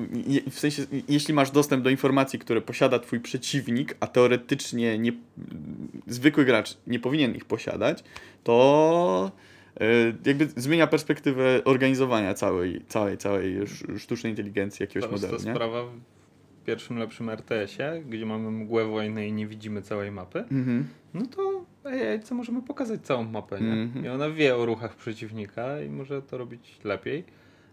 w 0.50 0.60
sensie, 0.60 0.84
jeśli 1.08 1.34
masz 1.34 1.52
dostęp 1.52 1.84
do 1.84 1.90
informacji, 1.90 2.40
które 2.40 2.62
posiada 2.62 3.00
twój 3.00 3.20
przeciwnik, 3.20 3.96
a 4.00 4.08
teoretycznie 4.08 5.00
nie, 5.00 5.12
zwykły 6.08 6.46
gracz 6.46 6.78
nie 6.88 7.00
powinien 7.00 7.36
ich 7.36 7.46
posiadać, 7.46 8.04
to 8.44 9.32
e, 9.80 9.86
jakby 10.26 10.48
zmienia 10.56 10.88
perspektywę 10.88 11.62
organizowania 11.66 12.34
całej, 12.34 12.82
całej, 12.88 13.18
całej 13.18 13.58
sz- 13.58 14.02
sztucznej 14.02 14.32
inteligencji 14.32 14.84
jakiegoś 14.84 15.10
Prosta 15.10 15.28
modelu, 15.28 15.48
nie? 15.50 15.54
sprawa 15.56 15.84
w 15.84 16.66
pierwszym 16.66 16.98
lepszym 16.98 17.30
RTS-ie, 17.30 18.04
gdzie 18.10 18.26
mamy 18.26 18.52
mgłę 18.52 18.86
wojny 18.86 19.28
i 19.28 19.34
nie 19.34 19.48
widzimy 19.48 19.82
całej 19.82 20.12
mapy, 20.12 20.40
Mhm. 20.40 20.88
no 21.14 21.22
to 21.36 21.66
AI 21.90 22.20
co 22.24 22.36
możemy 22.36 22.62
pokazać 22.62 23.02
całą 23.02 23.24
mapę, 23.24 23.62
nie? 23.62 23.72
Mhm. 23.74 24.06
I 24.06 24.10
ona 24.10 24.30
wie 24.30 24.56
o 24.56 24.66
ruchach 24.66 24.96
przeciwnika 24.96 25.82
i 25.82 25.90
może 25.90 26.22
to 26.22 26.38
robić 26.38 26.78
lepiej, 26.84 27.24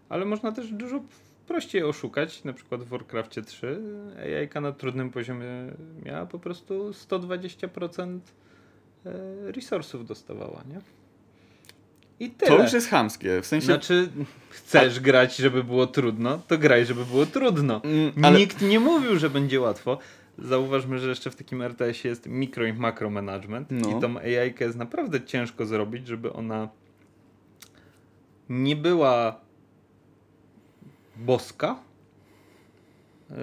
ale 0.09 0.25
można 0.25 0.51
też 0.51 0.71
dużo 0.71 1.01
prościej 1.47 1.83
oszukać, 1.83 2.43
na 2.43 2.53
przykład 2.53 2.83
w 2.83 2.87
Warcraftie 2.87 3.41
3 3.41 3.79
AI 4.17 4.61
na 4.61 4.71
trudnym 4.71 5.09
poziomie 5.09 5.45
miała 6.05 6.25
po 6.25 6.39
prostu 6.39 6.89
120% 6.91 8.19
e, 9.05 9.11
resursów 9.51 10.05
dostawała, 10.05 10.63
nie? 10.69 10.79
I 12.19 12.29
tyle. 12.29 12.57
To 12.57 12.63
już 12.63 12.73
jest 12.73 12.89
chamskie, 12.89 13.41
w 13.41 13.45
sensie... 13.45 13.65
Znaczy, 13.65 14.09
chcesz 14.49 14.99
grać, 14.99 15.35
żeby 15.35 15.63
było 15.63 15.87
trudno, 15.87 16.39
to 16.47 16.57
graj, 16.57 16.85
żeby 16.85 17.05
było 17.05 17.25
trudno. 17.25 17.81
Mm, 17.83 18.11
ale- 18.25 18.39
Nikt 18.39 18.61
nie 18.61 18.79
mówił, 18.79 19.19
że 19.19 19.29
będzie 19.29 19.59
łatwo. 19.59 19.97
Zauważmy, 20.37 20.99
że 20.99 21.09
jeszcze 21.09 21.31
w 21.31 21.35
takim 21.35 21.61
RTS 21.61 22.03
jest 22.03 22.27
mikro 22.27 22.65
i 22.65 22.73
makro 22.73 23.09
management 23.09 23.67
No. 23.71 23.97
i 23.97 24.01
tą 24.01 24.17
AI 24.19 24.53
jest 24.59 24.77
naprawdę 24.77 25.21
ciężko 25.21 25.65
zrobić, 25.65 26.07
żeby 26.07 26.33
ona 26.33 26.69
nie 28.49 28.75
była 28.75 29.39
boska, 31.15 31.79
yy, 33.29 33.35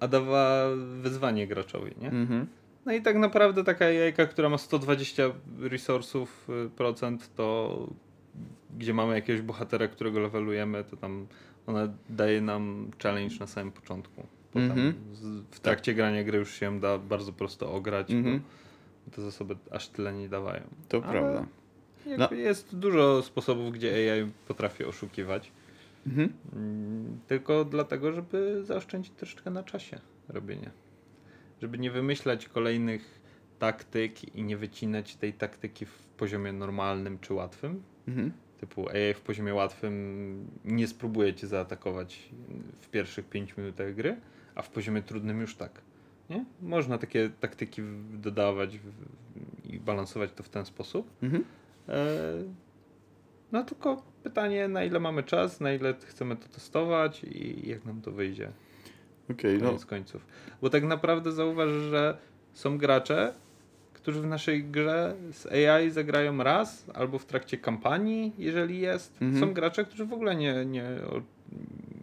a 0.00 0.08
dawała 0.08 0.76
wyzwanie 1.02 1.46
graczowi, 1.46 1.92
nie? 2.00 2.08
Mhm. 2.08 2.46
No 2.86 2.92
i 2.92 3.02
tak 3.02 3.16
naprawdę 3.16 3.64
taka 3.64 3.84
jajka, 3.90 4.26
która 4.26 4.48
ma 4.48 4.58
120 4.58 5.22
resursów 5.60 6.48
y, 6.66 6.70
procent, 6.70 7.34
to 7.34 7.78
gdzie 8.78 8.94
mamy 8.94 9.14
jakiegoś 9.14 9.42
bohatera, 9.42 9.88
którego 9.88 10.20
levelujemy, 10.20 10.84
to 10.84 10.96
tam 10.96 11.26
ona 11.66 11.88
daje 12.10 12.40
nam 12.40 12.90
challenge 13.02 13.34
na 13.40 13.46
samym 13.46 13.72
początku. 13.72 14.26
Potem 14.52 14.70
Mhm. 14.70 14.94
z, 15.12 15.24
w 15.50 15.60
trakcie 15.60 15.94
grania 15.94 16.24
gry 16.24 16.38
już 16.38 16.54
się 16.54 16.80
da 16.80 16.98
bardzo 16.98 17.32
prosto 17.32 17.72
ograć, 17.72 18.10
Mhm. 18.10 18.40
bo 19.06 19.12
te 19.16 19.22
zasoby 19.22 19.56
aż 19.70 19.88
tyle 19.88 20.12
nie 20.12 20.28
dawają. 20.28 20.62
To 20.88 20.96
Ale 21.04 21.12
prawda. 21.12 21.46
Jakby 22.06 22.36
Jest 22.36 22.76
dużo 22.76 23.22
sposobów, 23.22 23.72
gdzie 23.72 24.12
AI 24.12 24.30
potrafi 24.48 24.84
oszukiwać. 24.84 25.52
Mhm. 26.06 26.32
Mm, 26.52 27.20
Tylko 27.26 27.64
dlatego, 27.64 28.12
żeby 28.12 28.60
zaoszczędzić 28.64 29.12
troszeczkę 29.16 29.50
na 29.50 29.62
czasie 29.62 30.00
robienia. 30.28 30.70
Żeby 31.62 31.78
nie 31.78 31.90
wymyślać 31.90 32.48
kolejnych 32.48 33.20
taktyk 33.58 34.34
i 34.34 34.42
nie 34.42 34.56
wycinać 34.56 35.16
tej 35.16 35.32
taktyki 35.32 35.86
w 35.86 35.92
poziomie 36.16 36.52
normalnym 36.52 37.18
czy 37.18 37.34
łatwym. 37.34 37.82
Mhm. 38.08 38.32
Typu 38.60 38.88
AI 38.88 39.14
w 39.14 39.20
poziomie 39.20 39.54
łatwym 39.54 40.46
nie 40.64 40.86
spróbuje 40.88 41.34
cię 41.34 41.46
zaatakować 41.46 42.28
w 42.80 42.88
pierwszych 42.88 43.28
5 43.28 43.56
minutach 43.56 43.94
gry, 43.94 44.16
a 44.56 44.62
w 44.62 44.70
poziomie 44.70 45.02
trudnym 45.02 45.40
już 45.40 45.56
tak. 45.56 45.80
Nie? 46.30 46.44
Można 46.62 46.98
takie 46.98 47.30
taktyki 47.40 47.82
dodawać 48.12 48.78
i 49.64 49.78
balansować 49.80 50.30
to 50.32 50.42
w 50.42 50.48
ten 50.48 50.64
sposób. 50.64 51.10
Mhm. 51.22 51.44
E, 51.88 52.14
No 53.52 53.64
tylko 53.64 54.02
pytanie, 54.22 54.68
na 54.68 54.84
ile 54.84 55.00
mamy 55.00 55.22
czas, 55.22 55.60
na 55.60 55.72
ile 55.72 55.94
chcemy 55.94 56.36
to 56.36 56.48
testować 56.48 57.24
i 57.24 57.68
jak 57.68 57.84
nam 57.84 58.00
to 58.00 58.12
wyjdzie 58.12 58.50
Okej, 59.30 59.58
no. 59.58 59.66
koniec 59.66 59.86
końców. 59.86 60.26
Bo 60.62 60.70
tak 60.70 60.84
naprawdę 60.84 61.32
zauważ, 61.32 61.70
że 61.70 62.18
są 62.52 62.78
gracze, 62.78 63.32
którzy 63.92 64.20
w 64.20 64.26
naszej 64.26 64.64
grze 64.64 65.14
z 65.32 65.46
AI 65.46 65.90
zagrają 65.90 66.42
raz 66.42 66.86
albo 66.94 67.18
w 67.18 67.26
trakcie 67.26 67.58
kampanii, 67.58 68.32
jeżeli 68.38 68.80
jest. 68.80 69.22
Mhm. 69.22 69.40
Są 69.40 69.54
gracze, 69.54 69.84
którzy 69.84 70.04
w 70.04 70.12
ogóle 70.12 70.36
nie, 70.36 70.64
nie, 70.64 70.84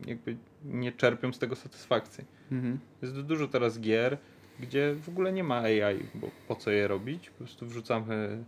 jakby 0.07 0.37
nie 0.65 0.91
czerpią 0.91 1.33
z 1.33 1.39
tego 1.39 1.55
satysfakcji. 1.55 2.25
Mhm. 2.51 2.79
Jest 3.01 3.21
dużo 3.21 3.47
teraz 3.47 3.79
gier, 3.79 4.17
gdzie 4.59 4.95
w 4.95 5.09
ogóle 5.09 5.33
nie 5.33 5.43
ma 5.43 5.57
AI, 5.57 6.05
bo 6.15 6.29
po 6.47 6.55
co 6.55 6.71
je 6.71 6.87
robić? 6.87 7.29
Po 7.29 7.37
prostu 7.37 7.65
wrzucamy 7.65 8.43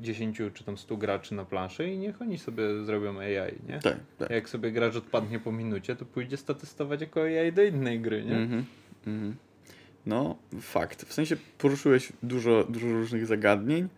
10 0.00 0.38
czy 0.54 0.64
tam 0.64 0.78
100 0.78 0.96
graczy 0.96 1.34
na 1.34 1.44
planszę 1.44 1.88
i 1.88 1.98
niech 1.98 2.22
oni 2.22 2.38
sobie 2.38 2.84
zrobią 2.84 3.20
AI, 3.20 3.54
nie? 3.68 3.78
Tak, 3.78 3.96
tak. 4.18 4.30
Jak 4.30 4.48
sobie 4.48 4.72
gracz 4.72 4.96
odpadnie 4.96 5.38
po 5.38 5.52
minucie, 5.52 5.96
to 5.96 6.04
pójdzie 6.04 6.36
statystować 6.36 7.00
jako 7.00 7.22
AI 7.22 7.52
do 7.52 7.62
innej 7.62 8.00
gry, 8.00 8.24
nie? 8.24 8.36
Mhm. 8.36 8.64
Mhm. 9.06 9.36
No, 10.06 10.36
fakt. 10.60 11.04
W 11.04 11.12
sensie 11.12 11.36
poruszyłeś 11.58 12.12
dużo, 12.22 12.64
dużo 12.64 12.86
różnych 12.86 13.26
zagadnień. 13.26 13.88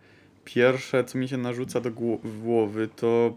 Pierwsze, 0.45 1.03
co 1.03 1.17
mi 1.17 1.27
się 1.27 1.37
narzuca 1.37 1.81
do 1.81 1.91
głowy, 2.43 2.89
to 2.95 3.35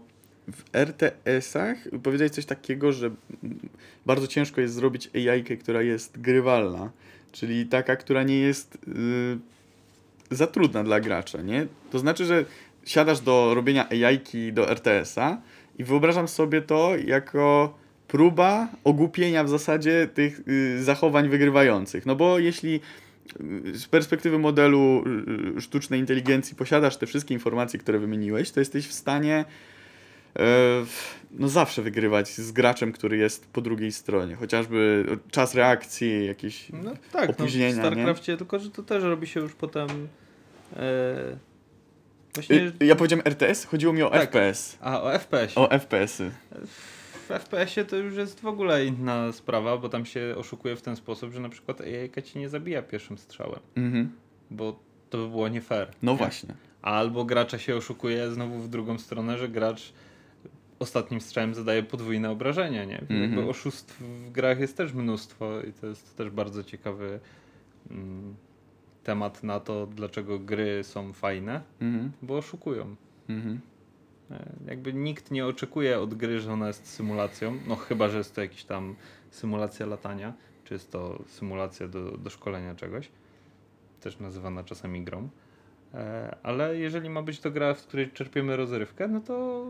w 0.51 0.63
RTS-ach 0.73 1.77
powiedziałeś 2.03 2.31
coś 2.31 2.45
takiego, 2.45 2.91
że 2.91 3.11
bardzo 4.05 4.27
ciężko 4.27 4.61
jest 4.61 4.73
zrobić 4.73 5.09
AI, 5.15 5.43
która 5.43 5.81
jest 5.81 6.21
grywalna, 6.21 6.91
czyli 7.31 7.65
taka, 7.65 7.95
która 7.95 8.23
nie 8.23 8.39
jest 8.39 8.75
y, 8.75 10.35
za 10.35 10.47
trudna 10.47 10.83
dla 10.83 10.99
gracza, 10.99 11.41
nie? 11.41 11.67
To 11.91 11.99
znaczy, 11.99 12.25
że 12.25 12.45
siadasz 12.85 13.19
do 13.19 13.53
robienia 13.53 13.89
AI 13.89 14.53
do 14.53 14.69
RTS-a 14.69 15.41
i 15.79 15.83
wyobrażam 15.83 16.27
sobie 16.27 16.61
to 16.61 16.91
jako 17.05 17.73
próba 18.07 18.67
ogłupienia 18.83 19.43
w 19.43 19.49
zasadzie 19.49 20.07
tych 20.13 20.41
y, 20.47 20.83
zachowań 20.83 21.29
wygrywających. 21.29 22.05
No 22.05 22.15
bo 22.15 22.39
jeśli 22.39 22.79
y, 23.71 23.77
z 23.77 23.87
perspektywy 23.87 24.39
modelu 24.39 25.03
y, 25.57 25.61
sztucznej 25.61 25.99
inteligencji 25.99 26.55
posiadasz 26.55 26.97
te 26.97 27.05
wszystkie 27.05 27.33
informacje, 27.33 27.79
które 27.79 27.99
wymieniłeś, 27.99 28.51
to 28.51 28.59
jesteś 28.59 28.87
w 28.87 28.93
stanie 28.93 29.45
no 31.31 31.49
zawsze 31.49 31.81
wygrywać 31.81 32.29
z 32.29 32.51
graczem, 32.51 32.91
który 32.91 33.17
jest 33.17 33.47
po 33.47 33.61
drugiej 33.61 33.91
stronie. 33.91 34.35
Chociażby 34.35 35.05
czas 35.31 35.55
reakcji, 35.55 36.25
jakieś... 36.25 36.69
No 36.83 36.91
tak, 37.11 37.29
Opóźnienia, 37.29 37.75
no, 37.75 37.81
w 37.81 37.85
nie? 37.85 37.91
StarCraftie, 37.91 38.37
tylko 38.37 38.59
że 38.59 38.69
to 38.71 38.83
też 38.83 39.03
robi 39.03 39.27
się 39.27 39.39
już 39.39 39.53
potem 39.55 39.87
e, 40.75 41.37
właśnie, 42.33 42.55
Y, 42.81 42.85
Ja 42.85 42.95
powiedziałem 42.95 43.25
RTS, 43.25 43.65
chodziło 43.65 43.93
mi 43.93 44.01
o 44.03 44.09
Tak. 44.09 44.21
FPS. 44.21 44.77
a 44.81 45.01
o 45.01 45.19
FPS. 45.19 45.57
O 45.57 45.67
FPS-y. 45.79 46.31
W 47.29 47.31
FPS-ie 47.31 47.85
to 47.85 47.95
już 47.95 48.15
jest 48.15 48.39
w 48.41 48.45
ogóle 48.45 48.85
inna 48.85 49.31
sprawa, 49.31 49.77
bo 49.77 49.89
tam 49.89 50.05
się 50.05 50.35
oszukuje 50.37 50.75
w 50.75 50.81
ten 50.81 50.95
sposób, 50.95 51.33
że 51.33 51.39
na 51.39 51.49
przykład 51.49 51.81
AI 51.81 52.23
ci 52.23 52.39
nie 52.39 52.49
zabija 52.49 52.81
pierwszym 52.81 53.17
strzałem, 53.17 53.59
Mhm. 53.77 54.11
bo 54.51 54.79
to 55.09 55.17
by 55.17 55.27
było 55.29 55.47
nie 55.47 55.61
fair. 55.61 55.91
No 56.01 56.11
nie? 56.11 56.17
właśnie. 56.17 56.53
Albo 56.81 57.25
gracza 57.25 57.57
się 57.57 57.75
oszukuje 57.75 58.31
znowu 58.31 58.59
w 58.59 58.69
drugą 58.69 58.97
stronę, 58.99 59.37
że 59.37 59.49
gracz 59.49 59.93
ostatnim 60.79 61.21
strzałem 61.21 61.53
zadaje 61.53 61.83
podwójne 61.83 62.31
obrażenia, 62.31 62.85
nie? 62.85 62.99
Mhm. 62.99 63.21
Jakby 63.21 63.49
oszustw 63.49 64.01
w 64.01 64.31
grach 64.31 64.59
jest 64.59 64.77
też 64.77 64.93
mnóstwo 64.93 65.61
i 65.61 65.73
to 65.73 65.87
jest 65.87 66.17
też 66.17 66.29
bardzo 66.29 66.63
ciekawy 66.63 67.19
mm, 67.91 68.35
temat 69.03 69.43
na 69.43 69.59
to, 69.59 69.87
dlaczego 69.87 70.39
gry 70.39 70.83
są 70.83 71.13
fajne, 71.13 71.61
Mhm. 71.81 72.11
bo 72.21 72.37
oszukują. 72.37 72.95
Mhm. 73.29 73.59
E, 74.31 74.53
Jakby 74.67 74.93
nikt 74.93 75.31
nie 75.31 75.45
oczekuje 75.45 75.99
od 75.99 76.13
gry, 76.13 76.39
że 76.39 76.53
ona 76.53 76.67
jest 76.67 76.87
symulacją, 76.87 77.57
no 77.67 77.75
chyba, 77.75 78.09
że 78.09 78.17
jest 78.17 78.35
to 78.35 78.41
jakaś 78.41 78.63
tam 78.63 78.95
symulacja 79.31 79.85
latania, 79.85 80.33
czy 80.63 80.73
jest 80.73 80.91
to 80.91 81.23
symulacja 81.27 81.87
do, 81.87 82.17
do 82.17 82.29
szkolenia 82.29 82.75
czegoś, 82.75 83.09
też 84.01 84.19
nazywana 84.19 84.63
czasami 84.63 85.01
grą. 85.03 85.29
E, 85.93 86.35
Ale 86.43 86.77
jeżeli 86.77 87.09
ma 87.09 87.21
być 87.21 87.39
to 87.39 87.51
gra, 87.51 87.73
w 87.73 87.83
której 87.87 88.11
czerpiemy 88.11 88.57
rozrywkę, 88.57 89.07
no 89.07 89.19
to 89.21 89.65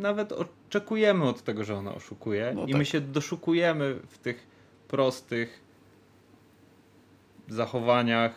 nawet 0.00 0.32
oczekujemy 0.32 1.24
od 1.24 1.42
tego, 1.42 1.64
że 1.64 1.76
ona 1.76 1.94
oszukuje. 1.94 2.52
No 2.54 2.64
I 2.66 2.70
tak. 2.70 2.78
my 2.78 2.84
się 2.84 3.00
doszukujemy 3.00 3.96
w 4.08 4.18
tych 4.18 4.46
prostych 4.88 5.60
zachowaniach 7.48 8.34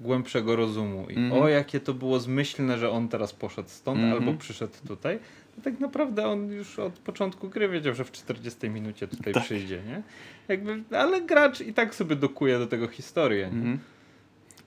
głębszego 0.00 0.56
rozumu. 0.56 1.06
I 1.10 1.16
Mhm. 1.16 1.42
o, 1.42 1.48
jakie 1.48 1.80
to 1.80 1.94
było 1.94 2.20
zmyślne, 2.20 2.78
że 2.78 2.90
on 2.90 3.08
teraz 3.08 3.32
poszedł 3.32 3.68
stąd 3.68 3.98
Mhm. 4.00 4.12
albo 4.22 4.38
przyszedł 4.38 4.72
tutaj. 4.88 5.18
No 5.56 5.62
tak 5.64 5.80
naprawdę 5.80 6.26
on 6.28 6.50
już 6.52 6.78
od 6.78 6.92
początku 6.92 7.48
gry 7.48 7.68
wiedział, 7.68 7.94
że 7.94 8.04
w 8.04 8.12
40 8.12 8.70
minucie 8.70 9.08
tutaj 9.08 9.32
Tak. 9.34 9.42
przyjdzie, 9.44 9.82
nie? 9.86 10.02
Jakby, 10.48 10.82
ale 10.98 11.20
gracz 11.22 11.60
i 11.60 11.74
tak 11.74 11.94
sobie 11.94 12.16
dokuje 12.16 12.58
do 12.58 12.66
tego 12.66 12.88
historię. 12.88 13.42
Nie? 13.52 13.58
Mhm. 13.58 13.78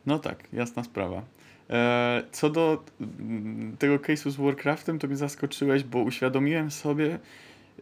No 0.06 0.20
tak, 0.20 0.44
jasna 0.54 0.84
sprawa. 0.84 1.22
E, 1.70 2.24
co 2.32 2.50
do 2.50 2.84
mm, 3.02 3.78
tego 3.78 3.98
case'u 3.98 4.30
z 4.30 4.36
Warcraftem, 4.36 5.00
to 5.00 5.08
mnie 5.08 5.18
zaskoczyłeś, 5.18 5.84
bo 5.84 6.00
uświadomiłem 6.00 6.72
sobie, 6.72 7.20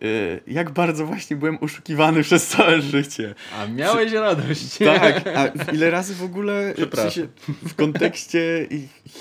e, 0.01 0.07
jak 0.47 0.71
bardzo 0.71 1.05
właśnie 1.05 1.36
byłem 1.36 1.57
oszukiwany 1.61 2.23
przez 2.23 2.47
całe 2.47 2.81
życie. 2.81 3.36
A 3.57 3.67
miałeś 3.67 4.11
radość. 4.11 4.77
Tak, 4.86 5.27
a 5.38 5.71
ile 5.71 5.89
razy 5.89 6.15
w 6.15 6.23
ogóle 6.23 6.73
w, 7.65 7.75
kontekście 7.75 8.67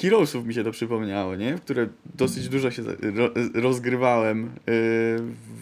Heroesów 0.00 0.46
mi 0.46 0.54
się 0.54 0.64
to 0.64 0.70
przypomniało, 0.70 1.36
nie? 1.36 1.54
Które 1.54 1.88
dosyć 2.14 2.48
dużo 2.48 2.70
się 2.70 2.82
rozgrywałem 3.54 4.44
e, 4.46 4.50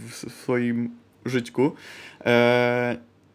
w 0.08 0.32
swoim 0.42 0.90
żyćku. 1.26 1.72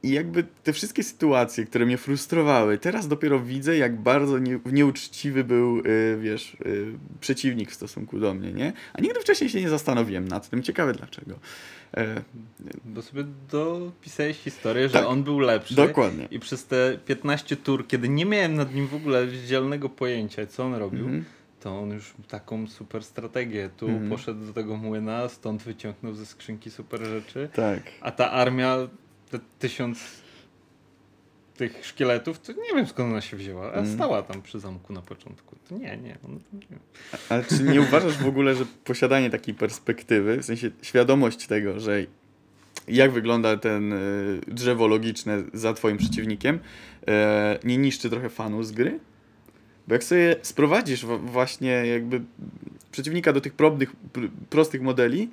I 0.03 0.11
jakby 0.11 0.43
te 0.63 0.73
wszystkie 0.73 1.03
sytuacje, 1.03 1.65
które 1.65 1.85
mnie 1.85 1.97
frustrowały, 1.97 2.77
teraz 2.77 3.07
dopiero 3.07 3.39
widzę, 3.39 3.77
jak 3.77 4.01
bardzo 4.01 4.39
nie, 4.39 4.59
nieuczciwy 4.71 5.43
był, 5.43 5.79
e, 5.79 6.17
wiesz, 6.17 6.57
e, 6.65 6.65
przeciwnik 7.19 7.71
w 7.71 7.73
stosunku 7.73 8.19
do 8.19 8.33
mnie, 8.33 8.53
nie? 8.53 8.73
A 8.93 9.01
nigdy 9.01 9.19
wcześniej 9.19 9.49
się 9.49 9.61
nie 9.61 9.69
zastanowiłem 9.69 10.27
nad 10.27 10.49
tym. 10.49 10.63
Ciekawe 10.63 10.93
dlaczego. 10.93 11.39
E, 11.97 12.21
Bo 12.85 13.01
sobie 13.01 13.23
dopisałeś 13.51 14.37
historię, 14.37 14.87
że 14.89 14.93
Tak. 14.93 15.05
on 15.07 15.23
był 15.23 15.39
lepszy. 15.39 15.75
dokładnie. 15.75 16.27
I 16.31 16.39
przez 16.39 16.65
te 16.65 16.97
15 17.05 17.55
tur, 17.55 17.87
kiedy 17.87 18.09
nie 18.09 18.25
miałem 18.25 18.55
nad 18.55 18.73
nim 18.75 18.87
w 18.87 18.93
ogóle 18.95 19.27
zielonego 19.47 19.89
pojęcia, 19.89 20.45
co 20.47 20.63
on 20.65 20.73
robił, 20.73 21.05
Mhm. 21.05 21.25
to 21.59 21.79
on 21.79 21.89
już 21.89 22.13
taką 22.27 22.67
super 22.67 23.03
strategię. 23.03 23.69
Tu 23.77 23.87
Mhm. 23.87 24.09
poszedł 24.09 24.45
do 24.45 24.53
tego 24.53 24.77
młyna, 24.77 25.29
stąd 25.29 25.63
wyciągnął 25.63 26.13
ze 26.13 26.25
skrzynki 26.25 26.71
super 26.71 27.01
rzeczy. 27.05 27.49
Tak. 27.53 27.83
A 28.01 28.11
ta 28.11 28.31
armia, 28.31 28.77
te 29.31 29.39
tysiąc 29.59 29.99
tych 31.57 31.85
szkieletów, 31.85 32.39
to 32.39 32.51
nie 32.51 32.75
wiem 32.75 32.87
skąd 32.87 33.11
ona 33.11 33.21
się 33.21 33.37
wzięła. 33.37 33.63
A 33.65 33.67
Mhm. 33.75 33.95
stała 33.95 34.21
tam 34.21 34.41
przy 34.41 34.59
zamku 34.59 34.93
na 34.93 35.01
początku. 35.01 35.55
To 35.69 35.77
nie, 35.77 35.97
nie. 35.97 36.17
On, 36.25 36.39
nie. 36.53 36.77
Ale 37.29 37.43
czy 37.43 37.63
nie 37.63 37.81
uważasz 37.81 38.17
w 38.17 38.27
ogóle, 38.27 38.55
że 38.55 38.65
posiadanie 38.83 39.29
takiej 39.29 39.53
perspektywy, 39.53 40.37
w 40.37 40.45
sensie 40.45 40.71
świadomość 40.81 41.47
tego, 41.47 41.79
że 41.79 42.05
jak 42.87 43.11
wygląda 43.11 43.57
ten 43.57 43.93
e, 43.93 43.97
drzewo 44.47 44.87
logiczne 44.87 45.43
za 45.53 45.73
twoim 45.73 45.97
przeciwnikiem, 45.97 46.59
e, 47.07 47.59
nie 47.63 47.77
niszczy 47.77 48.09
trochę 48.09 48.29
fanu 48.29 48.63
z 48.63 48.71
gry? 48.71 48.99
Bo 49.87 49.93
jak 49.93 50.03
sobie 50.03 50.35
sprowadzisz 50.41 51.05
wa- 51.05 51.17
właśnie 51.17 51.69
jakby 51.69 52.21
przeciwnika 52.91 53.33
do 53.33 53.41
tych 53.41 53.53
probnych, 53.53 53.91
pr- 54.13 54.29
prostych 54.49 54.81
modeli, 54.81 55.29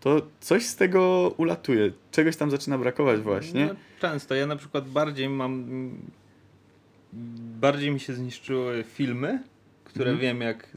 to 0.00 0.22
coś 0.40 0.66
z 0.66 0.76
tego 0.76 1.34
ulatuje. 1.36 1.92
Czegoś 2.10 2.36
tam 2.36 2.50
zaczyna 2.50 2.78
brakować 2.78 3.20
właśnie. 3.20 3.66
No, 3.66 3.74
często. 4.00 4.34
Ja 4.34 4.46
na 4.46 4.56
przykład 4.56 4.88
bardziej 4.88 5.28
mam. 5.28 5.64
Bardziej 7.60 7.90
mi 7.90 8.00
się 8.00 8.14
zniszczyły 8.14 8.84
filmy, 8.84 9.42
które 9.84 10.10
Mhm. 10.10 10.22
wiem, 10.22 10.40
jak 10.48 10.76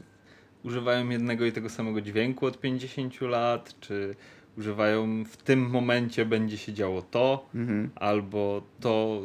używają 0.64 1.08
jednego 1.08 1.46
i 1.46 1.52
tego 1.52 1.70
samego 1.70 2.00
dźwięku 2.00 2.46
od 2.46 2.60
50 2.60 3.20
lat, 3.20 3.74
czy 3.80 4.14
używają 4.58 5.24
w 5.24 5.36
tym 5.36 5.70
momencie 5.70 6.24
będzie 6.26 6.58
się 6.58 6.72
działo 6.72 7.02
to, 7.02 7.48
Mhm. 7.54 7.90
albo 7.94 8.62
to 8.80 9.22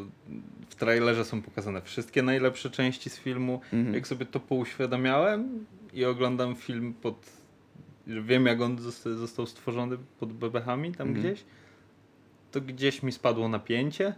w 0.70 0.76
trailerze 0.76 1.26
są 1.26 1.42
pokazane 1.42 1.82
wszystkie 1.82 2.22
najlepsze 2.24 2.70
części 2.70 3.10
z 3.10 3.18
filmu. 3.20 3.62
Mhm. 3.74 3.96
Jak 3.96 4.08
sobie 4.08 4.26
to 4.26 4.40
pouświadamiałem 4.40 5.66
i 5.94 6.06
oglądam 6.06 6.56
film 6.56 6.94
pod. 7.02 7.45
Wiem, 8.08 8.46
jak 8.46 8.62
on 8.62 8.80
zosta- 8.80 9.14
został 9.14 9.46
stworzony 9.46 9.98
pod 10.20 10.34
bebechami 10.34 10.92
tam 10.92 11.08
Mhm. 11.08 11.26
gdzieś, 11.26 11.44
to 12.52 12.62
gdzieś 12.62 13.04
mi 13.04 13.12
spadło 13.12 13.48
napięcie. 13.50 14.14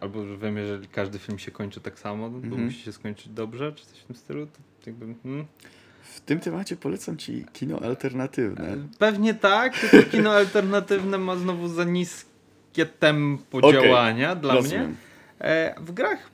Albo 0.00 0.26
że 0.26 0.36
wiem, 0.38 0.56
jeżeli 0.56 0.88
każdy 0.88 1.18
film 1.18 1.38
się 1.38 1.50
kończy 1.50 1.80
tak 1.80 1.98
samo, 1.98 2.28
no 2.30 2.38
to 2.40 2.44
Mhm. 2.46 2.64
musi 2.64 2.78
się 2.82 2.92
skończyć 2.92 3.28
dobrze, 3.28 3.72
czy 3.72 3.86
coś 3.86 3.98
w 3.98 4.04
tym 4.04 4.16
stylu, 4.16 4.46
to 4.46 4.58
jakby. 4.86 5.14
Hmm. 5.22 5.46
W 6.02 6.20
tym 6.20 6.40
temacie 6.40 6.76
polecam 6.76 7.16
ci 7.16 7.44
kino 7.52 7.78
alternatywne. 7.78 8.76
Pewnie 8.98 9.34
tak, 9.34 9.78
tylko 9.78 10.10
kino 10.10 10.30
alternatywne 10.32 11.18
ma 11.18 11.36
znowu 11.36 11.68
za 11.68 11.84
niskie 11.84 12.86
tempo 12.98 13.58
Okej, 13.58 13.72
działania 13.72 14.34
dla 14.36 14.52
mnie. 14.52 14.62
Rozumiem. 14.62 14.96
E, 15.40 15.74
w 15.80 15.92
grach 15.92 16.30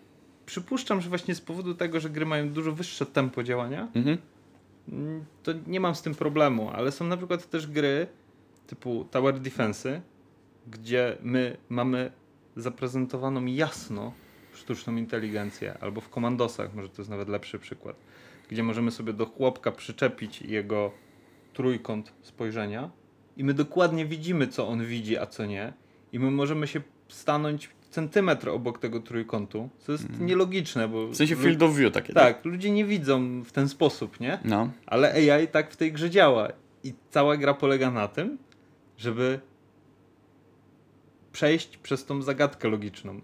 przypuszczam, 0.47 1.01
że 1.01 1.09
właśnie 1.09 1.35
z 1.35 1.41
powodu 1.41 1.75
tego, 1.75 2.01
że 2.01 2.11
gry 2.11 2.27
mają 2.27 2.49
dużo 2.51 2.73
wyższe 2.73 3.07
tempo 3.07 3.43
działania, 3.43 3.89
Mhm. 3.95 4.19
Mm, 4.93 5.25
to 5.43 5.53
nie 5.67 5.81
mam 5.81 5.95
z 5.95 6.03
tym 6.03 6.15
problemu, 6.15 6.71
ale 6.71 6.93
są 6.93 7.05
na 7.05 7.17
przykład 7.17 7.51
też 7.51 7.67
gry 7.67 8.07
typu 8.67 9.05
Tower 9.11 9.41
Defense, 9.41 10.01
gdzie 10.67 11.17
my 11.23 11.57
mamy 11.69 12.13
zaprezentowaną 12.57 13.47
jasno 13.47 14.13
sztuczną 14.55 14.97
inteligencję, 14.97 15.79
albo 15.81 16.01
w 16.01 16.09
komandosach, 16.09 16.75
może 16.75 16.89
to 16.89 17.03
jest 17.03 17.11
nawet 17.11 17.29
lepszy 17.29 17.59
przykład, 17.59 17.97
gdzie 18.49 18.63
możemy 18.63 18.91
sobie 18.91 19.13
do 19.13 19.27
chłopka 19.27 19.73
przyczepić 19.73 20.43
jego 20.43 20.93
trójkąt 21.53 22.13
spojrzenia 22.23 22.91
i 23.37 23.45
my 23.45 23.55
dokładnie 23.55 24.07
widzimy, 24.07 24.49
co 24.49 24.69
on 24.69 24.87
widzi, 24.87 25.19
a 25.19 25.27
co 25.27 25.47
nie. 25.47 25.73
I 26.13 26.19
my 26.19 26.31
możemy 26.31 26.67
się 26.67 26.81
stanąć 27.09 27.71
centymetr 27.91 28.49
obok 28.49 28.79
tego 28.79 29.01
trójkątu, 29.01 29.69
co 29.79 29.93
jest 29.93 30.21
nielogiczne, 30.21 30.89
bo... 30.89 31.07
W 31.09 31.17
sensie 31.17 31.37
field 31.37 31.63
of 31.63 31.77
view 31.77 31.93
takie. 31.93 32.13
Tak, 32.13 32.45
ludzie 32.45 32.71
nie 32.71 32.85
widzą 32.85 33.43
w 33.43 33.53
ten 33.53 33.69
sposób, 33.69 34.21
nie? 34.21 34.39
No. 34.45 34.71
Ale 34.87 35.13
AI 35.13 35.49
tak 35.49 35.71
w 35.71 35.77
tej 35.77 35.93
grze 35.93 36.11
działa. 36.11 36.49
I 36.85 36.95
cała 37.11 37.37
gra 37.37 37.55
polega 37.55 37.91
na 37.91 38.09
tym, 38.09 38.39
żeby 38.97 39.41
przejść 41.33 41.77
przez 41.77 42.05
tą 42.05 42.23
zagadkę 42.23 42.69
logiczną. 42.69 43.21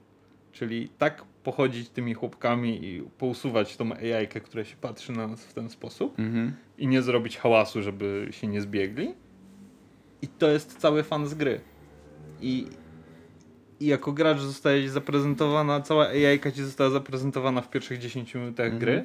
Czyli 0.52 0.88
tak 0.88 1.24
pochodzić 1.44 1.88
tymi 1.88 2.14
chłopkami 2.14 2.84
i 2.84 3.02
pousuwać 3.18 3.76
tą 3.76 3.92
AI, 3.92 4.28
która 4.44 4.64
się 4.64 4.76
patrzy 4.76 5.12
na 5.12 5.26
nas 5.26 5.44
w 5.44 5.54
ten 5.54 5.68
sposób 5.70 6.18
Mhm. 6.18 6.52
i 6.78 6.86
nie 6.86 7.02
zrobić 7.02 7.36
hałasu, 7.38 7.82
żeby 7.82 8.28
się 8.30 8.46
nie 8.46 8.60
zbiegli. 8.60 9.14
I 10.22 10.28
to 10.28 10.48
jest 10.48 10.78
cały 10.78 11.02
fan 11.02 11.26
z 11.26 11.34
gry. 11.34 11.60
I, 12.40 12.66
i 13.85 13.87
jako 13.87 14.12
gracz 14.12 14.41
zostaje 14.41 14.91
zaprezentowana, 14.91 15.80
cała 15.80 16.07
AI 16.09 16.41
ci 16.55 16.62
została 16.62 16.91
zaprezentowana 16.91 17.61
w 17.61 17.70
pierwszych 17.70 17.99
10 17.99 18.35
minutach 18.35 18.66
Mhm. 18.66 18.80
gry. 18.80 19.05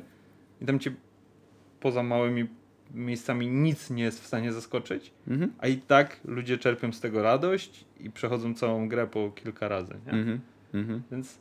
I 0.62 0.66
tam 0.66 0.80
cię 0.80 0.92
poza 1.80 2.04
małymi 2.04 2.48
miejscami 2.94 3.48
nic 3.48 3.90
nie 3.90 4.04
jest 4.04 4.22
w 4.24 4.28
stanie 4.28 4.54
zaskoczyć, 4.54 5.12
Mhm. 5.28 5.54
a 5.60 5.68
i 5.68 5.78
tak 5.78 6.20
ludzie 6.26 6.58
czerpią 6.58 6.92
z 6.94 7.00
tego 7.00 7.24
radość 7.24 7.86
i 8.00 8.10
przechodzą 8.12 8.54
całą 8.54 8.88
grę 8.90 9.08
po 9.08 9.32
kilka 9.32 9.68
razy. 9.68 9.94
Nie? 10.06 10.12
Mhm. 10.12 10.40
Mhm. 10.74 11.04
Więc 11.12 11.38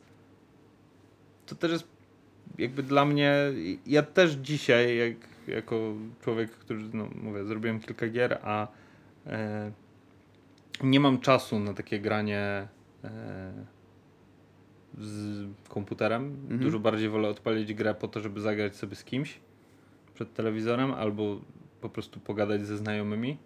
to 1.45 1.55
też 1.55 1.71
jest 1.71 1.87
jakby 2.57 2.83
dla 2.83 3.05
mnie. 3.05 3.33
Ja 3.85 4.03
też 4.03 4.31
dzisiaj, 4.31 4.97
jak, 4.97 5.15
jako 5.47 5.93
człowiek, 6.21 6.51
który, 6.51 6.79
no 6.93 7.07
mówię, 7.23 7.45
zrobiłem 7.45 7.79
kilka 7.79 8.07
gier, 8.07 8.39
a 8.43 8.67
e, 9.27 9.71
nie 10.83 10.99
mam 10.99 11.19
czasu 11.19 11.59
na 11.59 11.73
takie 11.73 11.99
granie 11.99 12.67
z 14.97 15.47
komputerem. 15.69 16.23
Mhm. 16.23 16.59
Dużo 16.59 16.79
bardziej 16.79 17.09
wolę 17.09 17.29
odpalić 17.29 17.73
grę 17.73 17.93
po 17.95 18.07
to, 18.07 18.19
żeby 18.19 18.41
zagrać 18.41 18.75
sobie 18.75 18.95
z 18.95 19.03
kimś 19.03 19.39
przed 20.13 20.33
telewizorem 20.33 20.91
albo 20.91 21.41
po 21.81 21.89
prostu 21.89 22.19
pogadać 22.19 22.65
ze 22.65 22.77
znajomymi 22.77 23.37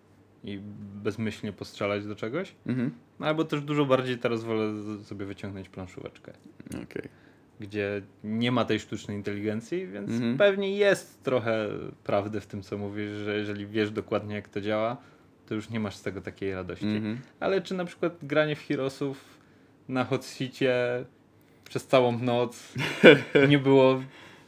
i 0.43 0.59
bezmyślnie 1.03 1.53
postrzelać 1.53 2.05
do 2.05 2.15
czegoś. 2.15 2.55
Mhm. 2.65 2.91
Albo 3.19 3.43
też 3.43 3.61
dużo 3.61 3.85
bardziej 3.85 4.17
teraz 4.17 4.43
wolę 4.43 4.73
sobie 5.03 5.25
wyciągnąć 5.25 5.69
planszóweczkę, 5.69 6.33
Okej. 6.83 7.09
gdzie 7.59 8.01
nie 8.23 8.51
ma 8.51 8.65
tej 8.65 8.79
sztucznej 8.79 9.17
inteligencji, 9.17 9.87
więc 9.87 10.09
Mhm. 10.11 10.37
pewnie 10.37 10.77
jest 10.77 11.23
trochę 11.23 11.69
prawdy 12.03 12.41
w 12.41 12.45
tym, 12.47 12.61
co 12.61 12.77
mówisz, 12.77 13.11
że 13.11 13.37
jeżeli 13.37 13.67
wiesz 13.67 13.91
dokładnie, 13.91 14.35
jak 14.35 14.49
to 14.49 14.61
działa, 14.61 14.97
to 15.45 15.55
już 15.55 15.69
nie 15.69 15.79
masz 15.79 15.95
z 15.95 16.01
tego 16.01 16.21
takiej 16.21 16.53
radości. 16.53 16.87
Mhm. 16.87 17.19
Ale 17.39 17.61
czy 17.61 17.73
na 17.73 17.85
przykład 17.85 18.17
granie 18.23 18.55
w 18.55 18.67
Heroesów 18.67 19.42
na 19.89 20.03
hot 20.05 20.25
seacie 20.25 20.73
przez 21.65 21.87
całą 21.87 22.19
noc 22.19 22.73
nie 23.49 23.59
było 23.59 24.01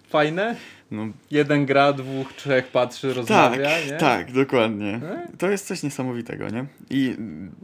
fajne? 0.07 0.55
No, 0.91 1.07
Jeden 1.31 1.65
gra, 1.65 1.93
dwóch, 1.93 2.33
trzech 2.33 2.67
patrzy, 2.67 3.07
tak, 3.07 3.17
rozmawia, 3.17 3.69
nie? 3.91 3.97
tak, 3.97 4.31
dokładnie. 4.31 4.93
E? 5.03 5.27
To 5.37 5.49
jest 5.49 5.67
coś 5.67 5.83
niesamowitego, 5.83 6.49
nie? 6.49 6.65
I 6.89 7.15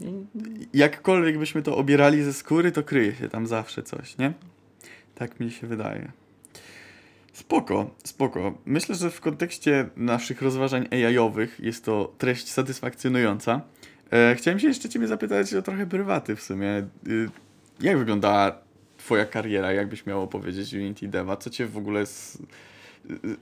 I- 0.01 0.78
jakkolwiek 0.78 1.38
byśmy 1.38 1.61
to 1.61 1.78
obierali 1.78 2.24
ze 2.24 2.34
skóry, 2.34 2.72
to 2.72 2.84
kryje 2.84 3.15
się 3.15 3.30
tam 3.30 3.47
zawsze 3.47 3.84
coś, 3.84 4.17
nie? 4.17 4.34
Tak 5.15 5.39
mi 5.39 5.51
się 5.51 5.67
wydaje. 5.67 6.11
Spoko, 7.34 7.95
spoko. 8.03 8.57
Myślę, 8.65 8.95
że 8.95 9.09
w 9.11 9.22
kontekście 9.22 9.89
naszych 9.97 10.41
rozważań 10.41 10.88
AI-owych 10.91 11.59
jest 11.59 11.86
to 11.86 12.13
treść 12.17 12.51
satysfakcjonująca. 12.51 13.61
E, 14.11 14.36
chciałem 14.36 14.59
się 14.59 14.67
jeszcze 14.67 14.89
ciebie 14.89 15.07
zapytać 15.07 15.53
o 15.53 15.61
trochę 15.61 15.86
prywaty 15.88 16.36
w 16.36 16.41
sumie. 16.41 16.88
Jak 17.82 17.98
wyglądała 17.98 18.58
twoja 18.98 19.26
kariera, 19.26 19.72
jakbyś 19.74 20.06
miał 20.06 20.22
opowiedzieć 20.22 20.74
Unity 20.74 21.08
Deva? 21.08 21.38
Co 21.38 21.50
cię 21.50 21.66
w 21.68 21.78
ogóle 21.78 22.04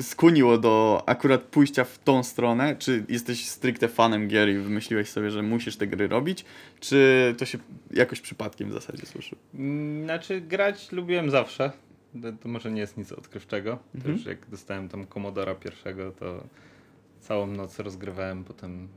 skłoniło 0.01 0.57
do 0.57 1.03
akurat 1.05 1.41
pójścia 1.41 1.83
w 1.83 1.99
tą 1.99 2.23
stronę? 2.23 2.75
Czy 2.75 3.05
jesteś 3.09 3.45
stricte 3.49 3.87
fanem 3.87 4.27
gier 4.27 4.49
i 4.49 4.57
wymyśliłeś 4.57 5.09
sobie, 5.09 5.31
że 5.31 5.41
musisz 5.43 5.77
te 5.77 5.87
gry 5.87 6.07
robić? 6.07 6.45
Czy 6.79 7.35
to 7.37 7.45
się 7.45 7.57
jakoś 7.91 8.21
przypadkiem 8.21 8.69
w 8.69 8.73
zasadzie 8.73 9.05
słyszy? 9.05 9.35
Mm, 9.55 10.03
Znaczy, 10.03 10.41
grać 10.41 10.91
lubiłem 10.91 11.29
zawsze. 11.29 11.71
To, 12.21 12.31
to 12.43 12.49
może 12.49 12.71
nie 12.71 12.81
jest 12.81 12.97
nic 12.97 13.11
odkrywczego. 13.11 13.71
To 13.91 13.97
Mhm. 13.97 14.15
już 14.17 14.25
jak 14.25 14.49
dostałem 14.49 14.89
tam 14.89 15.07
Commodora 15.07 15.55
pierwszego, 15.55 16.11
to 16.11 16.43
całą 17.21 17.47
noc 17.47 17.79
rozgrywałem, 17.79 18.43
potem 18.43 18.87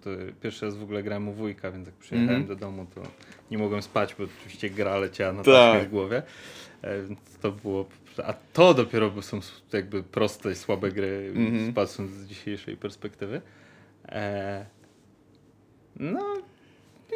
to 0.00 0.10
pierwszy 0.42 0.66
raz 0.66 0.76
w 0.76 0.82
ogóle 0.82 1.02
grałem 1.02 1.28
u 1.28 1.32
wujka, 1.32 1.70
więc 1.70 1.86
jak 1.86 1.94
przyjechałem 1.96 2.40
Mhm. 2.42 2.46
do 2.58 2.66
domu, 2.66 2.86
to 2.94 3.02
nie 3.50 3.58
mogłem 3.58 3.82
spać, 3.82 4.14
bo 4.18 4.24
oczywiście 4.24 4.70
gra 4.70 4.96
leciała 4.98 5.32
na 5.32 5.42
Tak. 5.42 5.84
w 5.88 5.90
głowie. 5.90 6.22
E, 6.82 7.02
Więc 7.02 7.18
to 7.42 7.52
było... 7.52 7.86
A 8.24 8.32
to 8.52 8.74
dopiero 8.74 9.22
są 9.22 9.40
jakby 9.72 10.02
proste 10.02 10.52
i 10.52 10.54
słabe 10.54 10.92
gry, 10.92 11.32
Mhm. 11.36 11.72
patrząc 11.72 12.10
z 12.10 12.26
dzisiejszej 12.26 12.76
perspektywy. 12.76 13.40
E, 14.08 14.66
no, 15.96 16.34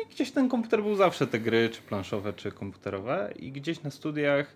i 0.02 0.14
gdzieś 0.14 0.30
ten 0.30 0.48
komputer 0.48 0.82
był 0.82 0.94
zawsze 0.96 1.26
te 1.26 1.38
gry, 1.40 1.68
czy 1.72 1.82
planszowe, 1.82 2.32
czy 2.32 2.52
komputerowe. 2.52 3.32
I 3.38 3.52
gdzieś 3.52 3.82
na 3.82 3.90
studiach, 3.90 4.54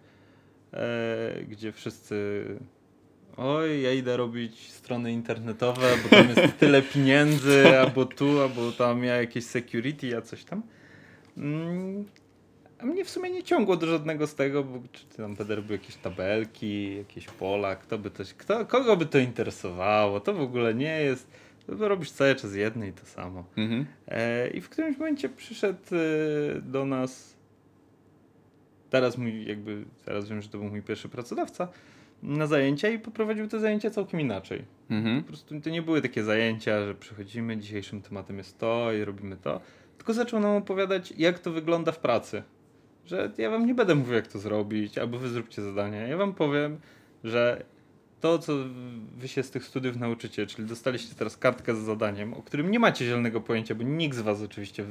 e, 0.72 1.34
gdzie 1.48 1.72
wszyscy. 1.72 2.44
Oj, 3.36 3.82
ja 3.82 3.92
idę 3.92 4.16
robić 4.16 4.72
strony 4.72 5.12
internetowe, 5.12 5.88
bo 6.02 6.16
tam 6.16 6.28
jest 6.28 6.40
tyle 6.60 6.82
pieniędzy, 6.82 7.78
albo 7.78 8.04
tu, 8.04 8.40
albo 8.40 8.72
tam 8.72 9.04
ja 9.04 9.16
jakieś 9.16 9.44
security, 9.44 10.16
a 10.16 10.22
coś 10.22 10.44
tam. 10.44 10.62
Mm, 11.36 12.04
a 12.78 12.86
mnie 12.86 13.04
w 13.04 13.10
sumie 13.10 13.30
nie 13.30 13.42
ciągło 13.42 13.76
do 13.76 13.86
żadnego 13.86 14.26
z 14.26 14.34
tego, 14.34 14.64
bo 14.64 14.78
czy 14.92 15.04
tam 15.16 15.34
będę 15.34 15.54
robił 15.54 15.72
jakieś 15.72 15.96
tabelki, 15.96 16.96
jakieś 16.96 17.26
pola, 17.26 17.76
kto 17.76 17.98
by 17.98 18.10
to, 18.10 18.22
kto, 18.38 18.66
kogo 18.66 18.96
by 18.96 19.06
to 19.06 19.18
interesowało, 19.18 20.20
to 20.20 20.34
w 20.34 20.40
ogóle 20.40 20.74
nie 20.74 21.00
jest. 21.02 21.30
To 21.66 21.88
robisz 21.88 22.10
cały 22.10 22.34
czas 22.34 22.54
jedno 22.54 22.84
i 22.84 22.92
to 22.92 23.06
samo. 23.06 23.44
Mhm. 23.56 23.86
E, 24.08 24.48
I 24.48 24.60
w 24.60 24.68
którymś 24.68 24.98
momencie 24.98 25.28
przyszedł 25.28 25.78
e, 25.92 26.60
do 26.60 26.84
nas. 26.84 27.36
Teraz 28.90 29.18
mój, 29.18 29.46
jakby, 29.46 29.84
teraz 30.04 30.28
wiem, 30.28 30.42
że 30.42 30.48
to 30.48 30.58
był 30.58 30.68
mój 30.68 30.82
pierwszy 30.82 31.08
pracodawca 31.08 31.68
na 32.22 32.46
zajęcia 32.46 32.88
i 32.88 32.98
poprowadził 32.98 33.48
te 33.48 33.60
zajęcia 33.60 33.90
całkiem 33.90 34.20
inaczej. 34.20 34.64
Mhm. 34.90 35.22
Po 35.22 35.28
prostu 35.28 35.60
to 35.60 35.70
nie 35.70 35.82
były 35.82 36.02
takie 36.02 36.24
zajęcia, 36.24 36.86
że 36.86 36.94
przychodzimy, 36.94 37.56
dzisiejszym 37.56 38.02
tematem 38.02 38.38
jest 38.38 38.58
to 38.58 38.92
i 38.92 39.04
robimy 39.04 39.36
to. 39.36 39.60
Tylko 39.96 40.14
zaczął 40.14 40.40
nam 40.40 40.56
opowiadać, 40.56 41.12
jak 41.16 41.38
to 41.38 41.50
wygląda 41.50 41.92
w 41.92 41.98
pracy. 41.98 42.42
Że 43.06 43.32
ja 43.38 43.50
wam 43.50 43.66
nie 43.66 43.74
będę 43.74 43.94
mówił, 43.94 44.14
jak 44.14 44.26
to 44.26 44.38
zrobić, 44.38 44.98
albo 44.98 45.18
wy 45.18 45.28
zróbcie 45.28 45.62
zadanie. 45.62 46.06
Ja 46.08 46.16
wam 46.16 46.34
powiem, 46.34 46.78
że 47.24 47.64
to, 48.20 48.38
co 48.38 48.52
wy 49.16 49.28
się 49.28 49.42
z 49.42 49.50
tych 49.50 49.64
studiów 49.64 49.96
nauczycie, 49.96 50.46
czyli 50.46 50.68
dostaliście 50.68 51.14
teraz 51.14 51.36
kartkę 51.36 51.74
z 51.74 51.78
zadaniem, 51.78 52.34
o 52.34 52.42
którym 52.42 52.70
nie 52.70 52.78
macie 52.78 53.04
zielonego 53.04 53.40
pojęcia, 53.40 53.74
bo 53.74 53.82
nikt 53.82 54.16
z 54.16 54.20
was 54.20 54.42
oczywiście 54.42 54.84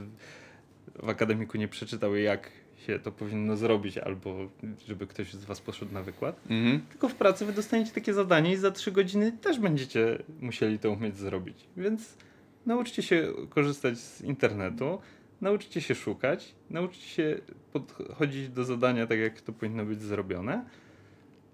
w, 1.03 1.09
akademiku 1.09 1.57
nie 1.57 1.67
przeczytał, 1.67 2.15
jak 2.15 2.51
się 2.87 2.99
to 2.99 3.11
powinno 3.11 3.57
zrobić, 3.57 3.97
albo 3.97 4.49
żeby 4.87 5.07
ktoś 5.07 5.33
z 5.33 5.45
was 5.45 5.61
poszedł 5.61 5.93
na 5.93 6.01
wykład. 6.01 6.39
Mhm. 6.49 6.81
Tylko 6.89 7.09
w 7.09 7.15
pracy 7.15 7.45
wy 7.45 7.53
dostaniecie 7.53 7.91
takie 7.91 8.13
zadanie 8.13 8.51
i 8.51 8.55
za 8.55 8.71
3 8.71 8.91
godziny 8.91 9.31
też 9.31 9.59
będziecie 9.59 10.23
musieli 10.41 10.79
to 10.79 10.91
umieć 10.91 11.17
zrobić. 11.17 11.57
Więc 11.77 12.17
nauczcie 12.65 13.01
się 13.01 13.33
korzystać 13.49 13.97
z 13.97 14.21
internetu, 14.21 14.99
nauczcie 15.41 15.81
się 15.81 15.95
szukać, 15.95 16.55
nauczcie 16.69 17.07
się 17.07 17.39
podchodzić 17.73 18.49
do 18.49 18.63
zadania 18.63 19.07
tak, 19.07 19.19
jak 19.19 19.41
to 19.41 19.53
powinno 19.53 19.85
być 19.85 20.01
zrobione. 20.01 20.65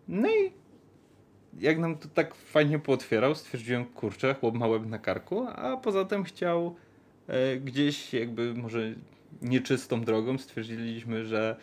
No 0.08 0.30
i 0.30 0.52
jak 1.60 1.80
nam 1.80 1.98
to 1.98 2.08
tak 2.08 2.36
fajnie 2.36 2.80
pootwierał, 2.80 3.36
stwierdziłem, 3.36 3.86
kurczę, 3.86 4.34
chłop 4.34 4.56
ma 4.56 4.68
łeb 4.68 4.86
na 4.86 5.00
karku, 5.00 5.48
a 5.48 5.78
poza 5.78 6.06
tym 6.06 6.24
chciał 6.24 6.76
e, 7.28 7.58
gdzieś 7.58 8.14
jakby 8.14 8.54
może 8.54 8.96
nieczystą 9.42 10.02
drogą 10.02 10.38
stwierdziliśmy, 10.38 11.26
że 11.26 11.56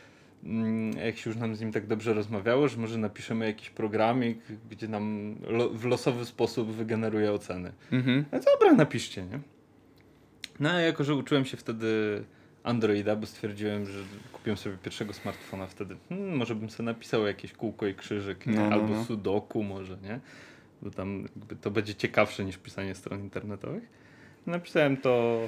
mm, 0.45 0.93
jak 0.93 1.17
się 1.17 1.31
już 1.31 1.39
nam 1.39 1.57
z 1.57 1.61
nim 1.61 1.73
tak 1.73 1.87
dobrze 1.87 2.15
rozmawiało, 2.15 2.69
że 2.69 2.77
może 2.77 2.99
napiszemy 2.99 3.47
jakiś 3.47 3.71
programik, 3.71 4.39
gdzie 4.71 4.89
nam 4.89 5.37
lo, 5.49 5.71
w 5.71 5.85
losowy 5.85 6.25
sposób 6.25 6.71
wygeneruje 6.71 7.33
oceny. 7.33 7.73
Mhm. 7.93 8.25
No 8.33 8.39
dobra, 8.53 8.73
napiszcie, 8.73 9.23
nie? 9.23 9.41
No 10.61 10.71
a 10.71 10.81
jako, 10.81 11.05
że 11.05 11.15
uczyłem 11.15 11.45
się 11.45 11.57
wtedy 11.57 12.25
Androida, 12.63 13.17
bo 13.17 13.27
stwierdziłem, 13.27 13.87
że 13.87 13.99
kupiłem 14.33 14.57
sobie 14.57 14.77
pierwszego 14.77 15.13
smartfona 15.13 15.67
wtedy. 15.67 15.97
Hmm, 16.09 16.37
może 16.37 16.55
bym 16.55 16.71
sobie 16.71 16.85
napisał 16.85 17.27
jakieś 17.27 17.53
kółko 17.53 17.87
i 17.87 17.95
krzyżyk? 17.95 18.47
No, 18.47 18.53
no, 18.53 18.75
albo 18.75 18.89
no. 18.89 19.05
sudoku 19.05 19.63
może, 19.63 19.97
nie? 20.03 20.21
Bo 20.83 20.91
tam 20.91 21.29
to 21.61 21.71
będzie 21.71 21.95
ciekawsze 21.95 22.45
niż 22.45 22.57
pisanie 22.57 22.95
stron 22.95 23.21
internetowych. 23.21 23.83
Napisałem 24.47 24.97
to 24.97 25.41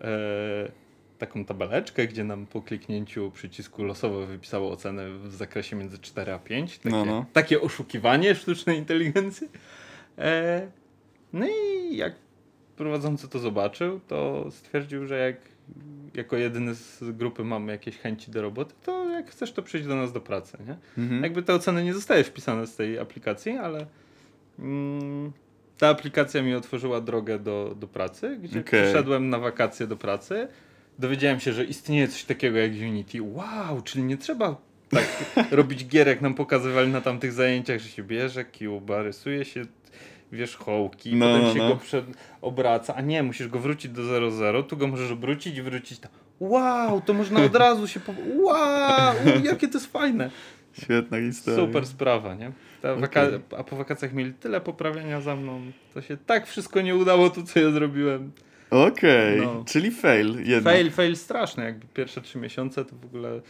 e, 0.00 0.83
taką 1.18 1.44
tabeleczkę, 1.44 2.06
gdzie 2.06 2.24
nam 2.24 2.46
po 2.46 2.62
kliknięciu 2.62 3.30
przycisku 3.30 3.84
losowo 3.84 4.26
wypisało 4.26 4.70
ocenę 4.70 5.10
w 5.10 5.32
zakresie 5.34 5.76
między 5.76 5.98
4 5.98 6.32
a 6.32 6.38
5. 6.38 6.78
Takie, 6.78 6.90
No, 6.96 7.04
no. 7.04 7.26
takie 7.32 7.60
oszukiwanie 7.60 8.34
sztucznej 8.34 8.78
inteligencji. 8.78 9.48
E, 10.18 10.66
no 11.32 11.46
i 11.46 11.96
jak 11.96 12.12
prowadzący 12.76 13.28
to 13.28 13.38
zobaczył, 13.38 14.00
to 14.08 14.46
stwierdził, 14.50 15.06
że 15.06 15.18
jak 15.18 15.36
jako 16.14 16.36
jedyny 16.36 16.74
z 16.74 17.02
grupy 17.16 17.44
mamy 17.44 17.72
jakieś 17.72 17.98
chęci 17.98 18.30
do 18.30 18.42
roboty, 18.42 18.74
to 18.82 19.10
jak 19.10 19.30
chcesz, 19.30 19.52
to 19.52 19.62
przyjdź 19.62 19.86
do 19.86 19.96
nas 19.96 20.12
do 20.12 20.20
pracy, 20.20 20.58
nie? 20.66 20.76
Mhm. 21.02 21.22
Jakby 21.22 21.42
te 21.42 21.54
oceny 21.54 21.84
nie 21.84 21.94
zostały 21.94 22.24
wpisane 22.24 22.66
z 22.66 22.76
tej 22.76 22.98
aplikacji, 22.98 23.52
ale 23.52 23.86
mm, 24.58 25.32
ta 25.78 25.88
aplikacja 25.88 26.42
mi 26.42 26.54
otworzyła 26.54 27.00
drogę 27.00 27.38
do, 27.38 27.74
do 27.80 27.88
pracy, 27.88 28.38
gdzie 28.42 28.60
Okej. 28.60 28.82
przyszedłem 28.82 29.28
na 29.30 29.38
wakacje 29.38 29.86
do 29.86 29.96
pracy. 29.96 30.48
Dowiedziałem 30.98 31.40
się, 31.40 31.52
że 31.52 31.64
istnieje 31.64 32.08
coś 32.08 32.24
takiego 32.24 32.58
jak 32.58 32.72
Unity. 32.72 33.22
Wow, 33.22 33.82
czyli 33.84 34.04
nie 34.04 34.16
trzeba 34.16 34.56
tak 34.90 35.04
robić 35.50 35.86
gier, 35.86 36.06
jak 36.08 36.20
nam 36.20 36.34
pokazywali 36.34 36.92
na 36.92 37.00
tamtych 37.00 37.32
zajęciach, 37.32 37.80
że 37.80 37.88
się 37.88 38.02
bierze 38.02 38.44
cuba, 38.58 39.02
rysuje 39.02 39.44
się 39.44 39.62
wierzchołki, 40.32 41.16
No, 41.16 41.26
potem 41.26 41.42
no, 41.42 41.52
się 41.52 41.58
no. 41.58 41.68
go 41.68 41.76
przed, 41.76 42.04
obraca, 42.42 42.94
a 42.94 43.00
nie, 43.00 43.22
musisz 43.22 43.48
go 43.48 43.58
wrócić 43.58 43.92
do 43.92 44.02
0,0, 44.02 44.64
tu 44.66 44.76
go 44.76 44.86
możesz 44.86 45.10
obrócić 45.10 45.56
i 45.58 45.62
wrócić 45.62 45.98
tam. 45.98 46.10
Wow, 46.40 47.00
to 47.00 47.14
można 47.14 47.40
od 47.44 47.56
razu 47.56 47.88
się 47.88 48.00
po... 48.00 48.12
Wow, 48.36 49.14
jakie 49.44 49.68
to 49.68 49.78
jest 49.78 49.92
fajne. 49.92 50.30
Świetna 50.82 51.18
historia. 51.20 51.60
Super 51.66 51.86
sprawa, 51.86 52.34
nie? 52.34 52.52
Waka- 52.82 53.40
A 53.58 53.64
po 53.64 53.76
wakacjach 53.76 54.12
mieli 54.12 54.32
tyle 54.34 54.60
poprawienia 54.60 55.20
za 55.20 55.36
mną. 55.36 55.60
To 55.94 56.02
się 56.02 56.16
tak 56.16 56.46
wszystko 56.46 56.80
nie 56.80 56.96
udało, 56.96 57.30
to 57.30 57.42
co 57.42 57.60
ja 57.60 57.70
zrobiłem. 57.70 58.30
Okej, 58.74 59.40
No. 59.40 59.64
czyli 59.66 59.90
fail 59.90 60.36
jednak. 60.44 60.74
Fail, 60.74 60.90
fail 60.90 61.16
straszny. 61.16 61.64
Jakby 61.64 61.86
pierwsze 61.94 62.20
trzy 62.20 62.38
miesiące 62.38 62.84
to 62.84 62.96
w 62.96 63.04
ogóle 63.04 63.40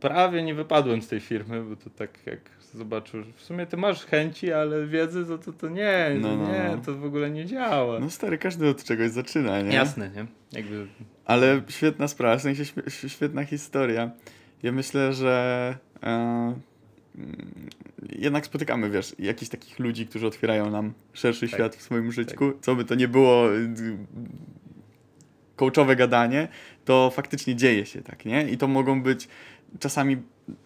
prawie 0.00 0.42
nie 0.42 0.54
wypadłem 0.54 1.02
z 1.02 1.08
tej 1.08 1.20
firmy, 1.20 1.62
bo 1.64 1.76
to 1.76 1.90
tak 1.90 2.26
jak 2.26 2.40
zobaczył, 2.74 3.22
w 3.36 3.42
sumie 3.42 3.66
ty 3.66 3.76
masz 3.76 4.04
chęci, 4.06 4.52
ale 4.52 4.86
wiedzy, 4.86 5.24
to 5.26 5.38
to, 5.38 5.52
to 5.52 5.68
nie, 5.68 6.10
No, 6.20 6.36
no, 6.36 6.52
nie, 6.52 6.70
no. 6.76 6.82
to 6.84 6.94
w 6.94 7.04
ogóle 7.04 7.30
nie 7.30 7.46
działa. 7.46 7.98
No 8.00 8.10
stary, 8.10 8.38
każdy 8.38 8.68
od 8.68 8.84
czegoś 8.84 9.10
zaczyna, 9.10 9.60
nie? 9.62 9.72
Jasne, 9.74 10.10
nie? 10.16 10.26
Jakby 10.52 10.86
Ale 11.24 11.62
świetna 11.68 12.08
sprawa, 12.08 12.36
w 12.36 12.42
sensie 12.42 12.64
świetna 13.08 13.44
historia. 13.44 14.10
Ja 14.62 14.72
myślę, 14.72 15.12
że 15.12 15.74
e, 16.02 16.54
jednak 18.18 18.46
spotykamy, 18.46 18.90
wiesz, 18.90 19.16
jakichś 19.18 19.50
takich 19.50 19.78
ludzi, 19.78 20.06
którzy 20.06 20.26
otwierają 20.26 20.70
nam 20.70 20.92
szerszy 21.12 21.48
Tak. 21.48 21.54
świat 21.54 21.76
w 21.76 21.82
swoim 21.82 22.12
życiu. 22.12 22.52
Co 22.60 22.74
by 22.74 22.84
to 22.84 22.94
nie 22.94 23.08
było 23.08 23.56
y, 23.56 23.66
coachowe 25.56 25.96
gadanie, 25.96 26.48
to 26.84 27.10
faktycznie 27.14 27.56
dzieje 27.56 27.86
się 27.86 28.02
tak, 28.02 28.24
nie? 28.24 28.50
I 28.50 28.58
to 28.58 28.68
mogą 28.68 29.02
być 29.02 29.28
czasami 29.80 30.16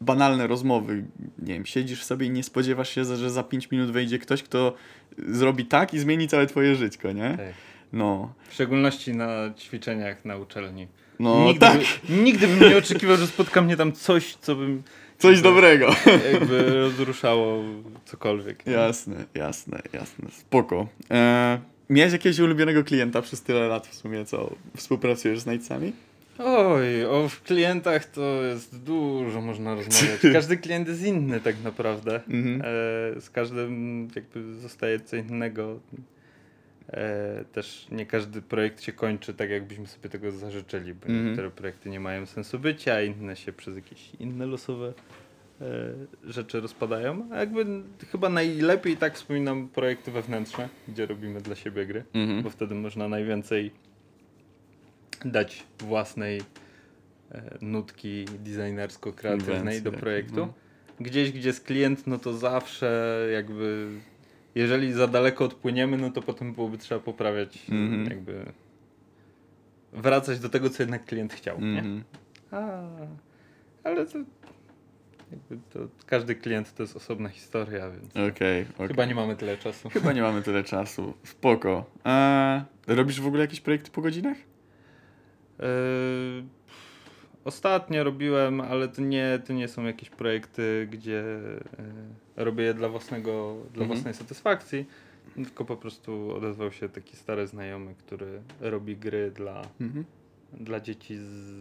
banalne 0.00 0.46
rozmowy. 0.46 1.04
Nie 1.38 1.54
wiem, 1.54 1.66
siedzisz 1.66 2.04
sobie 2.04 2.26
i 2.26 2.30
nie 2.30 2.42
spodziewasz 2.42 2.88
się, 2.94 3.04
że 3.04 3.30
za 3.30 3.42
5 3.42 3.70
minut 3.70 3.90
wejdzie 3.90 4.18
ktoś, 4.18 4.42
kto 4.42 4.74
zrobi 5.28 5.66
tak 5.66 5.94
i 5.94 5.98
zmieni 5.98 6.28
całe 6.28 6.46
twoje 6.46 6.74
życie, 6.74 7.14
nie? 7.14 7.34
tak. 7.36 7.54
No. 7.92 8.34
W 8.48 8.54
szczególności 8.54 9.14
na 9.16 9.54
ćwiczeniach 9.58 10.24
na 10.24 10.36
uczelni. 10.36 10.88
No 11.18 11.44
nigdy, 11.44 11.60
tak, 11.60 11.78
by, 11.78 12.14
nigdy 12.16 12.46
bym 12.48 12.70
nie 12.70 12.76
oczekiwał, 12.76 13.16
że 13.16 13.26
spotka 13.26 13.62
mnie 13.62 13.76
tam 13.76 13.92
coś, 13.92 14.34
co 14.34 14.56
bym 14.56 14.82
coś 15.22 15.40
dobrego. 15.40 15.94
jakby 16.32 16.80
rozruszało 16.80 17.64
cokolwiek. 18.04 18.66
nie? 18.66 18.72
Jasne, 18.72 19.24
jasne, 19.34 19.82
jasne. 19.92 20.30
Spoko. 20.30 20.88
E, 21.10 21.60
miałeś 21.90 22.12
jakiegoś 22.12 22.38
ulubionego 22.38 22.84
klienta 22.84 23.22
przez 23.22 23.42
tyle 23.42 23.68
lat 23.68 23.86
w 23.86 23.94
sumie, 23.94 24.24
co 24.24 24.54
współpracujesz 24.76 25.40
z 25.40 25.46
Nightsami? 25.46 25.92
Oj, 26.38 27.04
o 27.04 27.28
klientach 27.44 28.04
to 28.04 28.42
jest 28.42 28.82
dużo 28.82 29.40
można 29.40 29.74
rozmawiać. 29.74 30.20
Każdy 30.32 30.56
klient 30.56 30.88
jest 30.88 31.02
inny 31.02 31.40
tak 31.40 31.62
naprawdę. 31.64 32.20
Mhm. 32.28 32.60
E, 32.60 32.64
z 33.20 33.30
każdym 33.30 34.08
jakby 34.16 34.54
zostaje 34.54 35.00
co 35.00 35.16
innego. 35.16 35.80
E, 36.92 37.44
też 37.52 37.86
nie 37.90 38.06
każdy 38.06 38.42
projekt 38.42 38.82
się 38.82 38.92
kończy 38.92 39.34
tak, 39.34 39.50
jakbyśmy 39.50 39.86
sobie 39.86 40.08
tego 40.08 40.30
zażyczyli, 40.32 40.94
bo 40.94 41.06
Mhm. 41.06 41.26
niektóre 41.26 41.50
projekty 41.50 41.90
nie 41.90 42.00
mają 42.00 42.26
sensu 42.26 42.58
bycia, 42.58 42.94
a 42.94 43.00
inne 43.02 43.36
się 43.36 43.52
przez 43.52 43.76
jakieś 43.76 44.14
inne 44.20 44.46
losowe 44.46 44.92
e, 45.60 45.64
rzeczy 46.24 46.60
rozpadają. 46.60 47.28
A 47.32 47.36
jakby 47.38 47.66
chyba 48.10 48.28
najlepiej 48.28 48.96
tak 48.96 49.14
wspominam 49.14 49.68
projekty 49.68 50.10
wewnętrzne, 50.12 50.68
gdzie 50.88 51.06
robimy 51.06 51.40
dla 51.40 51.54
siebie 51.54 51.86
gry, 51.86 52.04
Mhm. 52.14 52.42
bo 52.42 52.50
wtedy 52.50 52.74
można 52.74 53.08
najwięcej 53.08 53.70
dać 55.24 55.64
własnej 55.78 56.40
e, 57.32 57.58
nutki 57.60 58.24
designersko-kreatywnej 58.24 59.56
Inwencji 59.58 59.82
do 59.82 59.90
takiej, 59.90 60.00
projektu. 60.02 60.36
no. 60.36 60.52
Gdzieś, 61.00 61.32
gdzie 61.32 61.48
jest 61.48 61.64
klient, 61.64 62.06
no 62.06 62.18
to 62.18 62.32
zawsze 62.32 63.18
jakby 63.32 63.88
jeżeli 64.54 64.92
za 64.92 65.06
daleko 65.06 65.44
odpłyniemy, 65.44 65.96
no 65.98 66.10
to 66.10 66.22
potem 66.22 66.52
byłoby 66.54 66.78
trzeba 66.78 67.00
poprawiać, 67.00 67.70
Mhm. 67.70 68.04
jakby 68.04 68.44
wracać 69.92 70.38
do 70.40 70.48
tego, 70.48 70.70
co 70.70 70.82
jednak 70.82 71.04
klient 71.04 71.32
chciał, 71.32 71.60
nie? 71.60 71.78
Mhm. 71.78 72.04
A, 72.50 72.82
ale 73.84 74.06
to, 74.06 74.18
to 75.72 75.78
każdy 76.06 76.34
klient 76.34 76.74
to 76.74 76.82
jest 76.82 76.96
osobna 76.96 77.28
historia, 77.28 77.90
więc 77.90 78.32
Okej, 78.32 78.66
okej. 78.74 78.88
chyba 78.88 79.04
nie 79.04 79.14
mamy 79.14 79.36
tyle 79.36 79.56
czasu. 79.58 79.88
Chyba 79.90 80.12
nie 80.12 80.22
mamy 80.22 80.42
tyle 80.42 80.64
czasu. 80.64 81.14
Spoko. 81.24 81.84
A 82.04 82.64
robisz 82.86 83.20
w 83.20 83.26
ogóle 83.26 83.40
jakieś 83.42 83.60
projekty 83.60 83.90
po 83.90 84.02
godzinach? 84.02 84.36
Yy, 85.58 85.64
ostatnio 87.44 88.04
robiłem, 88.04 88.60
ale 88.60 88.88
to 88.88 89.02
nie, 89.02 89.38
to 89.46 89.52
nie 89.52 89.68
są 89.68 89.84
jakieś 89.84 90.10
projekty, 90.10 90.88
gdzie 90.90 91.24
yy, 91.78 91.84
robię 92.36 92.64
je 92.64 92.74
dla 92.74 92.88
własnego, 92.88 93.56
dla 93.74 93.82
Mhm. 93.82 93.86
własnej 93.88 94.14
satysfakcji. 94.14 94.86
Tylko 95.34 95.64
po 95.64 95.76
prostu 95.76 96.34
odezwał 96.36 96.72
się 96.72 96.88
taki 96.88 97.16
stary 97.16 97.46
znajomy, 97.46 97.94
który 97.94 98.42
robi 98.60 98.96
gry 98.96 99.30
dla, 99.30 99.62
Mhm. 99.80 100.04
dla 100.52 100.80
dzieci 100.80 101.16
z 101.16 101.52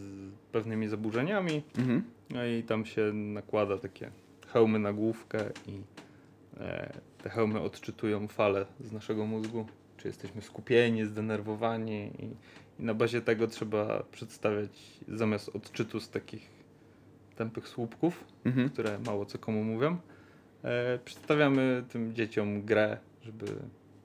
pewnymi 0.52 0.88
zaburzeniami. 0.88 1.62
Mhm. 1.78 2.02
No 2.30 2.46
i 2.46 2.62
tam 2.62 2.86
się 2.86 3.12
nakłada 3.12 3.78
takie 3.78 4.10
hełmy 4.52 4.78
na 4.78 4.92
główkę 4.92 5.38
i 5.66 5.80
e, 6.60 6.92
te 7.22 7.30
hełmy 7.30 7.60
odczytują 7.60 8.28
fale 8.28 8.66
z 8.80 8.92
naszego 8.92 9.26
mózgu. 9.26 9.66
Czy 9.96 10.08
jesteśmy 10.08 10.42
skupieni, 10.42 11.04
zdenerwowani 11.04 12.10
i, 12.18 12.24
i 12.82 12.84
na 12.84 12.94
bazie 12.94 13.20
tego 13.20 13.46
trzeba 13.46 14.02
przedstawiać 14.12 14.70
zamiast 15.08 15.48
odczytu 15.48 16.00
z 16.00 16.08
takich 16.10 16.50
tępych 17.36 17.68
słupków, 17.68 18.24
Mhm. 18.44 18.68
które 18.70 18.98
mało 19.06 19.26
co 19.26 19.38
komu 19.38 19.64
mówią, 19.64 19.96
przedstawiamy 21.04 21.84
tym 21.88 22.14
dzieciom 22.14 22.62
grę, 22.62 22.98
żeby 23.22 23.46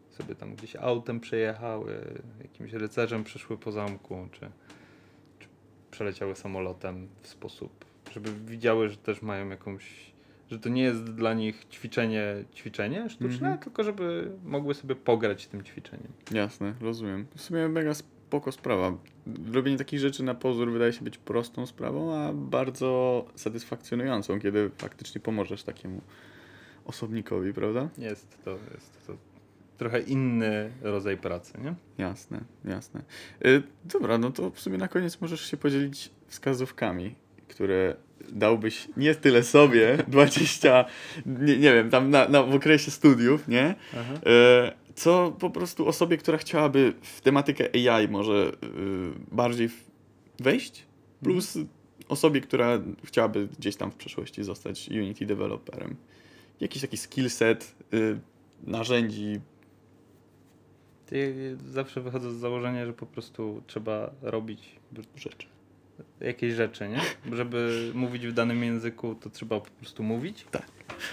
sobie 0.09 0.35
tam 0.35 0.55
gdzieś 0.55 0.75
autem 0.75 1.19
przejechały, 1.19 1.97
jakimś 2.41 2.73
rycerzem 2.73 3.23
przeszły 3.23 3.57
po 3.57 3.71
zamku, 3.71 4.27
czy, 4.31 4.39
czy 5.39 5.47
przeleciały 5.91 6.35
samolotem 6.35 7.07
w 7.21 7.27
sposób, 7.27 7.85
żeby 8.11 8.29
widziały, 8.45 8.89
że 8.89 8.97
też 8.97 9.21
mają 9.21 9.49
jakąś, 9.49 10.13
że 10.51 10.59
to 10.59 10.69
nie 10.69 10.84
jest 10.84 11.03
dla 11.03 11.34
nich 11.34 11.65
ćwiczenie, 11.71 12.43
ćwiczenie 12.55 13.09
sztuczne, 13.09 13.47
Mhm. 13.47 13.57
tylko 13.57 13.84
żeby 13.84 14.31
mogły 14.45 14.73
sobie 14.73 14.95
pograć 14.95 15.47
tym 15.47 15.63
ćwiczeniem. 15.63 16.11
Jasne, 16.31 16.73
rozumiem. 16.81 17.25
W 17.35 17.41
sumie 17.41 17.69
mega 17.69 17.93
spoko 17.93 18.51
sprawa. 18.51 18.97
Robienie 19.53 19.77
takich 19.77 19.99
rzeczy 19.99 20.23
na 20.23 20.35
pozór 20.35 20.71
wydaje 20.71 20.93
się 20.93 21.03
być 21.03 21.17
prostą 21.17 21.65
sprawą, 21.65 22.15
a 22.15 22.34
bardzo 22.34 23.25
satysfakcjonującą, 23.35 24.39
kiedy 24.39 24.71
faktycznie 24.77 25.21
pomożesz 25.21 25.63
takiemu 25.63 26.01
osobnikowi, 26.88 27.53
prawda? 27.53 27.89
Jest 27.97 28.38
to, 28.45 28.51
jest 28.51 29.07
to 29.07 29.14
trochę 29.77 29.99
inny 29.99 30.72
rodzaj 30.81 31.18
pracy, 31.18 31.53
nie? 31.64 31.76
Jasne, 31.97 32.41
jasne. 32.65 33.01
Y, 33.45 33.64
dobra, 33.85 34.18
no 34.18 34.31
to 34.31 34.49
w 34.51 34.59
sumie 34.59 34.77
na 34.77 34.88
koniec 34.88 35.22
możesz 35.22 35.51
się 35.51 35.57
podzielić 35.57 36.11
wskazówkami, 36.27 37.15
które 37.47 37.95
dałbyś 38.31 38.88
nie 38.97 39.15
tyle 39.15 39.43
sobie, 39.43 39.97
20, 40.07 40.85
nie, 41.26 41.57
nie 41.57 41.73
wiem, 41.73 41.89
tam 41.89 42.09
na, 42.09 42.27
na, 42.27 42.43
w 42.43 42.55
okresie 42.55 42.91
studiów, 42.91 43.47
nie? 43.47 43.76
Aha. 43.93 44.14
E, 44.26 44.73
co 44.95 45.35
po 45.39 45.49
prostu 45.49 45.88
osobie, 45.88 46.18
która 46.18 46.38
chciałaby 46.38 46.93
w 47.01 47.22
tematykę 47.22 47.69
AI 47.91 48.07
może 48.07 48.51
y, 48.64 49.35
bardziej 49.35 49.69
wejść, 50.39 50.85
plus 51.23 51.57
osobie, 52.09 52.41
która 52.41 52.81
chciałaby 53.03 53.47
gdzieś 53.59 53.76
tam 53.76 53.91
w 53.91 53.95
przyszłości 53.95 54.43
zostać 54.43 54.89
Unity 54.89 55.26
developerem. 55.26 55.95
Jakiś 56.61 56.81
taki 56.81 56.97
skill 56.97 57.29
set, 57.29 57.75
y, 57.93 58.19
narzędzi. 58.63 59.39
Ty 61.05 61.57
zawsze 61.67 62.01
wychodzę 62.01 62.31
z 62.31 62.35
założenia, 62.35 62.85
że 62.85 62.93
po 62.93 63.05
prostu 63.05 63.63
trzeba 63.67 64.11
robić 64.21 64.75
rzeczy. 65.15 65.47
jakieś 66.21 66.53
rzeczy, 66.53 66.89
nie? 66.89 67.01
Żeby 67.35 67.81
mówić 67.95 68.27
w 68.27 68.34
danym 68.34 68.63
języku, 68.63 69.15
to 69.15 69.29
trzeba 69.29 69.59
po 69.59 69.69
prostu 69.71 70.03
mówić. 70.03 70.45
Tak. 70.51 70.65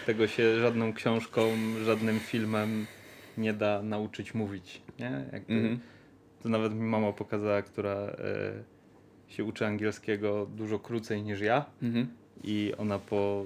Tego 0.06 0.26
się 0.26 0.58
żadną 0.60 0.92
książką, 0.92 1.42
żadnym 1.84 2.20
filmem 2.20 2.86
nie 3.38 3.52
da 3.52 3.82
nauczyć 3.82 4.34
mówić, 4.34 4.82
nie? 4.98 5.24
Jakby, 5.32 5.54
Mhm. 5.54 5.78
To 6.42 6.48
nawet 6.48 6.74
mi 6.74 6.80
mama 6.82 7.12
pokazała, 7.12 7.62
która 7.62 7.90
e, 7.94 8.14
się 9.28 9.44
uczy 9.44 9.66
angielskiego 9.66 10.46
dużo 10.56 10.78
krócej 10.78 11.22
niż 11.22 11.40
ja 11.40 11.64
Mhm. 11.82 12.08
i 12.44 12.72
ona 12.78 12.98
po 12.98 13.44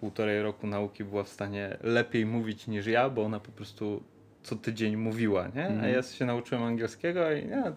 półtorej 0.00 0.42
roku 0.42 0.66
nauki 0.66 1.04
była 1.04 1.24
w 1.24 1.28
stanie 1.28 1.76
lepiej 1.82 2.26
mówić 2.26 2.66
niż 2.66 2.86
ja, 2.86 3.10
bo 3.10 3.24
ona 3.24 3.40
po 3.40 3.52
prostu 3.52 4.02
co 4.42 4.56
tydzień 4.56 4.96
mówiła, 4.96 5.48
nie? 5.54 5.64
A 5.64 5.68
Mhm. 5.68 5.94
ja 5.94 6.02
się 6.02 6.24
nauczyłem 6.24 6.64
angielskiego 6.64 7.32
i 7.32 7.44
nie, 7.46 7.62
to, 7.62 7.70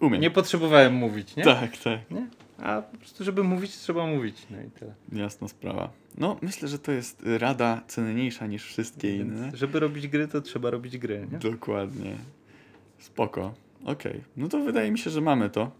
to 0.00 0.06
Umiem. 0.06 0.20
nie 0.20 0.30
potrzebowałem 0.30 0.94
mówić, 0.94 1.36
nie? 1.36 1.44
Tak, 1.44 1.76
tak. 1.76 2.10
nie? 2.10 2.26
A 2.58 2.82
po 2.82 2.96
prostu, 2.98 3.24
żeby 3.24 3.42
mówić, 3.44 3.70
trzeba 3.76 4.06
mówić, 4.06 4.46
no 4.50 4.56
i 4.62 4.70
tyle. 4.70 4.94
Jasna 5.12 5.48
sprawa. 5.48 5.90
No, 6.18 6.36
myślę, 6.42 6.68
że 6.68 6.78
to 6.78 6.92
jest 6.92 7.22
rada 7.38 7.80
cenniejsza 7.86 8.46
niż 8.46 8.64
wszystkie 8.64 9.16
inne. 9.16 9.42
Więc, 9.42 9.54
żeby 9.54 9.80
robić 9.80 10.08
gry, 10.08 10.28
to 10.28 10.40
trzeba 10.40 10.70
robić 10.70 10.98
gry, 10.98 11.26
nie? 11.32 11.38
Dokładnie. 11.38 12.16
Spoko. 12.98 13.54
Okej. 13.84 14.20
No 14.36 14.48
to 14.48 14.60
wydaje 14.60 14.90
mi 14.90 14.98
się, 14.98 15.10
że 15.10 15.20
mamy 15.20 15.50
to. 15.50 15.70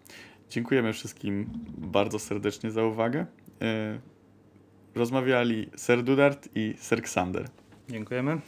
Dziękujemy 0.51 0.93
wszystkim 0.93 1.47
bardzo 1.79 2.19
serdecznie 2.19 2.71
za 2.71 2.85
uwagę. 2.85 3.27
Rozmawiali 4.97 5.71
Ser 5.77 6.03
Dudart 6.03 6.49
i 6.55 6.75
Ser 6.79 7.03
Ksander. 7.03 7.49
Dziękujemy. 7.89 8.41